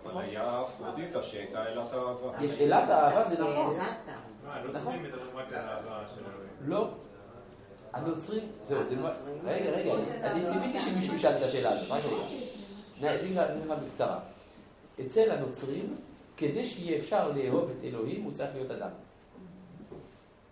אבל 0.04 0.22
היה 0.22 0.62
אפרודיטה 0.62 1.24
שהייתה 1.24 1.66
אלת 1.68 1.94
אהבה. 1.94 2.44
יש 2.46 2.62
אלת 2.62 2.90
האהבה, 2.90 3.24
זה 3.24 3.34
נכון. 3.34 3.78
שאלת 3.80 3.98
מה, 4.46 4.54
הנוצרים 4.56 5.04
מדברים 5.04 5.38
רק 5.38 5.54
על 5.54 5.60
אהבה 5.60 6.04
של 6.16 6.22
אלוהים. 6.22 6.50
לא. 6.62 6.90
הנוצרים, 7.94 8.44
זהו, 8.62 8.86
זה 8.86 8.96
לא... 8.96 9.10
רגע, 9.44 9.70
רגע, 9.70 9.94
אני 10.24 10.46
ציפיתי 10.46 10.80
שמישהו 10.80 11.16
ישאל 11.16 11.38
את 11.38 11.42
השאלה 11.42 11.70
הזאת, 11.72 11.92
רגע. 11.92 13.10
אני 13.10 13.20
אגיד 13.20 13.38
לך 13.38 13.78
בקצרה. 13.84 14.20
אצל 15.06 15.32
הנוצרים, 15.32 15.96
כדי 16.38 16.66
שיהיה 16.66 16.98
אפשר 16.98 17.32
לאהוב 17.32 17.70
את 17.70 17.84
אלוהים, 17.84 18.24
הוא 18.24 18.32
צריך 18.32 18.50
להיות 18.56 18.72
אדם. 18.72 18.90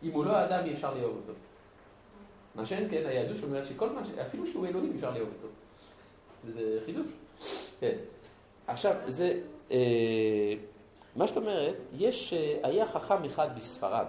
אם 0.03 0.11
הוא 0.11 0.25
לא 0.25 0.45
אדם, 0.45 0.65
אי 0.65 0.73
אפשר 0.73 0.93
לאהוב 0.95 1.17
אותו. 1.21 1.33
מה 2.55 2.65
שאין 2.65 2.89
כן, 2.89 3.03
היהדות 3.05 3.37
שאומרת 3.37 3.65
שכל 3.65 3.89
זמן, 3.89 4.05
ש- 4.05 4.19
אפילו 4.21 4.47
שהוא 4.47 4.67
אלוהים, 4.67 4.93
אפשר 4.95 5.11
לאהוב 5.11 5.29
אותו. 5.37 5.47
זה 6.53 6.79
חידוש. 6.85 7.07
כן. 7.79 7.97
עכשיו, 8.67 8.95
זה... 9.07 9.39
אה, 9.71 10.53
מה 11.15 11.27
שאת 11.27 11.37
אומרת, 11.37 11.75
יש... 11.93 12.33
אה, 12.33 12.57
היה 12.63 12.87
חכם 12.87 13.23
אחד 13.25 13.57
בספרד, 13.57 14.05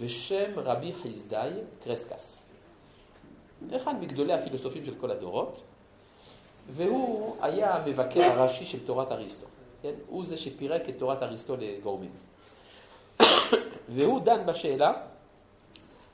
בשם 0.00 0.52
רבי 0.56 0.92
חסדאי 0.92 1.50
קרסקס. 1.84 2.38
אחד 3.76 4.00
מגדולי 4.00 4.32
הפילוסופים 4.32 4.84
של 4.86 4.94
כל 5.00 5.10
הדורות, 5.10 5.62
והוא 6.66 7.36
היה 7.40 7.74
המבקר 7.76 8.22
הראשי 8.22 8.66
של 8.66 8.86
תורת 8.86 9.12
אריסטו. 9.12 9.46
כן? 9.82 9.92
הוא 10.08 10.26
זה 10.26 10.36
שפירק 10.36 10.88
את 10.88 10.94
תורת 10.98 11.22
אריסטו 11.22 11.56
לגורמים. 11.58 12.10
והוא 13.94 14.20
דן 14.20 14.46
בשאלה 14.46 14.92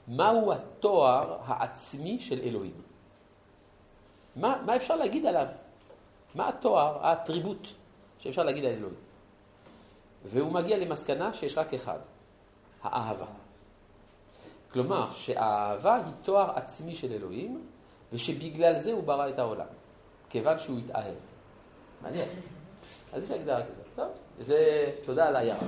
מהו 0.09 0.53
התואר 0.53 1.39
העצמי 1.47 2.21
של 2.21 2.41
אלוהים. 2.41 2.83
מה, 4.37 4.63
מה 4.67 4.77
אפשר 4.77 4.97
להגיד 4.97 5.27
עליו? 5.27 5.47
מה 6.35 6.49
התואר, 6.49 7.07
האטריבוט 7.07 7.69
שאפשר 8.19 8.43
להגיד 8.43 8.65
על 8.65 8.73
אלוהים? 8.73 8.97
והוא 10.25 10.53
מגיע 10.53 10.79
למסקנה 10.79 11.35
שיש 11.35 11.59
רק 11.59 11.75
אחד, 11.75 11.99
האהבה. 12.83 13.27
כלומר, 14.73 15.11
שהאהבה 15.11 15.95
היא 15.95 16.13
תואר 16.23 16.51
עצמי 16.59 16.95
של 16.95 17.13
אלוהים, 17.13 17.67
ושבגלל 18.13 18.79
זה 18.79 18.93
הוא 18.93 19.03
ברא 19.03 19.29
את 19.29 19.39
העולם, 19.39 19.67
כיוון 20.31 20.59
שהוא 20.59 20.79
התאהב. 20.79 21.15
מעניין. 22.03 22.29
אז 23.13 23.23
יש 23.25 23.31
הגדרה 23.31 23.63
כזאת. 23.63 23.87
טוב, 23.97 24.09
זה 24.41 24.87
תודה 25.07 25.29
על 25.29 25.37
העיירה. 25.37 25.59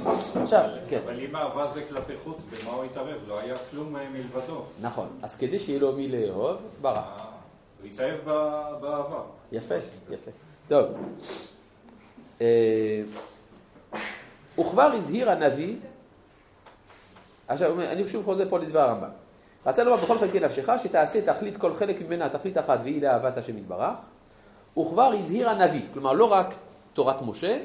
עכשיו, 0.43 0.71
כן. 0.89 1.01
אבל 1.05 1.21
אם 1.21 1.37
אהבה 1.37 1.67
זה 1.67 1.83
כלפי 1.89 2.13
חוץ, 2.25 2.43
במה 2.43 2.73
הוא 2.73 2.85
התערב? 2.85 3.19
לא 3.29 3.41
היה 3.41 3.55
כלום 3.71 3.97
אה, 3.97 4.09
מלבדו. 4.13 4.63
נכון. 4.81 5.09
אז 5.23 5.37
כדי 5.37 5.59
שיהיה 5.59 5.79
לו 5.81 5.93
מי 5.93 6.09
לאהוב, 6.09 6.57
ברא. 6.81 6.97
אה, 6.97 7.17
הוא 7.81 7.89
התאהב 7.89 8.19
ב- 8.25 8.81
באהבה. 8.81 9.21
יפה, 9.53 9.75
יפה. 10.11 10.31
טוב. 10.69 10.87
אה, 12.41 13.03
וכבר 14.59 14.83
הזהיר 14.83 15.31
הנביא, 15.31 15.77
עכשיו 17.49 17.81
אני 17.81 18.09
שוב 18.09 18.25
חוזר 18.25 18.49
פה 18.49 18.59
לדבר 18.59 18.81
הרמב"ם. 18.81 19.09
רצה 19.67 19.85
לומר 19.85 20.03
בכל 20.03 20.19
חלקי 20.19 20.41
נפשך, 20.41 20.69
שתעשה 20.83 21.35
תכלית 21.35 21.57
כל 21.57 21.75
חלק 21.75 22.03
ממנה 22.03 22.29
תכלית 22.29 22.59
אחת 22.59 22.79
והיא 22.83 23.03
לאהבת 23.03 23.37
השם 23.37 23.59
יתברך. 23.59 23.95
וכבר 24.79 25.13
הזהיר 25.19 25.51
הנביא, 25.51 25.83
כלומר 25.93 26.13
לא 26.13 26.25
רק 26.33 26.55
תורת 26.93 27.23
משה, 27.23 27.59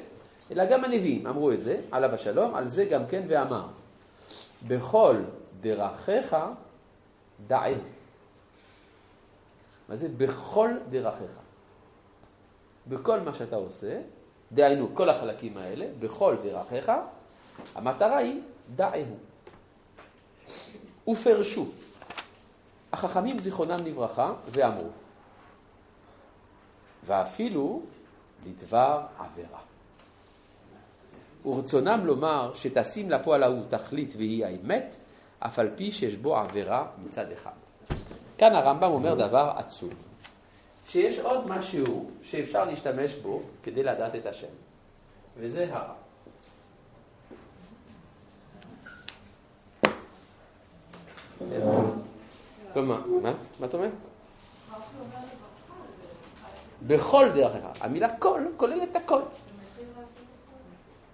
אלא 0.51 0.65
גם 0.65 0.83
הנביאים 0.83 1.27
אמרו 1.27 1.51
את 1.51 1.61
זה, 1.61 1.81
עליו 1.91 2.13
השלום, 2.13 2.55
על 2.55 2.67
זה 2.67 2.85
גם 2.85 3.07
כן 3.07 3.23
ואמר, 3.27 3.67
בכל 4.67 5.15
דרכיך 5.61 6.35
דענו. 7.47 7.83
מה 9.89 9.95
זה 9.95 10.07
בכל 10.17 10.69
דרכיך? 10.89 11.31
בכל 12.87 13.19
מה 13.19 13.33
שאתה 13.33 13.55
עושה, 13.55 14.01
דהיינו 14.51 14.89
כל 14.93 15.09
החלקים 15.09 15.57
האלה, 15.57 15.85
בכל 15.99 16.35
דרכיך, 16.43 16.91
המטרה 17.75 18.17
היא 18.17 18.41
דעהו. 18.75 19.17
ופרשו. 21.07 21.65
החכמים 22.93 23.39
זיכרונם 23.39 23.85
לברכה 23.85 24.33
ואמרו, 24.47 24.89
ואפילו 27.03 27.81
לדבר 28.45 29.01
עבירה. 29.19 29.59
ורצונם 31.45 32.05
לומר 32.05 32.51
שתשים 32.53 33.11
לפועל 33.11 33.43
ההוא 33.43 33.63
תכלית 33.67 34.13
והיא 34.17 34.45
האמת, 34.45 34.95
אף 35.39 35.59
על 35.59 35.69
פי 35.75 35.91
שיש 35.91 36.15
בו 36.15 36.37
עבירה 36.37 36.85
מצד 37.05 37.31
אחד. 37.31 37.51
כאן 38.37 38.55
הרמב"ם 38.55 38.91
אומר 38.91 39.13
דבר 39.15 39.51
עצום, 39.55 39.89
שיש 40.87 41.19
עוד 41.19 41.47
משהו 41.47 42.09
שאפשר 42.23 42.65
להשתמש 42.65 43.15
בו 43.15 43.41
כדי 43.63 43.83
לדעת 43.83 44.15
את 44.15 44.25
השם, 44.25 44.47
וזה 45.37 45.67
הרע. 45.71 45.93
כלומר, 52.73 53.01
מה? 53.21 53.33
מה 53.59 53.65
אתה 53.65 53.77
אומר? 53.77 53.89
בכל 56.87 57.29
דרכיך. 57.35 57.65
המילה 57.81 58.17
כל 58.17 58.41
כוללת 58.57 58.95
הכל. 58.95 59.21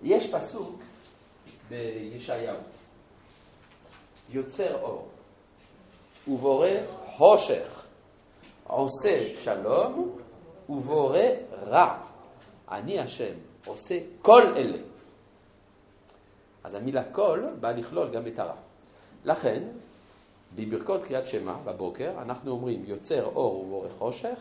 יש 0.04 0.32
פסוק 0.32 0.80
בישעיהו, 1.70 2.58
יוצר 4.30 4.82
אור 4.82 5.08
ובורא 6.28 6.70
חושך, 7.06 7.86
עושה 8.68 9.36
שלום 9.36 10.18
ובורא 10.70 11.20
רע. 11.62 11.98
אני 12.72 13.00
השם, 13.00 13.34
עושה 13.66 14.00
כל 14.22 14.42
אלה. 14.56 14.78
אז 16.64 16.74
המילה 16.76 17.04
כל 17.04 17.44
באה 17.60 17.72
לכלול 17.72 18.10
גם 18.10 18.28
את 18.28 18.40
הרע. 18.40 18.56
לכן, 19.26 19.64
בברכות 20.56 21.04
קריאת 21.04 21.28
שמע 21.28 21.54
בבוקר, 21.66 22.12
אנחנו 22.22 22.52
אומרים 22.52 22.86
יוצר 22.86 23.26
אור 23.26 23.60
ובורא 23.60 23.90
חושך, 23.90 24.40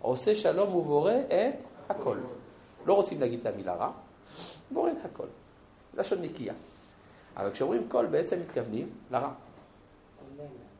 עושה 0.00 0.34
שלום 0.34 0.74
ובורא 0.74 1.12
את 1.12 1.64
הכל. 1.88 2.16
לא 2.86 2.94
רוצים 2.94 3.20
להגיד 3.20 3.40
את 3.40 3.46
המילה 3.46 3.74
רע, 3.74 3.90
בורא 4.70 4.90
את 4.90 5.04
הכל. 5.04 5.26
לשון 5.94 6.22
נקייה. 6.22 6.54
אבל 7.36 7.50
כשאומרים 7.50 7.88
כל 7.88 8.06
בעצם 8.06 8.40
מתכוונים 8.40 8.90
לרע. 9.10 9.30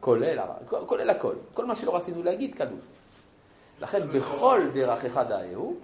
כולל 0.01 0.39
הרע, 0.39 0.55
כולל 0.87 1.11
הכל. 1.11 1.35
כל 1.55 1.67
מה 1.67 1.75
שלא 1.77 1.97
רצינו 1.97 2.23
להגיד 2.23 2.55
כלול. 2.55 2.81
לכן 3.81 4.09
בכל 4.13 4.61
דרך 4.75 5.05
אחד 5.05 5.33
היהו, 5.33 5.77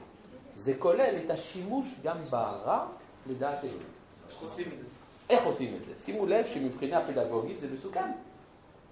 זה 0.56 0.74
כולל 0.78 1.14
את 1.24 1.30
השימוש 1.30 1.86
גם 2.02 2.16
ברע 2.30 2.86
לדעת 3.26 3.64
אלוהים. 3.64 3.82
איך 4.30 4.42
עושים 4.42 4.66
את 4.66 4.78
זה? 4.78 4.86
איך 5.30 5.44
עושים 5.44 5.76
את 5.80 5.84
זה? 5.84 5.92
שימו 5.98 6.26
לב 6.26 6.46
שמבחינה 6.46 7.00
פדגוגית 7.06 7.60
זה 7.60 7.68
מסוכן. 7.74 8.10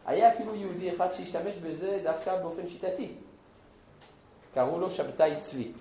היה 0.07 0.33
אפילו 0.33 0.55
יהודי 0.55 0.97
אחד 0.97 1.13
שהשתמש 1.13 1.55
בזה 1.55 2.01
דווקא 2.03 2.37
באופן 2.43 2.69
שיטתי. 2.69 3.09
קראו 4.55 4.79
לו 4.79 4.91
שבתאי 4.91 5.41
צבי. 5.41 5.73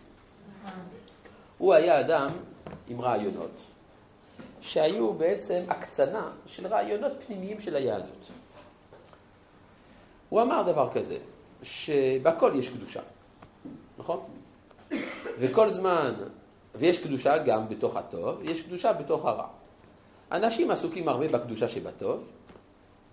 הוא 1.58 1.74
היה 1.74 2.00
אדם 2.00 2.32
עם 2.88 3.01
רעיונות, 3.01 3.66
שהיו 4.62 5.14
בעצם 5.14 5.64
הקצנה 5.68 6.32
של 6.45 6.68
רעיונות 6.68 7.12
פנימיים 7.26 7.59
של 7.59 7.76
היהדות. 7.76 8.30
הוא 10.30 10.41
אמר 10.41 10.72
דבר 10.72 10.89
כזה, 10.93 11.18
שבכל 11.64 12.51
יש 12.55 12.70
קדושה, 12.70 13.01
נכון? 13.97 14.20
וכל 15.39 15.70
זמן, 15.70 16.14
ויש 16.76 17.03
קדושה 17.03 17.38
גם 17.38 17.70
בתוך 17.70 17.95
הטוב, 17.95 18.41
יש 18.41 18.62
קדושה 18.62 18.93
בתוך 18.93 19.26
הרע. 19.26 19.47
אנשים 20.32 20.72
עסוקים 20.72 21.07
הרבה 21.09 21.28
בקדושה 21.28 21.68
שבטוב, 21.68 22.24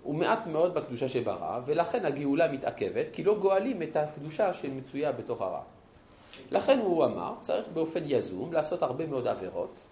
ומעט 0.07 0.47
מאוד 0.47 0.75
בקדושה 0.75 1.09
שברע, 1.09 1.61
ולכן 1.67 2.05
הגאולה 2.05 2.53
מתעכבת, 2.53 3.07
כי 3.13 3.25
לא 3.25 3.39
גואלים 3.39 3.83
את 3.83 3.97
הקדושה 3.97 4.53
שמצויה 4.53 5.13
בתוך 5.13 5.41
הרע. 5.41 5.63
לכן 6.51 6.79
הוא 6.79 7.05
אמר, 7.05 7.35
צריך 7.41 7.67
באופן 7.75 8.03
יזום 8.07 8.53
לעשות 8.53 8.83
הרבה 8.83 9.07
מאוד 9.07 9.27
עבירות, 9.27 9.85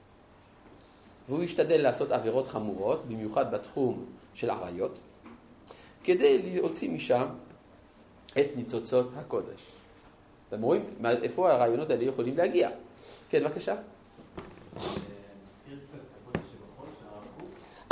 והוא 1.28 1.42
ישתדל 1.42 1.82
לעשות 1.82 2.10
עבירות 2.10 2.48
חמורות, 2.48 3.04
במיוחד 3.08 3.54
בתחום 3.54 4.04
של 4.34 4.50
עריות, 4.50 4.98
כדי 6.04 6.54
להוציא 6.54 6.90
משם 6.90 7.26
את 8.28 8.56
ניצוצות 8.56 9.12
הקודש. 9.16 9.72
אתם 10.48 10.62
רואים 10.62 10.84
איפה 11.04 11.52
הרעיונות 11.52 11.90
האלה 11.90 12.04
יכולים 12.04 12.36
להגיע? 12.36 12.70
כן, 13.28 13.44
בבקשה. 13.44 13.74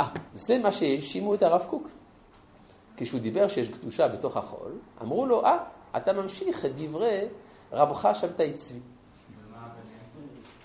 אה, 0.01 0.07
זה 0.33 0.57
מה 0.57 0.71
שהאשימו 0.71 1.33
את 1.33 1.43
הרב 1.43 1.65
קוק. 1.69 1.87
כשהוא 2.97 3.19
דיבר 3.19 3.47
שיש 3.47 3.69
קדושה 3.69 4.07
בתוך 4.07 4.37
החול, 4.37 4.71
אמרו 5.01 5.25
לו, 5.25 5.45
אה, 5.45 5.57
אתה 5.97 6.13
ממשיך 6.13 6.65
את 6.65 6.71
דברי 6.75 7.27
רבך 7.75 8.09
שבתאי 8.13 8.53
צבי. 8.53 8.79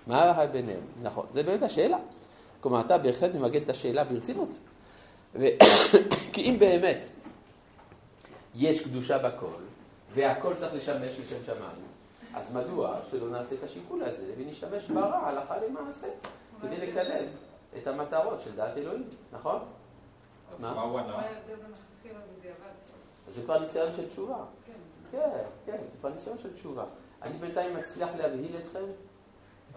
מה 0.06 0.46
ביניהם? 0.46 0.80
נכון, 1.02 1.26
זה 1.30 1.42
באמת 1.42 1.62
השאלה. 1.62 1.98
כלומר, 2.60 2.80
אתה 2.80 2.98
בהחלט 2.98 3.34
ממגד 3.34 3.62
את 3.62 3.68
השאלה 3.68 4.04
ברצינות. 4.04 4.58
ו... 5.34 5.44
כי 6.32 6.40
אם 6.42 6.56
באמת 6.58 7.06
יש 8.54 8.84
קדושה 8.84 9.18
בכל, 9.18 9.60
והכל 10.14 10.54
צריך 10.54 10.74
לשמש 10.74 11.18
לשם 11.20 11.44
שמיים, 11.46 11.86
אז 12.34 12.54
מדוע 12.54 12.96
שלא 13.10 13.30
נעשה 13.30 13.54
את 13.54 13.64
השיקול 13.64 14.02
הזה 14.02 14.32
ונשתמש 14.38 14.84
ברע 14.84 15.28
הלכה 15.28 15.54
למעשה, 15.68 16.08
כדי 16.62 16.76
לקדם 16.76 17.24
את 17.78 17.86
המטרות 17.86 18.40
של 18.44 18.56
דעת 18.56 18.76
אלוהים, 18.76 19.08
נכון? 19.32 19.58
אז 20.58 20.60
מה 20.60 20.82
הוא 20.82 20.98
ענה? 20.98 21.22
זה 23.28 23.42
כבר 23.42 23.58
ניסיון 23.58 23.92
של 23.96 24.08
תשובה. 24.08 24.44
כן, 25.12 25.30
כן, 25.66 25.76
זה 25.92 25.98
כבר 26.00 26.08
ניסיון 26.08 26.38
של 26.42 26.54
תשובה. 26.54 26.84
אני 27.22 27.38
בינתיים 27.38 27.76
מצליח 27.76 28.08
להבהיל 28.16 28.56
אתכם? 28.56 28.84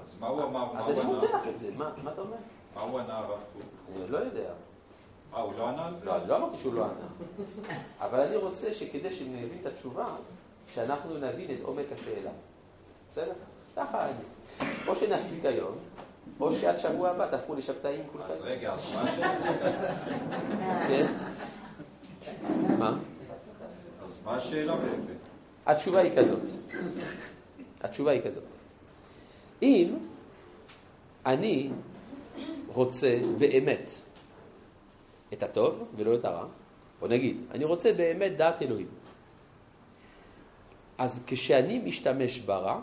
אז 0.01 0.15
מה 0.19 0.27
הוא 0.27 0.43
אמר? 0.43 0.71
אז 0.77 0.89
אני 0.89 1.03
נותן 1.03 1.27
לך 1.37 1.47
את 1.47 1.59
זה, 1.59 1.71
מה 1.75 2.11
אתה 2.13 2.21
אומר? 2.21 2.37
מה 2.75 2.81
הוא 2.81 2.99
ענה 2.99 3.17
הרב 3.17 3.39
קוק? 3.53 3.63
אני 3.95 4.09
לא 4.09 4.17
יודע. 4.17 4.49
אה, 5.33 5.41
הוא 5.41 5.53
לא 5.57 5.67
ענה 5.67 5.87
על 5.87 5.99
זה? 5.99 6.05
לא, 6.05 6.15
אני 6.15 6.27
לא 6.27 6.37
אמרתי 6.37 6.57
שהוא 6.57 6.73
לא 6.73 6.85
ענה. 6.85 7.07
אבל 7.99 8.19
אני 8.19 8.35
רוצה 8.35 8.73
שכדי 8.73 9.15
שנבין 9.15 9.57
את 9.61 9.65
התשובה, 9.65 10.15
שאנחנו 10.73 11.17
נבין 11.17 11.51
את 11.51 11.63
עומק 11.63 11.85
השאלה. 11.91 12.31
בסדר? 13.11 13.33
ככה 13.75 14.05
אני. 14.05 14.69
או 14.87 14.95
שנספיק 14.95 15.45
היום, 15.45 15.75
או 16.39 16.51
שעד 16.51 16.77
שבוע 16.77 17.09
הבא 17.09 17.31
תהפכו 17.31 17.55
לשבתאים 17.55 18.03
כולכם. 18.11 18.33
אז 18.33 18.41
רגע, 18.41 18.73
אז 18.73 18.95
מה 18.95 19.01
השאלה? 19.01 19.35
כן? 20.87 21.05
מה? 22.79 22.97
אז 24.03 24.19
מה 24.25 24.35
השאלה 24.35 24.75
בעצם? 24.75 25.13
התשובה 25.65 25.99
היא 25.99 26.11
כזאת. 26.17 26.49
התשובה 27.81 28.11
היא 28.11 28.21
כזאת. 28.21 28.43
אם 29.61 29.95
אני 31.25 31.69
רוצה 32.67 33.19
באמת 33.37 33.91
את 35.33 35.43
הטוב 35.43 35.83
ולא 35.95 36.15
את 36.15 36.25
הרע, 36.25 36.45
או 37.01 37.07
נגיד, 37.07 37.37
אני 37.51 37.65
רוצה 37.65 37.93
באמת 37.93 38.37
דעת 38.37 38.61
אלוהים. 38.61 38.87
אז 40.97 41.23
כשאני 41.27 41.79
משתמש 41.79 42.39
ברע, 42.39 42.81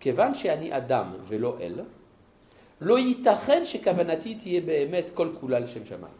כיוון 0.00 0.34
שאני 0.34 0.76
אדם 0.76 1.14
ולא 1.28 1.56
אל, 1.60 1.80
לא 2.80 2.98
ייתכן 2.98 3.66
שכוונתי 3.66 4.34
תהיה 4.34 4.60
באמת 4.60 5.04
כל 5.14 5.28
כולה 5.40 5.58
לשם 5.58 5.86
שמיים. 5.86 6.14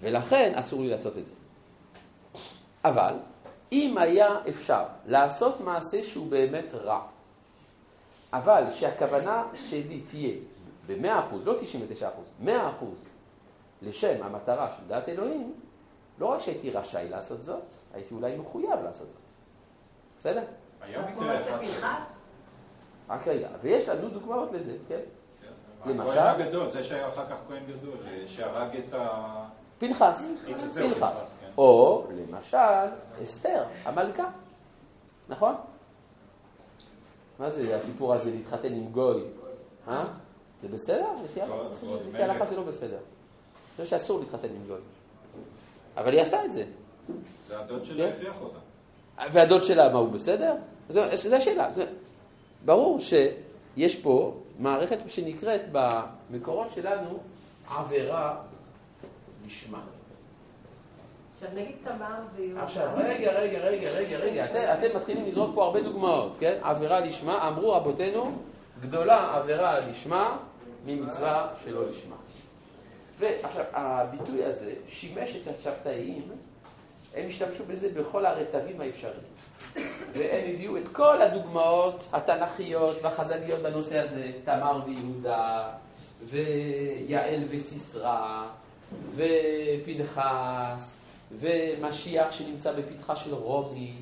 ולכן 0.00 0.52
אסור 0.54 0.82
לי 0.82 0.88
לעשות 0.88 1.18
את 1.18 1.26
זה. 1.26 1.34
אבל 2.84 3.14
אם 3.72 3.98
היה 3.98 4.36
אפשר 4.48 4.84
לעשות 5.06 5.60
מעשה 5.60 6.02
שהוא 6.02 6.30
באמת 6.30 6.74
רע, 6.74 7.00
אבל 8.32 8.64
שהכוונה 8.70 9.44
שלי 9.54 10.00
תהיה 10.00 10.34
ב-100%, 10.86 11.34
לא 11.44 11.54
99%, 12.42 12.46
100% 12.46 12.48
לשם 13.82 14.22
המטרה 14.22 14.70
של 14.70 14.82
דעת 14.88 15.08
אלוהים, 15.08 15.54
לא 16.18 16.26
רק 16.26 16.40
שהייתי 16.40 16.70
רשאי 16.70 17.08
לעשות 17.08 17.42
זאת, 17.42 17.72
הייתי 17.94 18.14
אולי 18.14 18.36
מחויב 18.36 18.80
לעשות 18.84 19.08
זאת. 19.10 19.20
בסדר? 20.18 20.44
היה 20.80 21.06
מקרה 21.06 21.40
אחד. 21.60 22.00
רק 23.08 23.28
היה. 23.28 23.48
ויש 23.62 23.88
לנו 23.88 24.08
דוגמאות 24.08 24.52
לזה, 24.52 24.76
כן? 24.88 25.00
למשל? 25.86 26.18
הכהן 26.18 26.40
הגדול, 26.40 26.68
זה 26.68 26.84
שהיה 26.84 27.08
אחר 27.08 27.26
כך 27.30 27.36
כהן 27.48 27.62
גדול, 27.66 27.96
שהרג 28.26 28.76
את 28.76 28.94
ה... 28.94 29.44
פנחס, 29.78 30.32
פנחס. 30.74 31.39
או 31.58 32.06
למשל 32.10 32.92
אסתר, 33.22 33.64
המלכה, 33.84 34.30
נכון? 35.28 35.54
מה 37.38 37.50
זה 37.50 37.76
הסיפור 37.76 38.14
הזה 38.14 38.30
להתחתן 38.30 38.72
עם 38.72 38.92
גוי? 38.92 39.22
אה? 39.88 40.04
זה 40.60 40.68
בסדר? 40.68 41.06
לפי 41.24 42.22
ההלכה? 42.22 42.44
זה 42.44 42.56
לא 42.56 42.62
בסדר. 42.62 42.96
אני 42.96 43.84
חושב 43.84 43.98
שאסור 43.98 44.20
להתחתן 44.20 44.48
עם 44.48 44.66
גוי. 44.66 44.80
אבל 45.96 46.12
היא 46.12 46.20
עשתה 46.20 46.44
את 46.44 46.52
זה. 46.52 46.64
זה 47.46 47.60
הדוד 47.60 47.84
שלה 47.84 48.04
כן. 48.04 48.12
הכריח 48.16 48.34
אותה. 48.40 48.58
והדוד 49.32 49.62
שלה, 49.62 49.92
מה 49.92 49.98
הוא 49.98 50.08
בסדר? 50.08 50.54
זו, 50.88 51.00
השאלה. 51.36 51.68
ברור 52.64 52.98
שיש 52.98 53.96
פה 53.96 54.36
מערכת 54.58 54.98
שנקראת 55.08 55.60
במקורות 55.72 56.70
שלנו 56.70 57.18
עבירה 57.76 58.40
לשמה. 59.46 59.82
עכשיו 61.40 61.62
נגיד 61.62 61.76
תמר 61.84 62.20
ויהודה. 62.36 62.62
עכשיו, 62.62 62.88
רגע, 62.96 63.32
רגע, 63.32 63.58
רגע, 63.58 63.90
רגע, 63.90 64.18
רגע, 64.18 64.44
אתם, 64.44 64.60
אתם 64.78 64.96
מתחילים 64.96 65.26
לזרוק 65.26 65.54
פה 65.54 65.64
הרבה 65.64 65.80
דוגמאות, 65.80 66.36
כן? 66.40 66.58
עבירה 66.62 67.00
לשמה, 67.00 67.48
אמרו 67.48 67.72
רבותינו, 67.72 68.38
גדולה 68.80 69.36
עבירה 69.36 69.80
לשמה 69.80 70.36
ממצווה 70.86 71.48
שלא 71.64 71.90
לשמה. 71.90 72.16
ועכשיו, 73.18 73.64
הביטוי 73.72 74.44
הזה 74.44 74.72
שימש 74.88 75.36
את 75.36 75.54
השבתאים, 75.58 76.22
הם 77.14 77.28
השתמשו 77.28 77.64
בזה 77.64 77.88
בכל 78.00 78.26
הרטבים 78.26 78.80
האפשריים. 78.80 79.20
והם 80.12 80.50
הביאו 80.54 80.76
את 80.76 80.88
כל 80.92 81.22
הדוגמאות 81.22 82.06
התנ"כיות 82.12 82.96
והחז"ליות 83.02 83.60
בנושא 83.60 83.98
הזה, 83.98 84.30
תמר 84.44 84.80
ויהודה, 84.86 85.68
ויעל 86.24 87.44
וסיסרא, 87.50 88.46
ופנחס, 89.14 90.99
ומשיח 91.32 92.32
שנמצא 92.32 92.72
בפתחה 92.72 93.16
של 93.16 93.34
רומי, 93.34 93.94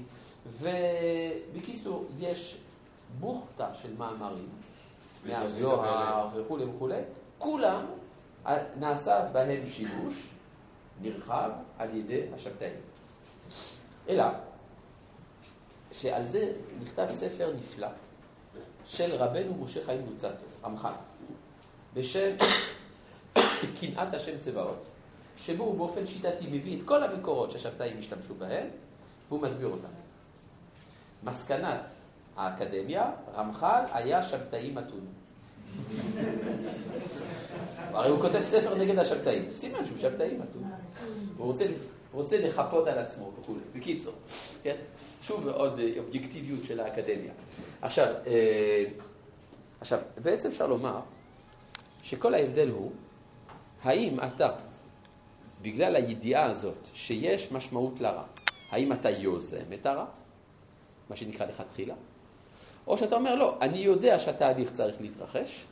ובקיצור, 0.60 2.06
יש 2.18 2.56
בוכטה 3.20 3.74
של 3.74 3.96
מאמרים 3.96 4.48
מהזוהר 5.26 6.28
וכולי 6.34 6.64
וכולי, 6.64 7.00
כולם 7.38 7.86
נעשה 8.76 9.28
בהם 9.32 9.66
שימוש 9.66 10.28
נרחב 11.00 11.50
על 11.78 11.96
ידי 11.96 12.22
השבתאים. 12.34 12.80
אלא 14.08 14.24
שעל 15.92 16.24
זה 16.24 16.52
נכתב 16.80 17.06
ספר 17.10 17.52
נפלא 17.56 17.88
של 18.86 19.14
רבנו 19.14 19.54
משה 19.64 19.84
חיים 19.84 20.06
לוצטו, 20.10 20.28
רמח"ל, 20.64 20.92
בשם 21.94 22.36
קנאת 23.80 24.14
השם 24.14 24.38
צבאות, 24.38 24.86
שבו 25.40 25.64
הוא 25.64 25.76
באופן 25.76 26.06
שיטתי 26.06 26.46
מביא 26.46 26.78
את 26.78 26.82
כל 26.82 27.02
המקורות 27.02 27.50
שהשבתאים 27.50 27.98
השתמשו 27.98 28.34
בהם, 28.34 28.66
והוא 29.28 29.42
מסביר 29.42 29.68
אותם. 29.68 29.88
מסקנת 31.22 31.90
האקדמיה, 32.36 33.10
רמח"ל 33.34 33.84
היה 33.92 34.22
שבתאי 34.22 34.70
מתון. 34.70 35.06
הרי 37.78 38.10
הוא 38.10 38.20
כותב 38.20 38.42
ספר 38.42 38.74
נגד 38.74 38.98
השבתאים, 38.98 39.52
סימן 39.52 39.84
שהוא 39.84 39.98
שבתאי 39.98 40.34
מתון. 40.34 40.70
הוא 41.36 41.46
רוצה, 41.46 41.66
רוצה 42.12 42.40
לחפות 42.40 42.86
על 42.86 42.98
עצמו 42.98 43.32
וכולי, 43.40 43.60
בקיצור, 43.74 44.14
כן? 44.62 44.76
שוב 45.22 45.48
עוד 45.48 45.78
אה, 45.78 45.92
אובייקטיביות 45.98 46.64
של 46.64 46.80
האקדמיה. 46.80 47.32
עכשיו, 47.82 48.14
אה, 48.26 48.84
עכשיו, 49.80 49.98
בעצם 50.22 50.48
אפשר 50.48 50.66
לומר 50.66 51.00
שכל 52.02 52.34
ההבדל 52.34 52.68
הוא, 52.68 52.92
האם 53.82 54.18
אתה, 54.20 54.48
בגלל 55.62 55.96
הידיעה 55.96 56.44
הזאת 56.44 56.88
שיש 56.94 57.52
משמעות 57.52 58.00
לרע, 58.00 58.24
האם 58.70 58.92
אתה 58.92 59.10
יוזם 59.10 59.72
את 59.74 59.86
הרע, 59.86 60.04
מה 61.10 61.16
שנקרא 61.16 61.46
לכתחילה, 61.46 61.94
או 62.86 62.98
שאתה 62.98 63.14
אומר, 63.14 63.34
לא, 63.34 63.56
אני 63.60 63.78
יודע 63.78 64.18
שהתהליך 64.18 64.70
צריך 64.70 65.00
להתרחש, 65.00 65.64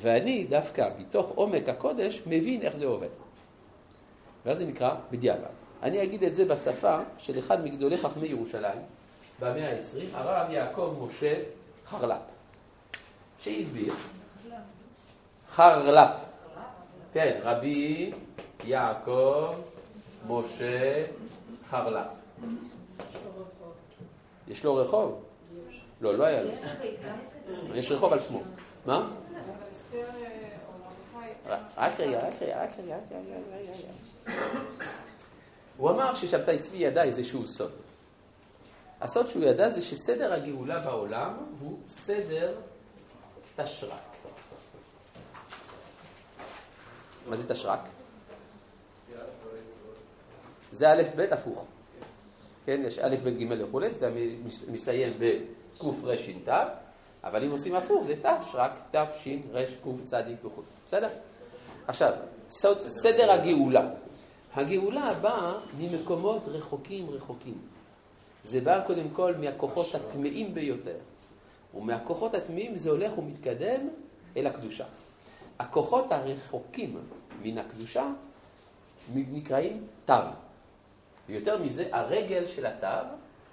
ואני 0.00 0.44
דווקא 0.44 0.90
מתוך 0.98 1.30
עומק 1.34 1.68
הקודש 1.68 2.22
מבין 2.26 2.62
איך 2.62 2.76
זה 2.76 2.86
עובד. 2.86 3.08
ואז 4.46 4.58
זה 4.58 4.66
נקרא 4.66 4.94
בדיעבד. 5.10 5.50
אני 5.82 6.02
אגיד 6.02 6.24
את 6.24 6.34
זה 6.34 6.44
בשפה 6.44 6.98
של 7.18 7.38
אחד 7.38 7.64
מגדולי 7.64 7.98
חכמי 7.98 8.26
ירושלים 8.26 8.80
במאה 9.40 9.70
ה-20, 9.70 10.16
הרב 10.16 10.50
יעקב 10.50 11.06
משה 11.06 11.34
חרל"פ, 11.86 12.20
שהסביר, 13.40 13.94
חרל"פ, 15.48 16.20
כן, 17.12 17.40
רבי 17.42 18.12
יעקב 18.68 19.54
משה 20.26 21.06
חרל"פ. 21.70 22.08
יש 24.48 24.64
לו 24.64 24.74
רחוב? 24.74 25.22
לא, 26.00 26.14
לא 26.14 26.24
היה 26.24 26.42
לו. 26.42 26.50
יש 27.74 27.92
רחוב 27.92 28.12
על 28.12 28.20
שמו. 28.20 28.42
מה? 28.86 29.10
רק 31.76 32.00
רגע, 32.00 32.18
רק 32.18 32.34
רגע, 32.42 32.62
רק 32.62 32.70
רגע, 32.78 32.96
רק 32.96 33.02
רגע. 33.12 34.34
הוא 35.76 35.90
אמר 35.90 36.14
ששבתאי 36.14 36.58
צבי 36.58 36.76
ידע 36.78 37.02
איזשהו 37.02 37.46
סוד. 37.46 37.72
הסוד 39.00 39.26
שהוא 39.26 39.44
ידע 39.44 39.68
זה 39.68 39.82
שסדר 39.82 40.32
הגאולה 40.32 40.78
בעולם 40.80 41.36
הוא 41.60 41.78
סדר 41.86 42.54
תשרק. 43.56 44.16
מה 47.26 47.36
זה 47.36 47.48
תשרק? 47.48 47.88
זה 50.70 50.92
א' 50.92 51.02
ב' 51.16 51.20
הפוך. 51.20 51.66
כן, 52.66 52.80
יש 52.84 52.98
א' 52.98 53.16
ב' 53.24 53.28
ג' 53.28 53.62
וכולי, 53.68 53.90
זה 53.90 54.10
מסתיים 54.72 55.12
בקר"ת, 55.18 56.48
אבל 57.24 57.44
אם 57.44 57.50
עושים 57.50 57.74
הפוך 57.74 58.06
זה 58.06 58.14
תשרק, 58.22 58.72
תשרק"צ 58.90 60.12
וכו'. 60.44 60.62
בסדר? 60.86 61.08
עכשיו, 61.86 62.12
סדר 62.86 63.30
הגאולה. 63.30 63.90
הגאולה 64.54 65.14
באה 65.14 65.58
ממקומות 65.78 66.48
רחוקים 66.48 67.10
רחוקים. 67.10 67.58
זה 68.42 68.60
בא 68.60 68.86
קודם 68.86 69.08
כל 69.08 69.34
מהכוחות 69.34 69.94
הטמאים 69.94 70.54
ביותר. 70.54 70.96
ומהכוחות 71.74 72.34
הטמאים 72.34 72.76
זה 72.76 72.90
הולך 72.90 73.18
ומתקדם 73.18 73.88
אל 74.36 74.46
הקדושה. 74.46 74.84
הכוחות 75.58 76.12
הרחוקים 76.12 76.98
מן 77.42 77.58
הקדושה 77.58 78.10
נקראים 79.14 79.86
תו. 80.04 80.14
ויותר 81.28 81.58
מזה, 81.58 81.88
הרגל 81.92 82.46
של 82.46 82.66
התו, 82.66 83.08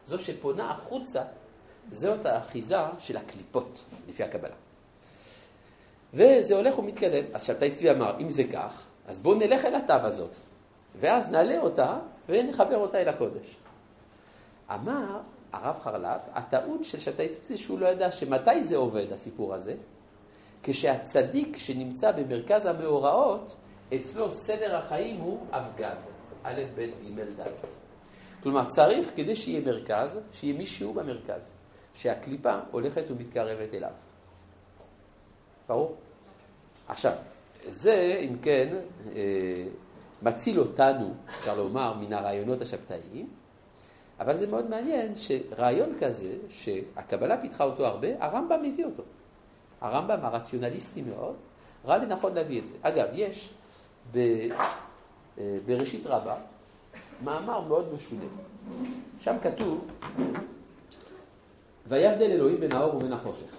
זו 0.08 0.20
שפונה 0.20 0.72
החוצה, 0.72 1.22
זאת 1.92 2.26
האחיזה 2.26 2.78
של 3.00 3.18
הקליפות, 3.18 3.84
לפי 4.10 4.24
הקבלה. 4.24 4.56
וזה 6.14 6.56
הולך 6.56 6.80
ומתקדם. 6.80 7.24
אז 7.34 7.44
שבתאי 7.44 7.72
צבי 7.72 7.92
אמר, 7.92 8.16
אם 8.20 8.30
זה 8.30 8.44
כך, 8.44 8.84
אז 9.08 9.20
בואו 9.20 9.36
נלך 9.36 9.66
אל 9.66 9.76
התו 9.76 9.94
הזאת, 9.94 10.36
ואז 11.00 11.30
נעלה 11.30 11.60
אותה 11.60 11.98
ונחבר 12.30 12.78
אותה 12.78 12.98
אל 12.98 13.10
הקודש. 13.10 13.56
אמר 14.74 15.20
הרב 15.54 15.80
חרל"פ, 15.80 16.22
הטעות 16.34 16.84
של 16.84 17.00
שבתאי 17.00 17.30
צבי 17.30 17.44
זה 17.44 17.58
שהוא 17.58 17.80
לא 17.80 17.88
ידע 17.88 18.12
שמתי 18.12 18.64
זה 18.64 18.78
עובד, 18.78 19.12
הסיפור 19.12 19.54
הזה, 19.54 19.76
כשהצדיק 20.64 21.58
שנמצא 21.58 22.12
במרכז 22.12 22.66
המאורעות, 22.66 23.56
אצלו 23.96 24.32
סדר 24.32 24.76
החיים 24.76 25.22
הוא 25.22 25.40
אבגד, 25.52 25.96
א', 26.46 26.62
ב', 26.76 26.80
ג', 26.80 27.20
ד'. 27.42 27.48
כלומר, 28.44 28.66
צריך, 28.70 29.12
כדי 29.16 29.36
שיהיה 29.36 29.62
מרכז, 29.62 30.20
שיהיה 30.34 30.58
מישהו 30.58 30.94
במרכז, 30.94 31.54
שהקליפה 31.94 32.60
הולכת 32.72 33.12
ומתקרבת 33.12 33.74
אליו. 33.74 33.92
ברור? 35.68 35.96
עכשיו, 36.88 37.14
זה, 37.68 38.22
אם 38.30 38.38
כן, 38.42 38.76
אה, 39.16 39.64
מציל 40.22 40.60
אותנו, 40.60 41.14
אפשר 41.40 41.56
לומר, 41.56 41.94
מן 41.94 42.14
הרעיונות 42.14 42.62
השבתאיים, 42.62 43.30
אבל 44.20 44.36
זה 44.36 44.48
מאוד 44.48 44.70
מעניין 44.70 45.14
שרעיון 45.16 45.96
כזה, 46.00 46.34
שהקבלה 46.50 47.42
פיתחה 47.42 47.64
אותו 47.64 47.86
הרבה, 47.86 48.08
הרמב"ם 48.20 48.62
מביא 48.64 48.86
אותו. 48.86 49.04
הרמב"ם 49.82 50.20
הרציונליסטי 50.22 51.02
מאוד, 51.02 51.36
ראה 51.86 51.98
לי 51.98 52.06
נכון 52.06 52.34
להביא 52.34 52.60
את 52.60 52.68
זה. 52.68 52.74
אגב, 52.82 53.08
יש 53.14 53.50
ב, 54.12 54.20
בראשית 55.38 56.08
רבה 56.08 56.36
מאמר 57.24 57.62
מאוד 57.62 57.94
משונה. 57.94 58.26
שם 59.20 59.36
כתוב, 59.44 59.88
ויבדל 61.88 62.32
אלוהים 62.32 62.60
בין 62.60 62.72
האור 62.72 62.96
ובין 62.96 63.14
החושך. 63.14 63.56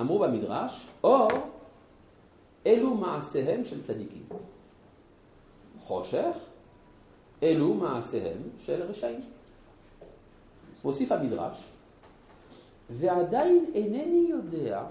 אמרו 0.00 0.18
במדרש, 0.18 0.86
או 1.04 1.28
אלו 2.66 2.94
מעשיהם 2.94 3.64
של 3.64 3.82
צדיקים. 3.82 4.22
חושך, 5.78 6.36
אלו 7.42 7.74
מעשיהם 7.74 8.42
של 8.58 8.82
רשעים. 8.82 9.20
מוסיף 10.84 11.12
המדרש, 11.12 11.58
ועדיין 12.90 13.70
אינני 13.74 14.26
יודע 14.30 14.84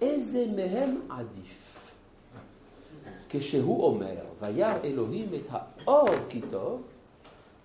איזה 0.00 0.46
מהם 0.56 1.00
עדיף. 1.08 1.69
כשהוא 3.30 3.84
אומר, 3.84 4.14
וירא 4.40 4.74
אלוהים 4.84 5.28
את 5.34 5.48
האור 5.50 6.08
כי 6.28 6.40
טוב, 6.50 6.82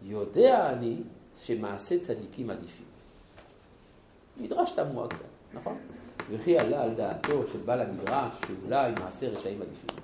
יודע 0.02 0.70
אני 0.70 0.96
שמעשה 1.44 2.00
צדיקים 2.00 2.50
עדיפים. 2.50 2.86
מדרש 4.38 4.72
תמוה 4.72 5.08
קצת, 5.08 5.26
נכון? 5.54 5.78
וכי 6.30 6.60
עלה 6.60 6.84
על 6.84 6.94
דעתו 6.94 7.48
של 7.48 7.58
בעל 7.66 7.82
המדרש 7.82 8.34
שאולי 8.48 8.92
מעשה 8.92 9.30
רשעים 9.30 9.62
עדיפים. 9.62 10.04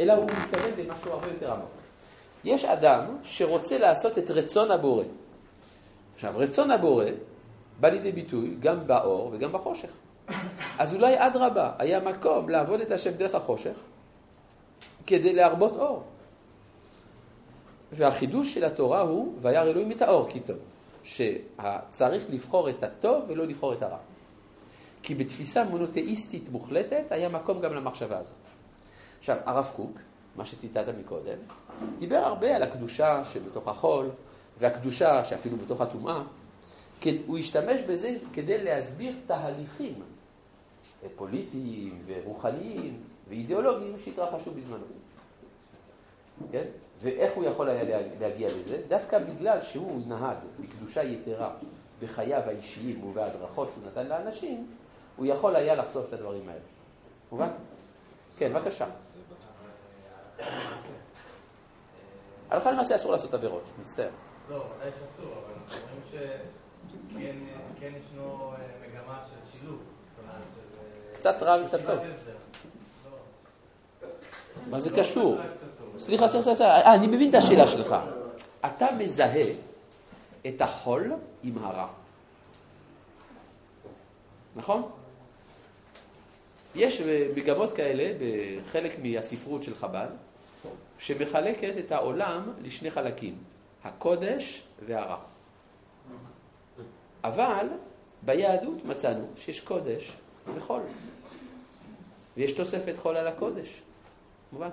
אלא 0.00 0.12
הוא 0.12 0.24
מתכוון 0.24 0.70
למשהו 0.78 1.12
הרבה 1.12 1.26
יותר 1.26 1.52
עמוק. 1.52 1.70
יש 2.44 2.64
אדם 2.64 3.16
שרוצה 3.22 3.78
לעשות 3.78 4.18
את 4.18 4.30
רצון 4.30 4.70
הבורא. 4.70 5.04
עכשיו, 6.14 6.32
רצון 6.36 6.70
הבורא 6.70 7.06
בא 7.80 7.88
לידי 7.88 8.12
ביטוי 8.12 8.56
גם 8.60 8.86
באור 8.86 9.30
וגם 9.32 9.52
בחושך. 9.52 9.90
אז 10.78 10.94
אולי 10.94 11.14
אדרבה, 11.26 11.72
היה 11.78 12.00
מקום 12.00 12.48
לעבוד 12.48 12.80
את 12.80 12.90
השם 12.90 13.10
דרך 13.10 13.34
החושך 13.34 13.74
כדי 15.06 15.32
להרבות 15.32 15.76
אור. 15.76 16.02
והחידוש 17.92 18.54
של 18.54 18.64
התורה 18.64 19.00
הוא, 19.00 19.34
וירא 19.40 19.62
אלוהים 19.62 19.92
את 19.92 20.02
האור 20.02 20.28
כי 20.28 20.40
טוב, 20.40 20.56
שצריך 21.02 22.24
לבחור 22.30 22.68
את 22.68 22.82
הטוב 22.82 23.24
ולא 23.28 23.46
לבחור 23.46 23.72
את 23.72 23.82
הרע. 23.82 23.98
כי 25.02 25.14
בתפיסה 25.14 25.64
מונותאיסטית 25.64 26.48
מוחלטת 26.48 27.04
היה 27.10 27.28
מקום 27.28 27.60
גם 27.60 27.74
למחשבה 27.74 28.18
הזאת. 28.18 28.36
עכשיו, 29.18 29.36
הרב 29.44 29.72
קוק, 29.76 29.98
מה 30.36 30.44
שציטטת 30.44 30.94
מקודם, 31.00 31.38
דיבר 31.98 32.16
הרבה 32.16 32.56
על 32.56 32.62
הקדושה 32.62 33.24
שבתוך 33.24 33.68
החול, 33.68 34.10
והקדושה 34.58 35.24
שאפילו 35.24 35.56
בתוך 35.56 35.80
הטומאה, 35.80 36.22
הוא 37.26 37.38
השתמש 37.38 37.80
בזה 37.80 38.16
כדי 38.32 38.64
להסביר 38.64 39.12
תהליכים 39.26 39.94
פוליטיים 41.16 42.02
ורוחניים 42.06 42.96
ואידיאולוגיים 43.28 43.98
שהתרחשו 43.98 44.50
בזמנו. 44.50 44.84
כן? 46.52 46.64
ואיך 47.00 47.32
הוא 47.32 47.44
יכול 47.44 47.68
היה 47.68 48.00
להגיע 48.20 48.48
לזה? 48.58 48.82
דווקא 48.88 49.18
בגלל 49.18 49.60
שהוא 49.60 50.02
נהג 50.06 50.36
בקדושה 50.60 51.02
יתרה 51.02 51.50
בחייו 52.00 52.42
האישיים 52.46 53.04
ובהדרכות 53.04 53.70
שהוא 53.70 53.86
נתן 53.86 54.06
לאנשים, 54.06 54.66
הוא 55.16 55.26
יכול 55.26 55.56
היה 55.56 55.74
לחשוף 55.74 56.08
את 56.08 56.12
הדברים 56.12 56.48
האלה. 56.48 56.60
מובן? 57.32 57.48
כן, 58.38 58.52
בבקשה. 58.52 58.86
הלכה 62.50 62.72
למעשה 62.72 62.96
אסור 62.96 63.12
לעשות 63.12 63.34
עבירות, 63.34 63.62
מצטער. 63.82 64.10
לא, 64.50 64.56
ודאי 64.56 64.90
שאסור, 65.00 65.32
אבל 65.32 65.52
אנחנו 65.62 65.88
רואים 67.12 67.46
שכן 67.76 67.92
ישנו 68.00 68.52
אה, 68.52 68.56
מגמה 68.82 69.22
של 69.30 69.58
שילוב. 69.58 69.78
אה, 70.28 70.34
קצת 71.12 71.42
רע 71.42 71.62
וקצת 71.62 71.80
טוב. 71.86 71.98
מה 74.74 74.80
זה 74.80 74.90
קשור? 74.90 75.36
סליחה, 75.96 76.28
סליחה, 76.28 76.54
סליחה, 76.54 76.64
אה, 76.64 76.94
אני 76.94 77.06
מבין 77.06 77.30
את 77.30 77.34
השאלה 77.34 77.68
שלך. 77.68 77.96
אתה 78.66 78.86
מזהה 78.98 79.44
את 80.46 80.60
החול 80.60 81.12
עם 81.42 81.58
הרע. 81.58 81.88
נכון? 84.56 84.82
יש 86.74 87.00
מגמות 87.36 87.72
כאלה 87.72 88.12
בחלק 88.20 88.92
מהספרות 89.02 89.62
של 89.62 89.74
חב"ד, 89.74 90.08
שמחלקת 90.98 91.74
את 91.78 91.92
העולם 91.92 92.52
לשני 92.62 92.90
חלקים, 92.90 93.38
הקודש 93.84 94.62
והרע. 94.86 95.18
אבל 97.24 97.66
ביהדות 98.22 98.84
מצאנו 98.84 99.26
שיש 99.36 99.60
קודש 99.60 100.12
וחול. 100.54 100.82
ויש 102.36 102.52
תוספת 102.52 102.94
חול 102.98 103.16
על 103.16 103.26
הקודש. 103.26 103.83
מובן? 104.54 104.70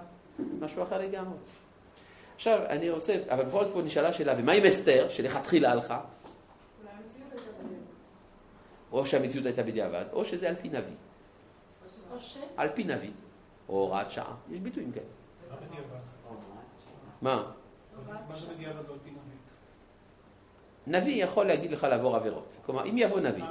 משהו 0.60 0.84
אחר 0.84 0.98
לגמרי. 0.98 1.38
עכשיו, 2.36 2.60
אני 2.70 2.90
רוצה, 2.90 3.16
אבל 3.30 3.44
בכל 3.44 3.66
זאת 3.66 3.74
פה 3.74 3.82
נשאלה 3.82 4.14
שאלה, 4.14 4.34
ומה 4.38 4.52
עם 4.52 4.66
אסתר, 4.66 5.10
שלכתחילה 5.10 5.72
הלכה? 5.72 6.02
או 8.92 9.06
שהמציאות 9.06 9.46
הייתה 9.46 9.64
בדיעבד, 9.64 10.06
או 10.14 10.26
שזה 10.26 10.50
על 10.50 10.56
פי 10.56 10.70
נביא. 10.70 10.96
או 12.12 12.20
ש... 12.20 12.38
על 12.58 12.70
פי 12.70 12.84
נביא, 12.84 13.12
או 13.70 13.74
הוראת 13.74 14.12
שעה. 14.12 14.36
יש 14.52 14.60
ביטויים 14.60 14.92
כאלה. 14.92 15.06
מה 15.50 15.56
בדיעבד? 15.56 16.00
מה? 17.22 17.52
מה 18.30 18.36
זה 18.36 18.54
בדיעבד 18.54 18.88
לא 18.88 18.94
על 18.94 19.00
פי 19.04 19.10
נביא? 19.10 21.00
נביא 21.00 21.24
יכול 21.24 21.46
להגיד 21.46 21.72
לך 21.72 21.84
לעבור 21.84 22.16
עבירות. 22.16 22.56
כלומר, 22.66 22.86
אם 22.86 22.98
יבוא 22.98 23.20
נביא 23.20 23.44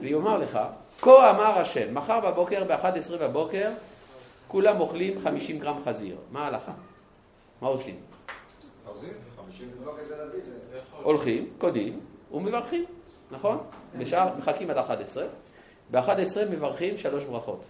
ויאמר 0.00 0.38
לך, 0.38 0.58
כה 1.00 1.30
אמר 1.30 1.58
השם, 1.58 1.94
מחר 1.94 2.20
בבוקר, 2.20 2.64
ב-11 2.64 3.16
בבוקר, 3.20 3.70
כולם 4.48 4.80
אוכלים 4.80 5.18
50 5.18 5.58
גרם 5.58 5.76
חזיר. 5.84 6.16
מה 6.32 6.44
ההלכה? 6.44 6.72
מה 7.62 7.68
עושים? 7.68 7.96
חזיר, 8.90 9.10
50 9.36 9.68
לא. 9.84 9.92
הולכים, 11.02 11.48
קונים 11.58 12.00
ומברכים, 12.32 12.84
נכון? 13.30 13.58
בשעה 13.98 14.36
מחכים 14.38 14.70
עד 14.70 14.78
11, 14.78 15.26
ב-11 15.90 16.50
מברכים 16.50 16.98
שלוש 16.98 17.24
ברכות, 17.24 17.60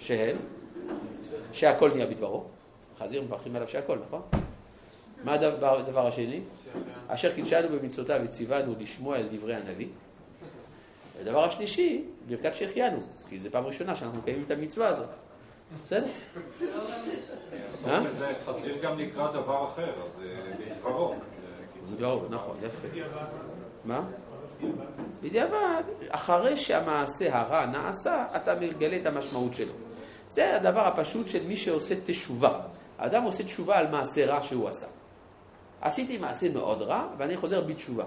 שהן 0.00 0.36
שהכל 1.52 1.90
נהיה 1.94 2.06
בדברו, 2.06 2.44
חזיר 2.98 3.22
מברכים 3.22 3.56
עליו 3.56 3.68
שהכל, 3.68 3.98
נכון? 4.06 4.22
מה 5.24 5.32
הדבר, 5.32 5.78
הדבר 5.78 6.06
השני? 6.06 6.40
אשר 7.08 7.34
קידשנו 7.34 7.68
במצוותיו 7.68 8.20
וציוונו 8.24 8.74
לשמוע 8.78 9.16
אל 9.16 9.28
דברי 9.32 9.54
הנביא. 9.54 9.88
הדבר 11.20 11.44
השלישי, 11.44 12.04
ברכת 12.28 12.54
שהחיינו, 12.54 12.98
כי 13.28 13.38
זו 13.38 13.48
פעם 13.50 13.66
ראשונה 13.66 13.96
שאנחנו 13.96 14.18
מקיימים 14.18 14.44
את 14.46 14.50
המצווה 14.50 14.88
הזאת. 14.88 15.08
בסדר? 15.84 16.06
אה? 17.86 18.00
זה 18.18 18.32
חזיר 18.46 18.76
גם 18.82 18.98
נקרא 18.98 19.32
דבר 19.32 19.66
אחר, 19.66 19.90
אז 19.90 20.22
אה, 20.22 20.74
בדברו. 20.76 21.14
לא, 21.98 22.22
נכון, 22.30 22.56
יפה. 22.62 22.88
מה? 23.84 24.02
בדיעבד, 25.22 25.82
אחרי 26.08 26.56
שהמעשה 26.56 27.38
הרע 27.38 27.66
נעשה, 27.66 28.26
אתה 28.36 28.54
מגלה 28.54 28.96
את 28.96 29.06
המשמעות 29.06 29.54
שלו. 29.54 29.72
זה 30.28 30.56
הדבר 30.56 30.86
הפשוט 30.86 31.28
של 31.28 31.46
מי 31.46 31.56
שעושה 31.56 31.94
תשובה. 32.04 32.60
האדם 32.98 33.22
עושה 33.22 33.44
תשובה 33.44 33.78
על 33.78 33.90
מעשה 33.90 34.26
רע 34.26 34.42
שהוא 34.42 34.68
עשה. 34.68 34.86
עשיתי 35.80 36.18
מעשה 36.18 36.52
מאוד 36.52 36.82
רע, 36.82 37.08
ואני 37.18 37.36
חוזר 37.36 37.60
בתשובה. 37.60 38.04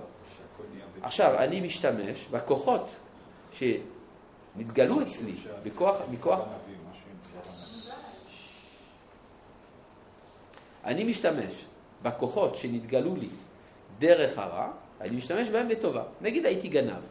עכשיו, 1.02 1.36
אני 1.38 1.62
משתמש 1.62 2.28
בכוחות 2.32 2.90
שנתגלו 3.52 5.02
אצלי, 5.02 5.34
בכוח, 5.64 5.96
מכוח... 6.12 6.40
אני 10.86 11.04
משתמש 11.04 11.66
בכוחות 12.04 12.56
שנתגלו 12.56 13.16
לי 13.16 13.28
דרך 14.00 14.38
הרע, 14.38 14.68
אני 15.02 15.18
משתמש 15.18 15.50
בהם 15.50 15.70
לטובה. 15.70 16.04
נגיד 16.22 16.46
הייתי 16.46 16.68
גנב, 16.68 17.02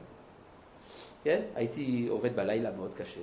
כן? 1.24 1.40
הייתי 1.54 2.06
עובד 2.10 2.36
בלילה 2.36 2.70
מאוד 2.70 2.94
קשה, 2.94 3.20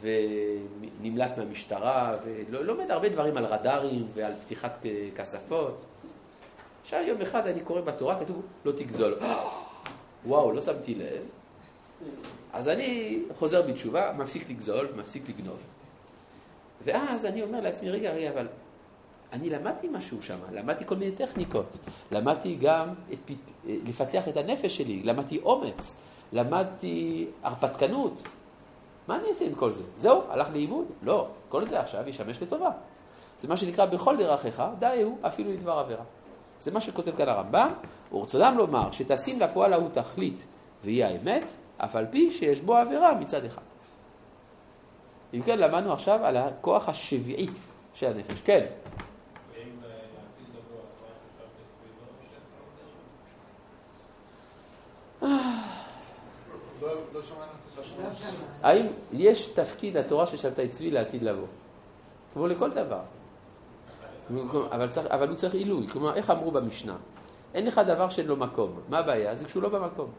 ונמלט 0.00 1.38
מהמשטרה, 1.38 2.16
ולומד 2.50 2.90
הרבה 2.90 3.08
דברים 3.08 3.36
על 3.36 3.44
רדארים 3.44 4.06
ועל 4.14 4.32
פתיחת 4.44 4.86
כספות. 5.16 5.82
עכשיו 6.82 7.00
יום 7.06 7.20
אחד 7.20 7.46
אני 7.46 7.60
קורא 7.60 7.80
בתורה, 7.80 8.20
כתוב 8.20 8.42
לא 8.64 8.72
תגזול. 8.72 9.18
וואו, 10.26 10.52
לא 10.52 10.60
שמתי 10.60 10.94
לב. 10.94 11.22
אז 12.52 12.68
אני 12.68 13.22
חוזר 13.38 13.62
בתשובה, 13.62 14.12
מפסיק 14.16 14.50
לגזול, 14.50 14.88
מפסיק 14.96 15.28
לגנוב. 15.28 15.58
ואז 16.84 17.26
אני 17.26 17.42
אומר 17.42 17.60
לעצמי, 17.60 17.90
רגע, 17.90 18.12
רגע, 18.12 18.30
אבל 18.30 18.46
אני 19.34 19.50
למדתי 19.50 19.88
משהו 19.92 20.22
שם, 20.22 20.38
למדתי 20.52 20.86
כל 20.86 20.96
מיני 20.96 21.12
טכניקות, 21.12 21.76
למדתי 22.10 22.56
גם 22.60 22.88
את, 23.12 23.18
פת... 23.24 23.50
לפתח 23.64 24.28
את 24.28 24.36
הנפש 24.36 24.76
שלי, 24.76 25.02
למדתי 25.02 25.40
אומץ, 25.44 26.00
למדתי 26.32 27.26
הרפתקנות. 27.42 28.22
מה 29.08 29.16
אני 29.16 29.28
אעשה 29.28 29.44
עם 29.44 29.54
כל 29.54 29.70
זה? 29.70 29.82
זהו, 29.96 30.22
הלך 30.28 30.48
לאיבוד? 30.52 30.86
לא, 31.02 31.28
כל 31.48 31.66
זה 31.66 31.80
עכשיו 31.80 32.08
ישמש 32.08 32.42
לטובה. 32.42 32.70
זה 33.38 33.48
מה 33.48 33.56
שנקרא 33.56 33.86
בכל 33.86 34.16
דרכיך, 34.16 34.62
דאהו 34.78 35.18
אפילו 35.22 35.50
לדבר 35.50 35.78
עבירה. 35.78 36.04
זה 36.58 36.72
מה 36.72 36.80
שכותב 36.80 37.16
כאן 37.16 37.28
הרמב"ם, 37.28 37.72
ורצונם 38.12 38.54
לומר 38.58 38.90
שתשים 38.90 39.40
לפועל 39.40 39.72
ההוא 39.72 39.88
תכלית 39.92 40.44
והיא 40.84 41.04
האמת, 41.04 41.52
אף 41.78 41.96
על 41.96 42.06
פי 42.10 42.30
שיש 42.30 42.60
בו 42.60 42.76
עבירה 42.76 43.14
מצד 43.14 43.44
אחד. 43.44 43.62
אם 45.34 45.42
כן, 45.42 45.58
למדנו 45.58 45.92
עכשיו 45.92 46.24
על 46.24 46.36
הכוח 46.36 46.88
השביעי 46.88 47.48
של 47.94 48.06
הנפש. 48.06 48.40
כן. 48.40 48.66
לא 56.80 56.88
שמענו 56.88 57.00
את 57.00 57.03
זה. 57.03 57.03
האם 58.62 58.86
יש 59.12 59.46
תפקיד 59.46 59.96
לתורה 59.96 60.26
ששבתה 60.26 60.68
צבי 60.68 60.90
לעתיד 60.90 61.22
לבוא? 61.22 61.46
כמו 62.32 62.46
לכל 62.46 62.70
דבר. 62.70 63.00
אבל, 64.72 64.88
צריך, 64.88 65.06
אבל 65.06 65.28
הוא 65.28 65.36
צריך 65.36 65.54
עילוי. 65.54 65.86
כלומר, 65.88 66.14
איך 66.14 66.30
אמרו 66.30 66.50
במשנה? 66.50 66.96
אין 67.54 67.66
לך 67.66 67.80
דבר 67.86 68.08
שאין 68.08 68.26
לו 68.26 68.36
מקום. 68.36 68.80
מה 68.88 68.98
הבעיה? 68.98 69.34
זה 69.34 69.44
כשהוא 69.44 69.62
לא 69.62 69.68
במקום. 69.68 70.10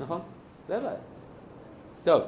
נכון? 0.00 0.20
זה 0.68 0.76
הבעיה. 0.76 0.96
טוב. 2.04 2.22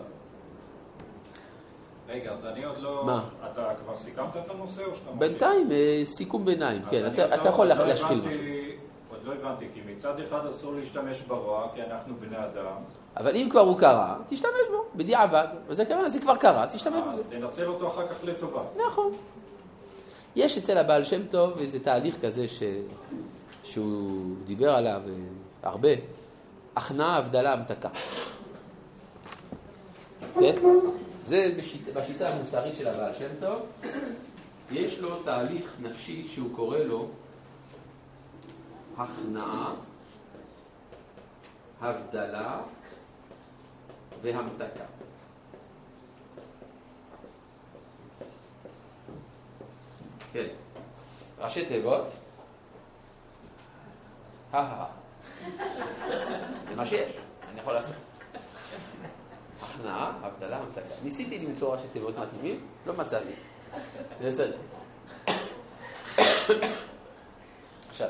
רגע, 2.09 2.33
אז 2.33 2.47
אני 2.47 2.65
עוד 2.65 2.79
לא... 2.79 3.03
מה? 3.07 3.29
אתה 3.53 3.69
כבר 3.85 3.97
סיכמת 3.97 4.37
את 4.37 4.51
הנושא 4.51 4.85
או 4.85 4.95
שאתה... 4.97 5.11
בינתיים, 5.19 5.73
אה, 5.73 6.01
סיכום 6.05 6.45
ביניים, 6.45 6.83
כן, 6.91 7.13
אתה, 7.13 7.27
לא- 7.27 7.49
יכול 7.49 7.71
עוד 7.73 7.79
לא 7.79 7.87
להשחיל 7.87 8.19
הבנתי- 8.19 8.29
משהו. 8.29 8.74
לא 9.25 9.33
הבנתי, 9.33 9.67
כי 9.75 9.81
מצד 9.87 10.21
אחד 10.21 10.47
אסור 10.47 10.75
להשתמש 10.75 11.21
ברוע, 11.21 11.69
כי 11.75 11.83
אנחנו 11.83 12.15
בני 12.21 12.37
אדם. 12.37 12.77
אבל 13.17 13.37
אם 13.37 13.49
כבר 13.51 13.61
הוא 13.61 13.79
קרה, 13.79 14.17
תשתמש 14.27 14.69
בו, 14.71 14.85
בדיעבד. 14.95 15.47
וזה 15.67 15.83
הכוונה, 15.83 16.09
זה 16.09 16.21
כבר 16.21 16.37
קרה, 16.37 16.67
תשתמש 16.67 17.03
בזה. 17.11 17.21
אז 17.21 17.27
תנצל 17.29 17.67
אותו 17.67 17.89
אחר 17.89 18.09
כך 18.09 18.17
לטובה. 18.25 18.63
נכון. 18.87 19.13
יש 20.37 20.59
אצל 20.59 20.79
הבעל 20.79 21.05
שם 21.05 21.27
טוב 21.27 21.59
איזה 21.61 21.85
תהליך 21.85 22.25
כזה 22.25 22.49
ש... 22.49 22.63
שהוא 23.65 24.35
דיבר 24.45 24.71
עליו 24.71 25.01
אה, 25.09 25.13
הרבה, 25.63 25.89
הכנעה, 26.77 27.17
הבדלה, 27.17 27.53
המתקה. 27.53 27.89
כן? 30.41 30.57
זה 31.25 31.55
בשיט... 31.59 31.89
בשיטה 31.89 32.29
המוסרית 32.29 32.75
של 32.77 32.89
הבעל 32.89 33.15
שם 33.15 33.29
טוב, 33.41 33.67
יש 34.73 34.99
לו 34.99 35.17
תהליך 35.25 35.73
נפשי 35.83 36.29
שהוא 36.29 36.49
קורא 36.57 36.79
לו 36.79 37.09
הכנעה, 38.99 39.73
הבדלה 41.81 42.61
והמתקה. 44.23 44.85
כן. 50.33 50.47
ראשי 51.39 51.67
תיבות. 51.67 52.07
הא 54.53 54.85
זה 56.69 56.77
מה 56.77 56.87
שיש, 56.87 57.17
אני 57.51 57.61
יכול 57.61 57.73
לעשות. 57.73 57.95
הכנעה, 59.63 60.13
הבדלה, 60.23 60.59
המתקה. 60.59 60.95
ניסיתי 61.03 61.39
למצוא 61.39 61.75
ראשי 61.75 61.89
תיבות 61.93 62.15
מתאימים, 62.19 62.67
לא 62.87 62.95
מצאתי. 62.95 63.33
זה 64.21 64.27
בסדר. 64.29 64.57
עכשיו, 67.91 68.09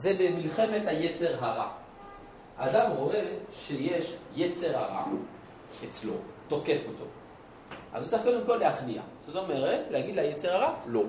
זה 0.00 0.14
במלחמת 0.18 0.82
היצר 0.86 1.44
הרע. 1.44 1.68
האדם 2.58 2.90
רואה 2.90 3.36
שיש 3.52 4.16
יצר 4.34 4.78
הרע 4.78 5.04
אצלו, 5.84 6.12
תוקף 6.48 6.78
אותו. 6.88 7.04
אז 7.92 8.02
הוא 8.02 8.10
צריך 8.10 8.22
קודם 8.22 8.46
כל 8.46 8.56
להכניע. 8.56 9.02
זאת 9.26 9.36
אומרת, 9.36 9.80
להגיד 9.90 10.14
ליצר 10.14 10.54
הרע, 10.56 10.74
לא. 10.86 11.02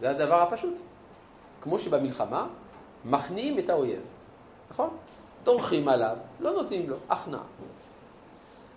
זה 0.00 0.10
הדבר 0.10 0.42
הפשוט. 0.42 0.74
כמו 1.60 1.78
שבמלחמה, 1.78 2.46
מכניעים 3.04 3.58
את 3.58 3.70
האויב, 3.70 4.00
נכון? 4.70 4.96
דורכים 5.44 5.88
עליו, 5.88 6.16
לא 6.40 6.52
נותנים 6.52 6.90
לו, 6.90 6.96
הכנעה. 7.08 7.42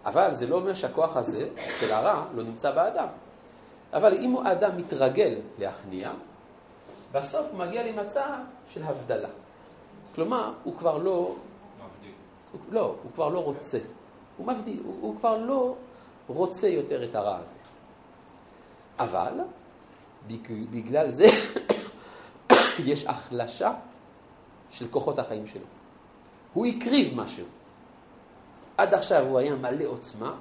אבל 0.05 0.33
זה 0.33 0.47
לא 0.47 0.55
אומר 0.55 0.73
שהכוח 0.73 1.17
הזה, 1.17 1.49
של 1.79 1.91
הרע, 1.91 2.25
לא 2.35 2.43
נמצא 2.43 2.71
באדם. 2.71 3.07
אבל 3.93 4.13
אם 4.13 4.35
האדם 4.45 4.77
מתרגל 4.77 5.35
להכניע, 5.59 6.11
בסוף 7.11 7.47
הוא 7.51 7.59
מגיע 7.59 7.83
למצב 7.91 8.37
של 8.69 8.83
הבדלה. 8.83 9.29
כלומר, 10.15 10.53
הוא 10.63 10.77
כבר 10.77 10.97
לא... 10.97 11.35
מבדיל. 11.77 12.11
הוא, 12.51 12.61
לא, 12.71 12.95
הוא 13.03 13.11
כבר 13.15 13.29
לא 13.29 13.39
רוצה. 13.39 13.79
הוא 14.37 14.47
מבדיל, 14.47 14.81
הוא, 14.85 14.97
הוא 15.01 15.17
כבר 15.17 15.37
לא 15.37 15.75
רוצה 16.27 16.67
יותר 16.67 17.03
את 17.03 17.15
הרע 17.15 17.37
הזה. 17.37 17.55
אבל 18.99 19.33
בג- 20.27 20.65
בגלל 20.71 21.11
זה 21.11 21.25
יש 22.85 23.05
החלשה 23.05 23.73
של 24.69 24.87
כוחות 24.87 25.19
החיים 25.19 25.47
שלו. 25.47 25.65
הוא 26.53 26.65
הקריב 26.65 27.15
משהו. 27.15 27.45
עד 28.77 28.93
עכשיו 28.93 29.25
הוא 29.25 29.39
היה 29.39 29.55
מלא 29.55 29.85
עוצמה, 29.85 30.35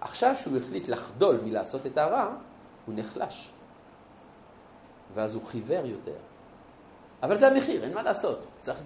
עכשיו 0.00 0.36
שהוא 0.36 0.56
החליט 0.56 0.88
לחדול 0.88 1.40
מלעשות 1.44 1.86
את 1.86 1.98
הרע, 1.98 2.34
הוא 2.86 2.94
נחלש. 2.98 3.50
ואז 5.14 5.34
הוא 5.34 5.44
חיוור 5.44 5.86
יותר. 5.86 6.16
אבל 7.22 7.36
זה 7.36 7.46
המחיר, 7.46 7.84
אין 7.84 7.94
מה 7.94 8.02
לעשות. 8.02 8.38
צריך... 8.60 8.78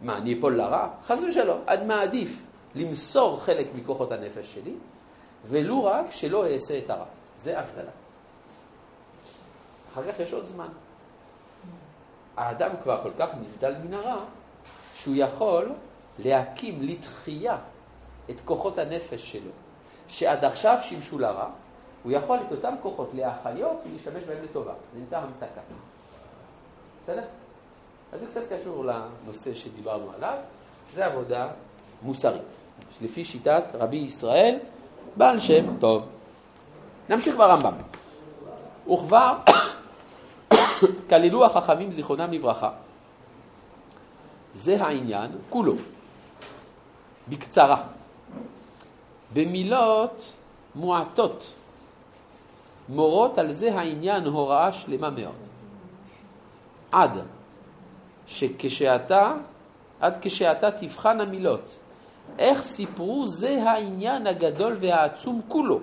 מה, 0.00 0.16
אני 0.16 0.38
אפול 0.38 0.56
לרע? 0.56 0.88
חס 1.02 1.22
ושלום. 1.22 1.60
אני 1.68 1.86
מעדיף 1.86 2.44
למסור 2.74 3.40
חלק 3.40 3.66
מכוחות 3.74 4.12
הנפש 4.12 4.54
שלי, 4.54 4.74
ולו 5.44 5.84
רק 5.84 6.10
שלא 6.10 6.46
אעשה 6.46 6.78
את 6.78 6.90
הרע. 6.90 7.04
זה 7.38 7.58
הבדלה. 7.58 7.90
אחר 9.92 10.12
כך 10.12 10.20
יש 10.20 10.32
עוד 10.32 10.46
זמן. 10.46 10.68
האדם 12.36 12.70
כבר 12.82 13.00
כל 13.02 13.10
כך 13.18 13.28
נבדל 13.40 13.74
מן 13.84 13.94
הרע, 13.94 14.24
שהוא 14.94 15.14
יכול 15.18 15.72
להקים 16.18 16.82
לתחייה 16.82 17.58
את 18.30 18.40
כוחות 18.44 18.78
הנפש 18.78 19.32
שלו, 19.32 19.50
שעד 20.08 20.44
עכשיו 20.44 20.78
שימשו 20.80 21.18
לרע, 21.18 21.50
הוא 22.02 22.12
יכול 22.12 22.38
את 22.46 22.52
אותם 22.52 22.74
כוחות 22.82 23.10
להחיות 23.14 23.76
ולהשתמש 23.86 24.24
בהם 24.24 24.44
לטובה. 24.44 24.72
זה 24.94 25.00
נקרא 25.06 25.18
המתקה. 25.18 25.60
בסדר? 27.02 27.22
אז 28.12 28.20
זה 28.20 28.26
קצת 28.26 28.40
קשור 28.52 28.84
לנושא 28.84 29.54
שדיברנו 29.54 30.12
עליו, 30.16 30.36
זה 30.92 31.06
עבודה 31.06 31.48
מוסרית, 32.02 32.56
לפי 33.02 33.24
שיטת 33.24 33.64
רבי 33.74 33.96
ישראל, 33.96 34.58
בעל 35.16 35.40
שם 35.40 35.76
טוב. 35.80 36.02
נמשיך 37.08 37.36
ברמב"ם. 37.36 37.74
וכבר 38.92 39.36
כללו 41.10 41.44
החכמים 41.44 41.92
זיכרונם 41.92 42.32
לברכה. 42.32 42.70
זה 44.54 44.82
העניין 44.82 45.30
כולו, 45.50 45.74
בקצרה, 47.28 47.82
במילות 49.32 50.32
מועטות, 50.74 51.52
מורות 52.90 53.38
על 53.38 53.52
זה 53.52 53.74
העניין 53.74 54.24
הוראה 54.24 54.72
שלמה 54.72 55.10
מאוד. 55.10 55.34
עד 56.92 57.18
שכשאתה, 58.26 59.32
עד 60.00 60.18
כשאתה 60.22 60.70
תבחן 60.70 61.20
המילות, 61.20 61.78
איך 62.38 62.62
סיפרו 62.62 63.26
זה 63.26 63.62
העניין 63.62 64.26
הגדול 64.26 64.76
והעצום 64.80 65.40
כולו, 65.48 65.80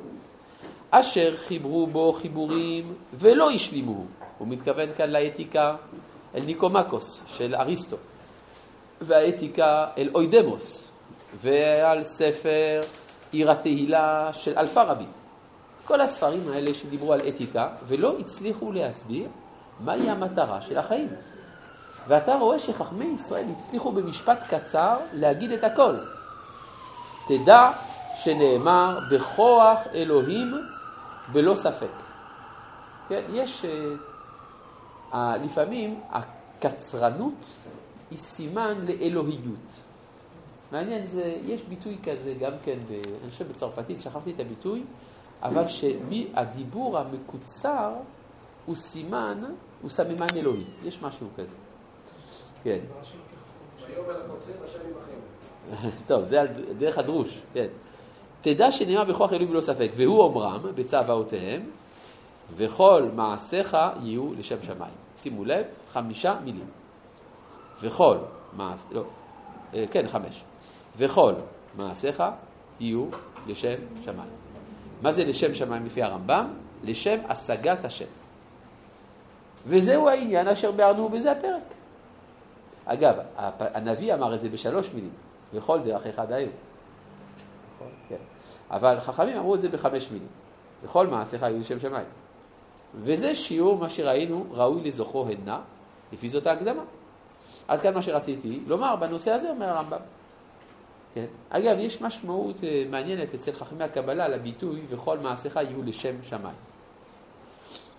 אשר 0.92 1.36
חיברו 1.36 1.88
בו 1.88 2.14
חיבורים 2.14 2.94
ולא 3.14 3.52
השלימו. 3.52 4.06
הוא 4.38 4.48
מתכוון 4.48 4.90
כאן 4.98 5.10
לאתיקה 5.10 5.76
אל 6.36 6.44
ניקומקוס 6.46 7.22
של 7.28 7.56
אריסטו, 7.56 7.98
והאתיקה 9.02 9.86
אל 9.98 10.10
אוידמוס, 10.16 10.92
ועל 11.42 12.04
ספר 12.04 12.82
עיר 13.32 13.52
התהילה 13.52 14.30
של 14.34 14.54
אלפרבי. 14.58 15.06
כל 15.88 16.02
הספרים 16.02 16.50
האלה 16.50 16.74
שדיברו 16.74 17.14
על 17.14 17.22
אתיקה 17.28 17.70
ולא 17.88 18.18
הצליחו 18.20 18.72
להסביר 18.72 19.28
מהי 19.80 20.10
המטרה 20.10 20.62
של 20.62 20.78
החיים. 20.78 21.08
ואתה 22.08 22.36
רואה 22.36 22.60
שחכמי 22.60 23.06
ישראל 23.06 23.46
הצליחו 23.58 23.92
במשפט 23.92 24.54
קצר 24.54 24.98
להגיד 25.14 25.52
את 25.52 25.64
הכל. 25.64 25.96
תדע 27.28 27.72
שנאמר 28.16 29.00
בכוח 29.12 29.80
אלוהים 29.94 30.54
בלא 31.32 31.56
ספק. 31.56 31.92
כן, 33.10 33.24
יש, 33.34 33.66
uh, 35.14 35.16
לפעמים 35.44 36.00
הקצרנות 36.10 37.46
היא 38.12 38.18
סימן 38.18 38.86
לאלוהיות. 38.88 39.84
מעניין, 40.72 41.04
זה, 41.04 41.38
יש 41.46 41.64
ביטוי 41.64 41.98
כזה 42.04 42.34
גם 42.40 42.52
כן, 42.64 42.80
אני 43.24 43.32
חושב 43.32 43.48
בצרפתית, 43.48 44.00
שכחתי 44.00 44.32
את 44.32 44.40
הביטוי, 44.40 44.84
אבל 45.44 45.68
שהדיבור 45.68 46.98
המקוצר 46.98 47.94
הוא 48.66 48.76
סימן, 48.76 49.44
הוא 49.82 49.90
סממן 49.90 50.28
אלוהי. 50.36 50.64
יש 50.84 51.02
משהו 51.02 51.28
כזה. 51.38 51.56
כן. 52.64 52.78
טוב, 56.08 56.24
זה 56.24 56.44
דרך 56.78 56.98
הדרוש, 56.98 57.42
כן. 57.54 57.68
תדע 58.42 58.72
שנאמר 58.72 59.04
בכוח 59.04 59.34
אלוהים 59.34 59.50
בלא 59.50 59.62
ספק, 59.62 59.90
והוא 59.96 60.24
אומרם 60.24 60.62
בצוואותיהם, 60.76 61.70
וכל 62.56 63.04
מעשיך 63.16 63.78
יהיו 64.04 64.34
לשם 64.34 64.56
שמיים. 64.62 64.94
שימו 65.16 65.46
לב, 65.46 65.66
חמישה 65.94 66.36
מילים. 66.44 66.68
וכל 67.82 68.18
מעש... 68.54 68.84
לא, 68.92 69.04
אה, 69.74 69.86
כן, 69.92 70.08
חמש. 70.08 70.44
וכל 70.98 71.34
מעשיך 71.78 72.24
יהיו 72.80 73.06
לשם 73.48 73.76
שמיים. 74.06 74.47
מה 75.02 75.12
זה 75.12 75.26
לשם 75.26 75.54
שמיים 75.54 75.86
לפי 75.86 76.04
הרמב"ם? 76.04 76.54
לשם 76.84 77.20
השגת 77.30 77.86
השם. 77.86 78.06
וזהו 79.68 80.10
העניין 80.10 80.48
אשר 80.48 80.72
ביארנו 80.72 81.10
בזה 81.10 81.32
הפרק. 81.32 81.64
אגב, 82.86 83.16
הנביא 83.60 84.14
אמר 84.14 84.36
את 84.36 84.42
זה 84.42 84.50
בשלוש 84.50 84.94
מילים, 84.94 85.12
וכל 85.54 85.80
דרך 85.80 86.08
אחד 86.08 86.32
היו. 86.32 86.50
נכון? 87.76 87.88
כן. 88.10 88.16
אבל 88.72 89.00
חכמים 89.00 89.38
אמרו 89.38 89.56
את 89.56 89.62
זה 89.62 89.70
בחמש 89.70 90.12
מילים, 90.12 90.28
וכל 90.84 91.08
מעשיך 91.08 91.44
היו 91.44 91.60
לשם 91.60 91.80
שמיים. 91.80 92.06
וזה 92.96 93.36
שיעור 93.36 93.78
מה 93.78 93.90
שראינו 93.90 94.46
ראוי 94.52 94.82
לזוכו 94.82 95.28
הנה, 95.28 95.60
לפי 96.14 96.30
זאת 96.30 96.48
ההקדמה. 96.48 96.84
עד 97.68 97.80
כאן 97.80 97.94
מה 97.94 98.02
שרציתי 98.02 98.60
לומר 98.68 98.96
בנושא 98.96 99.32
הזה, 99.32 99.50
אומר 99.50 99.70
הרמב"ם. 99.70 100.00
כן? 101.18 101.26
אגב, 101.50 101.78
יש 101.80 102.02
משמעות 102.02 102.64
אה, 102.64 102.84
מעניינת 102.90 103.34
אצל 103.34 103.52
חכמי 103.52 103.84
הקבלה 103.84 104.28
לביטוי 104.28 104.82
וכל 104.90 105.20
מעשיך 105.20 105.56
יהיו 105.56 105.84
לשם 105.84 106.24
שמיים. 106.24 106.56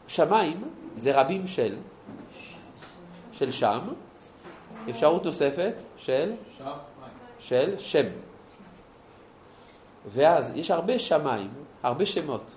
שמיים 0.09 0.63
זה 0.97 1.21
רבים 1.21 1.47
של, 1.47 1.77
של 3.33 3.51
שם, 3.51 3.89
אפשרות 4.91 5.25
נוספת 5.25 5.75
של, 5.97 6.33
של 7.39 7.79
שם. 7.79 8.07
ואז 10.13 10.53
יש 10.57 10.71
הרבה 10.71 10.99
שמיים, 10.99 11.51
הרבה 11.83 12.07
שמות, 12.07 12.55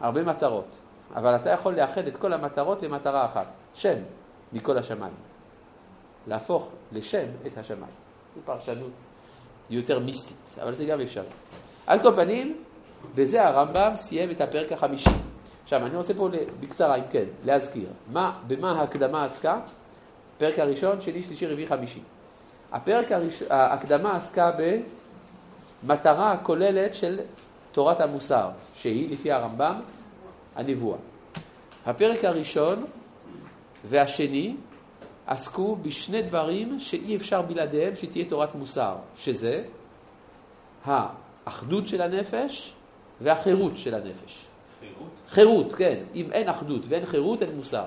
הרבה 0.00 0.22
מטרות, 0.22 0.78
אבל 1.14 1.36
אתה 1.36 1.50
יכול 1.50 1.74
לאחד 1.74 2.06
את 2.06 2.16
כל 2.16 2.32
המטרות 2.32 2.82
למטרה 2.82 3.26
אחת, 3.26 3.46
שם 3.74 3.98
מכל 4.52 4.78
השמיים. 4.78 5.14
להפוך 6.26 6.70
לשם 6.92 7.26
את 7.46 7.58
השמיים. 7.58 7.92
זו 8.36 8.40
פרשנות 8.44 8.92
יותר 9.70 9.98
מיסטית, 9.98 10.36
אבל 10.62 10.74
זה 10.74 10.84
גם 10.84 11.00
אפשר. 11.00 11.22
על 11.86 11.98
כל 11.98 12.12
פנים, 12.14 12.56
בזה 13.14 13.46
הרמב"ם 13.46 13.92
סיים 13.96 14.30
את 14.30 14.40
הפרק 14.40 14.72
החמישי. 14.72 15.10
עכשיו, 15.62 15.86
אני 15.86 15.96
רוצה 15.96 16.14
פה 16.14 16.28
בקצרה, 16.60 16.96
אם 16.96 17.02
כן, 17.10 17.24
להזכיר, 17.44 17.88
מה, 18.12 18.38
במה 18.46 18.72
ההקדמה 18.72 19.24
עסקה? 19.24 19.60
הפרק 20.36 20.58
הראשון, 20.58 21.00
שני, 21.00 21.22
שלישי, 21.22 21.46
רביעי, 21.46 21.66
חמישי. 21.66 22.00
הפרק 22.72 23.12
הראשון, 23.12 23.48
ההקדמה 23.50 24.16
עסקה 24.16 24.52
במטרה 25.82 26.32
הכוללת 26.32 26.94
של 26.94 27.20
תורת 27.72 28.00
המוסר, 28.00 28.48
שהיא, 28.74 29.10
לפי 29.10 29.32
הרמב"ם, 29.32 29.80
הנבואה. 30.56 30.98
הפרק 31.86 32.24
הראשון 32.24 32.84
והשני 33.84 34.56
עסקו 35.26 35.76
בשני 35.76 36.22
דברים 36.22 36.80
שאי 36.80 37.16
אפשר 37.16 37.42
בלעדיהם 37.42 37.96
שתהיה 37.96 38.24
תורת 38.24 38.54
מוסר, 38.54 38.96
שזה 39.16 39.64
האחדות 40.84 41.86
של 41.86 42.02
הנפש 42.02 42.74
והחירות 43.20 43.76
של 43.76 43.94
הנפש. 43.94 44.46
חירות? 44.80 45.10
חירות, 45.28 45.72
כן. 45.72 46.04
אם 46.14 46.32
אין 46.32 46.48
אחדות 46.48 46.82
ואין 46.88 47.06
חירות, 47.06 47.42
אין 47.42 47.56
מוסר. 47.56 47.86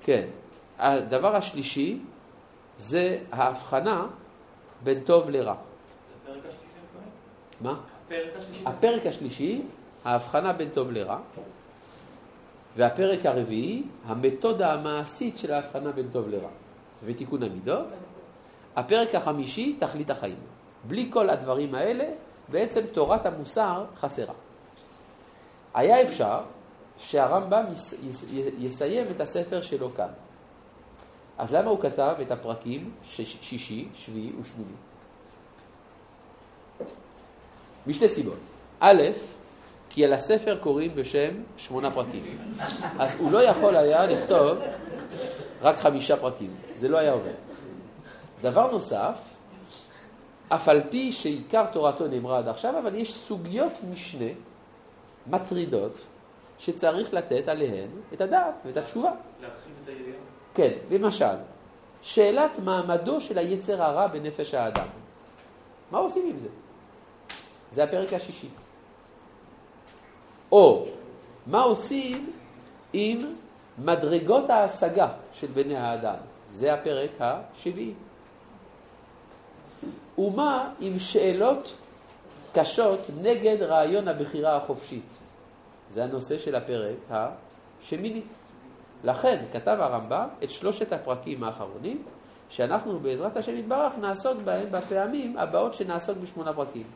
כן. 0.00 0.28
הדבר 0.78 1.36
השלישי 1.36 1.98
זה 2.76 3.18
ההבחנה 3.32 4.06
בין 4.82 5.00
טוב 5.00 5.30
לרע. 5.30 5.54
מה? 7.60 7.80
הפרק 8.06 8.36
השלישי. 8.36 8.62
הפרק 8.66 9.06
השלישי, 9.06 9.62
ההבחנה 10.04 10.52
בין 10.52 10.68
טוב 10.68 10.90
לרע. 10.90 11.18
והפרק 12.76 13.26
הרביעי, 13.26 13.82
המתודה 14.04 14.72
המעשית 14.72 15.38
של 15.38 15.52
ההבחנה 15.52 15.92
בין 15.92 16.08
טוב 16.12 16.28
לרע 16.28 16.48
ותיקון 17.04 17.42
המידות. 17.42 17.86
הפרק 18.76 19.14
החמישי, 19.14 19.76
תכלית 19.78 20.10
החיים. 20.10 20.38
בלי 20.84 21.08
כל 21.10 21.30
הדברים 21.30 21.74
האלה, 21.74 22.04
בעצם 22.48 22.80
תורת 22.92 23.26
המוסר 23.26 23.84
חסרה. 24.00 24.34
היה 25.74 26.02
אפשר 26.02 26.40
שהרמב"ם 26.98 27.64
יס, 27.72 27.92
יס, 27.92 28.24
יסיים 28.58 29.06
את 29.10 29.20
הספר 29.20 29.60
שלו 29.60 29.94
כאן. 29.94 30.08
אז 31.38 31.54
למה 31.54 31.70
הוא 31.70 31.80
כתב 31.80 32.14
את 32.22 32.30
הפרקים 32.30 32.90
שש, 33.02 33.36
שישי, 33.40 33.88
שביעי 33.94 34.32
ושמיני? 34.40 34.70
משתי 37.86 38.08
סיבות. 38.08 38.38
א', 38.80 39.02
כי 39.94 40.04
על 40.04 40.12
הספר 40.12 40.56
קוראים 40.56 40.94
בשם 40.94 41.30
שמונה 41.56 41.90
פרקים. 41.90 42.38
אז 42.98 43.14
הוא 43.18 43.32
לא 43.32 43.42
יכול 43.42 43.76
היה 43.76 44.06
לכתוב 44.06 44.58
רק 45.62 45.76
חמישה 45.76 46.16
פרקים, 46.16 46.50
זה 46.76 46.88
לא 46.88 46.98
היה 46.98 47.12
עובד. 47.12 47.34
דבר 48.42 48.70
נוסף, 48.70 49.18
אף 50.48 50.68
על 50.68 50.80
פי 50.90 51.12
שעיקר 51.12 51.66
תורתו 51.72 52.08
נאמרה 52.08 52.38
עד 52.38 52.48
עכשיו, 52.48 52.78
אבל 52.78 52.94
יש 52.94 53.14
סוגיות 53.14 53.72
משנה 53.92 54.30
מטרידות 55.26 55.92
שצריך 56.58 57.14
לתת 57.14 57.48
עליהן 57.48 57.88
את 58.12 58.20
הדעת 58.20 58.54
ואת 58.64 58.76
התשובה. 58.76 59.10
להרחיב 59.40 59.72
את 59.82 59.88
היריעה. 59.88 60.18
כן, 60.54 60.72
למשל, 60.90 61.36
שאלת 62.02 62.58
מעמדו 62.58 63.20
של 63.20 63.38
היצר 63.38 63.82
הרע 63.82 64.06
בנפש 64.06 64.54
האדם. 64.54 64.86
מה 65.90 65.98
עושים 65.98 66.30
עם 66.30 66.38
זה? 66.38 66.48
זה 67.70 67.84
הפרק 67.84 68.12
השישי. 68.12 68.48
או, 70.52 70.86
מה 71.46 71.62
עושים 71.62 72.32
עם 72.92 73.18
מדרגות 73.78 74.50
ההשגה 74.50 75.08
של 75.32 75.46
בני 75.46 75.76
האדם? 75.76 76.16
זה 76.48 76.74
הפרק 76.74 77.10
השביעי. 77.20 77.94
ומה 80.18 80.72
עם 80.80 80.98
שאלות 80.98 81.74
קשות 82.54 83.00
נגד 83.22 83.62
רעיון 83.62 84.08
הבחירה 84.08 84.56
החופשית? 84.56 85.12
זה 85.88 86.04
הנושא 86.04 86.38
של 86.38 86.54
הפרק 86.54 86.96
השמיני. 87.10 88.22
לכן 89.04 89.44
כתב 89.52 89.76
הרמב"ם 89.80 90.28
את 90.44 90.50
שלושת 90.50 90.92
הפרקים 90.92 91.44
האחרונים, 91.44 92.02
שאנחנו 92.48 93.00
בעזרת 93.00 93.36
השם 93.36 93.56
יתברך 93.56 93.92
נעסוק 94.00 94.38
בהם 94.44 94.66
בפעמים 94.70 95.38
הבאות 95.38 95.74
שנעסוק 95.74 96.18
בשמונה 96.18 96.52
פרקים. 96.52 96.86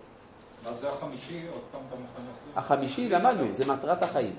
החמישי? 2.57 3.09
למדנו, 3.09 3.55
זה 3.55 3.67
מטרת 3.67 4.03
החיים. 4.03 4.35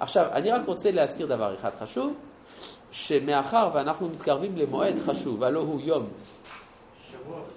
עכשיו, 0.00 0.26
אני 0.32 0.50
רק 0.50 0.62
רוצה 0.66 0.90
להזכיר 0.90 1.26
דבר 1.26 1.54
אחד 1.54 1.70
חשוב, 1.80 2.14
שמאחר 2.90 3.70
ואנחנו 3.72 4.08
מתקרבים 4.08 4.56
למועד 4.56 4.94
חשוב, 5.06 5.42
הלא 5.42 5.60
הוא 5.60 5.80
יום 5.80 6.08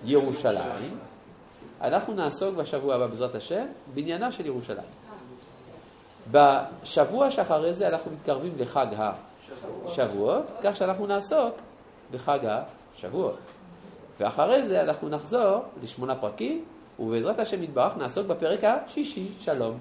ירושלים, 0.04 0.98
אנחנו 1.82 2.14
נעסוק 2.14 2.56
בשבוע 2.56 2.96
הבא 2.96 3.08
בעזרת 3.08 3.36
השם 3.36 3.66
בעניינה 3.94 4.32
של 4.32 4.46
ירושלים. 4.46 4.90
בשבוע 6.32 7.32
שאחרי 7.32 7.74
זה 7.74 7.88
אנחנו 7.88 8.12
מתקרבים 8.12 8.54
לחג 8.58 8.88
השבועות, 9.86 10.52
כך 10.64 10.76
שאנחנו 10.76 11.08
נעסוק 11.08 11.56
בחג 12.12 12.40
השבועות. 12.96 13.40
ואחרי 14.20 14.64
זה 14.64 14.82
אנחנו 14.82 15.10
נחזור 15.10 15.64
לשמונה 15.84 16.16
פרקים, 16.16 16.66
ובעזרת 17.00 17.40
השם 17.40 17.64
יתברך 17.64 17.98
נעסוק 17.98 18.28
בפרק 18.28 18.64
השישי. 18.64 19.28
שלום. 19.40 19.78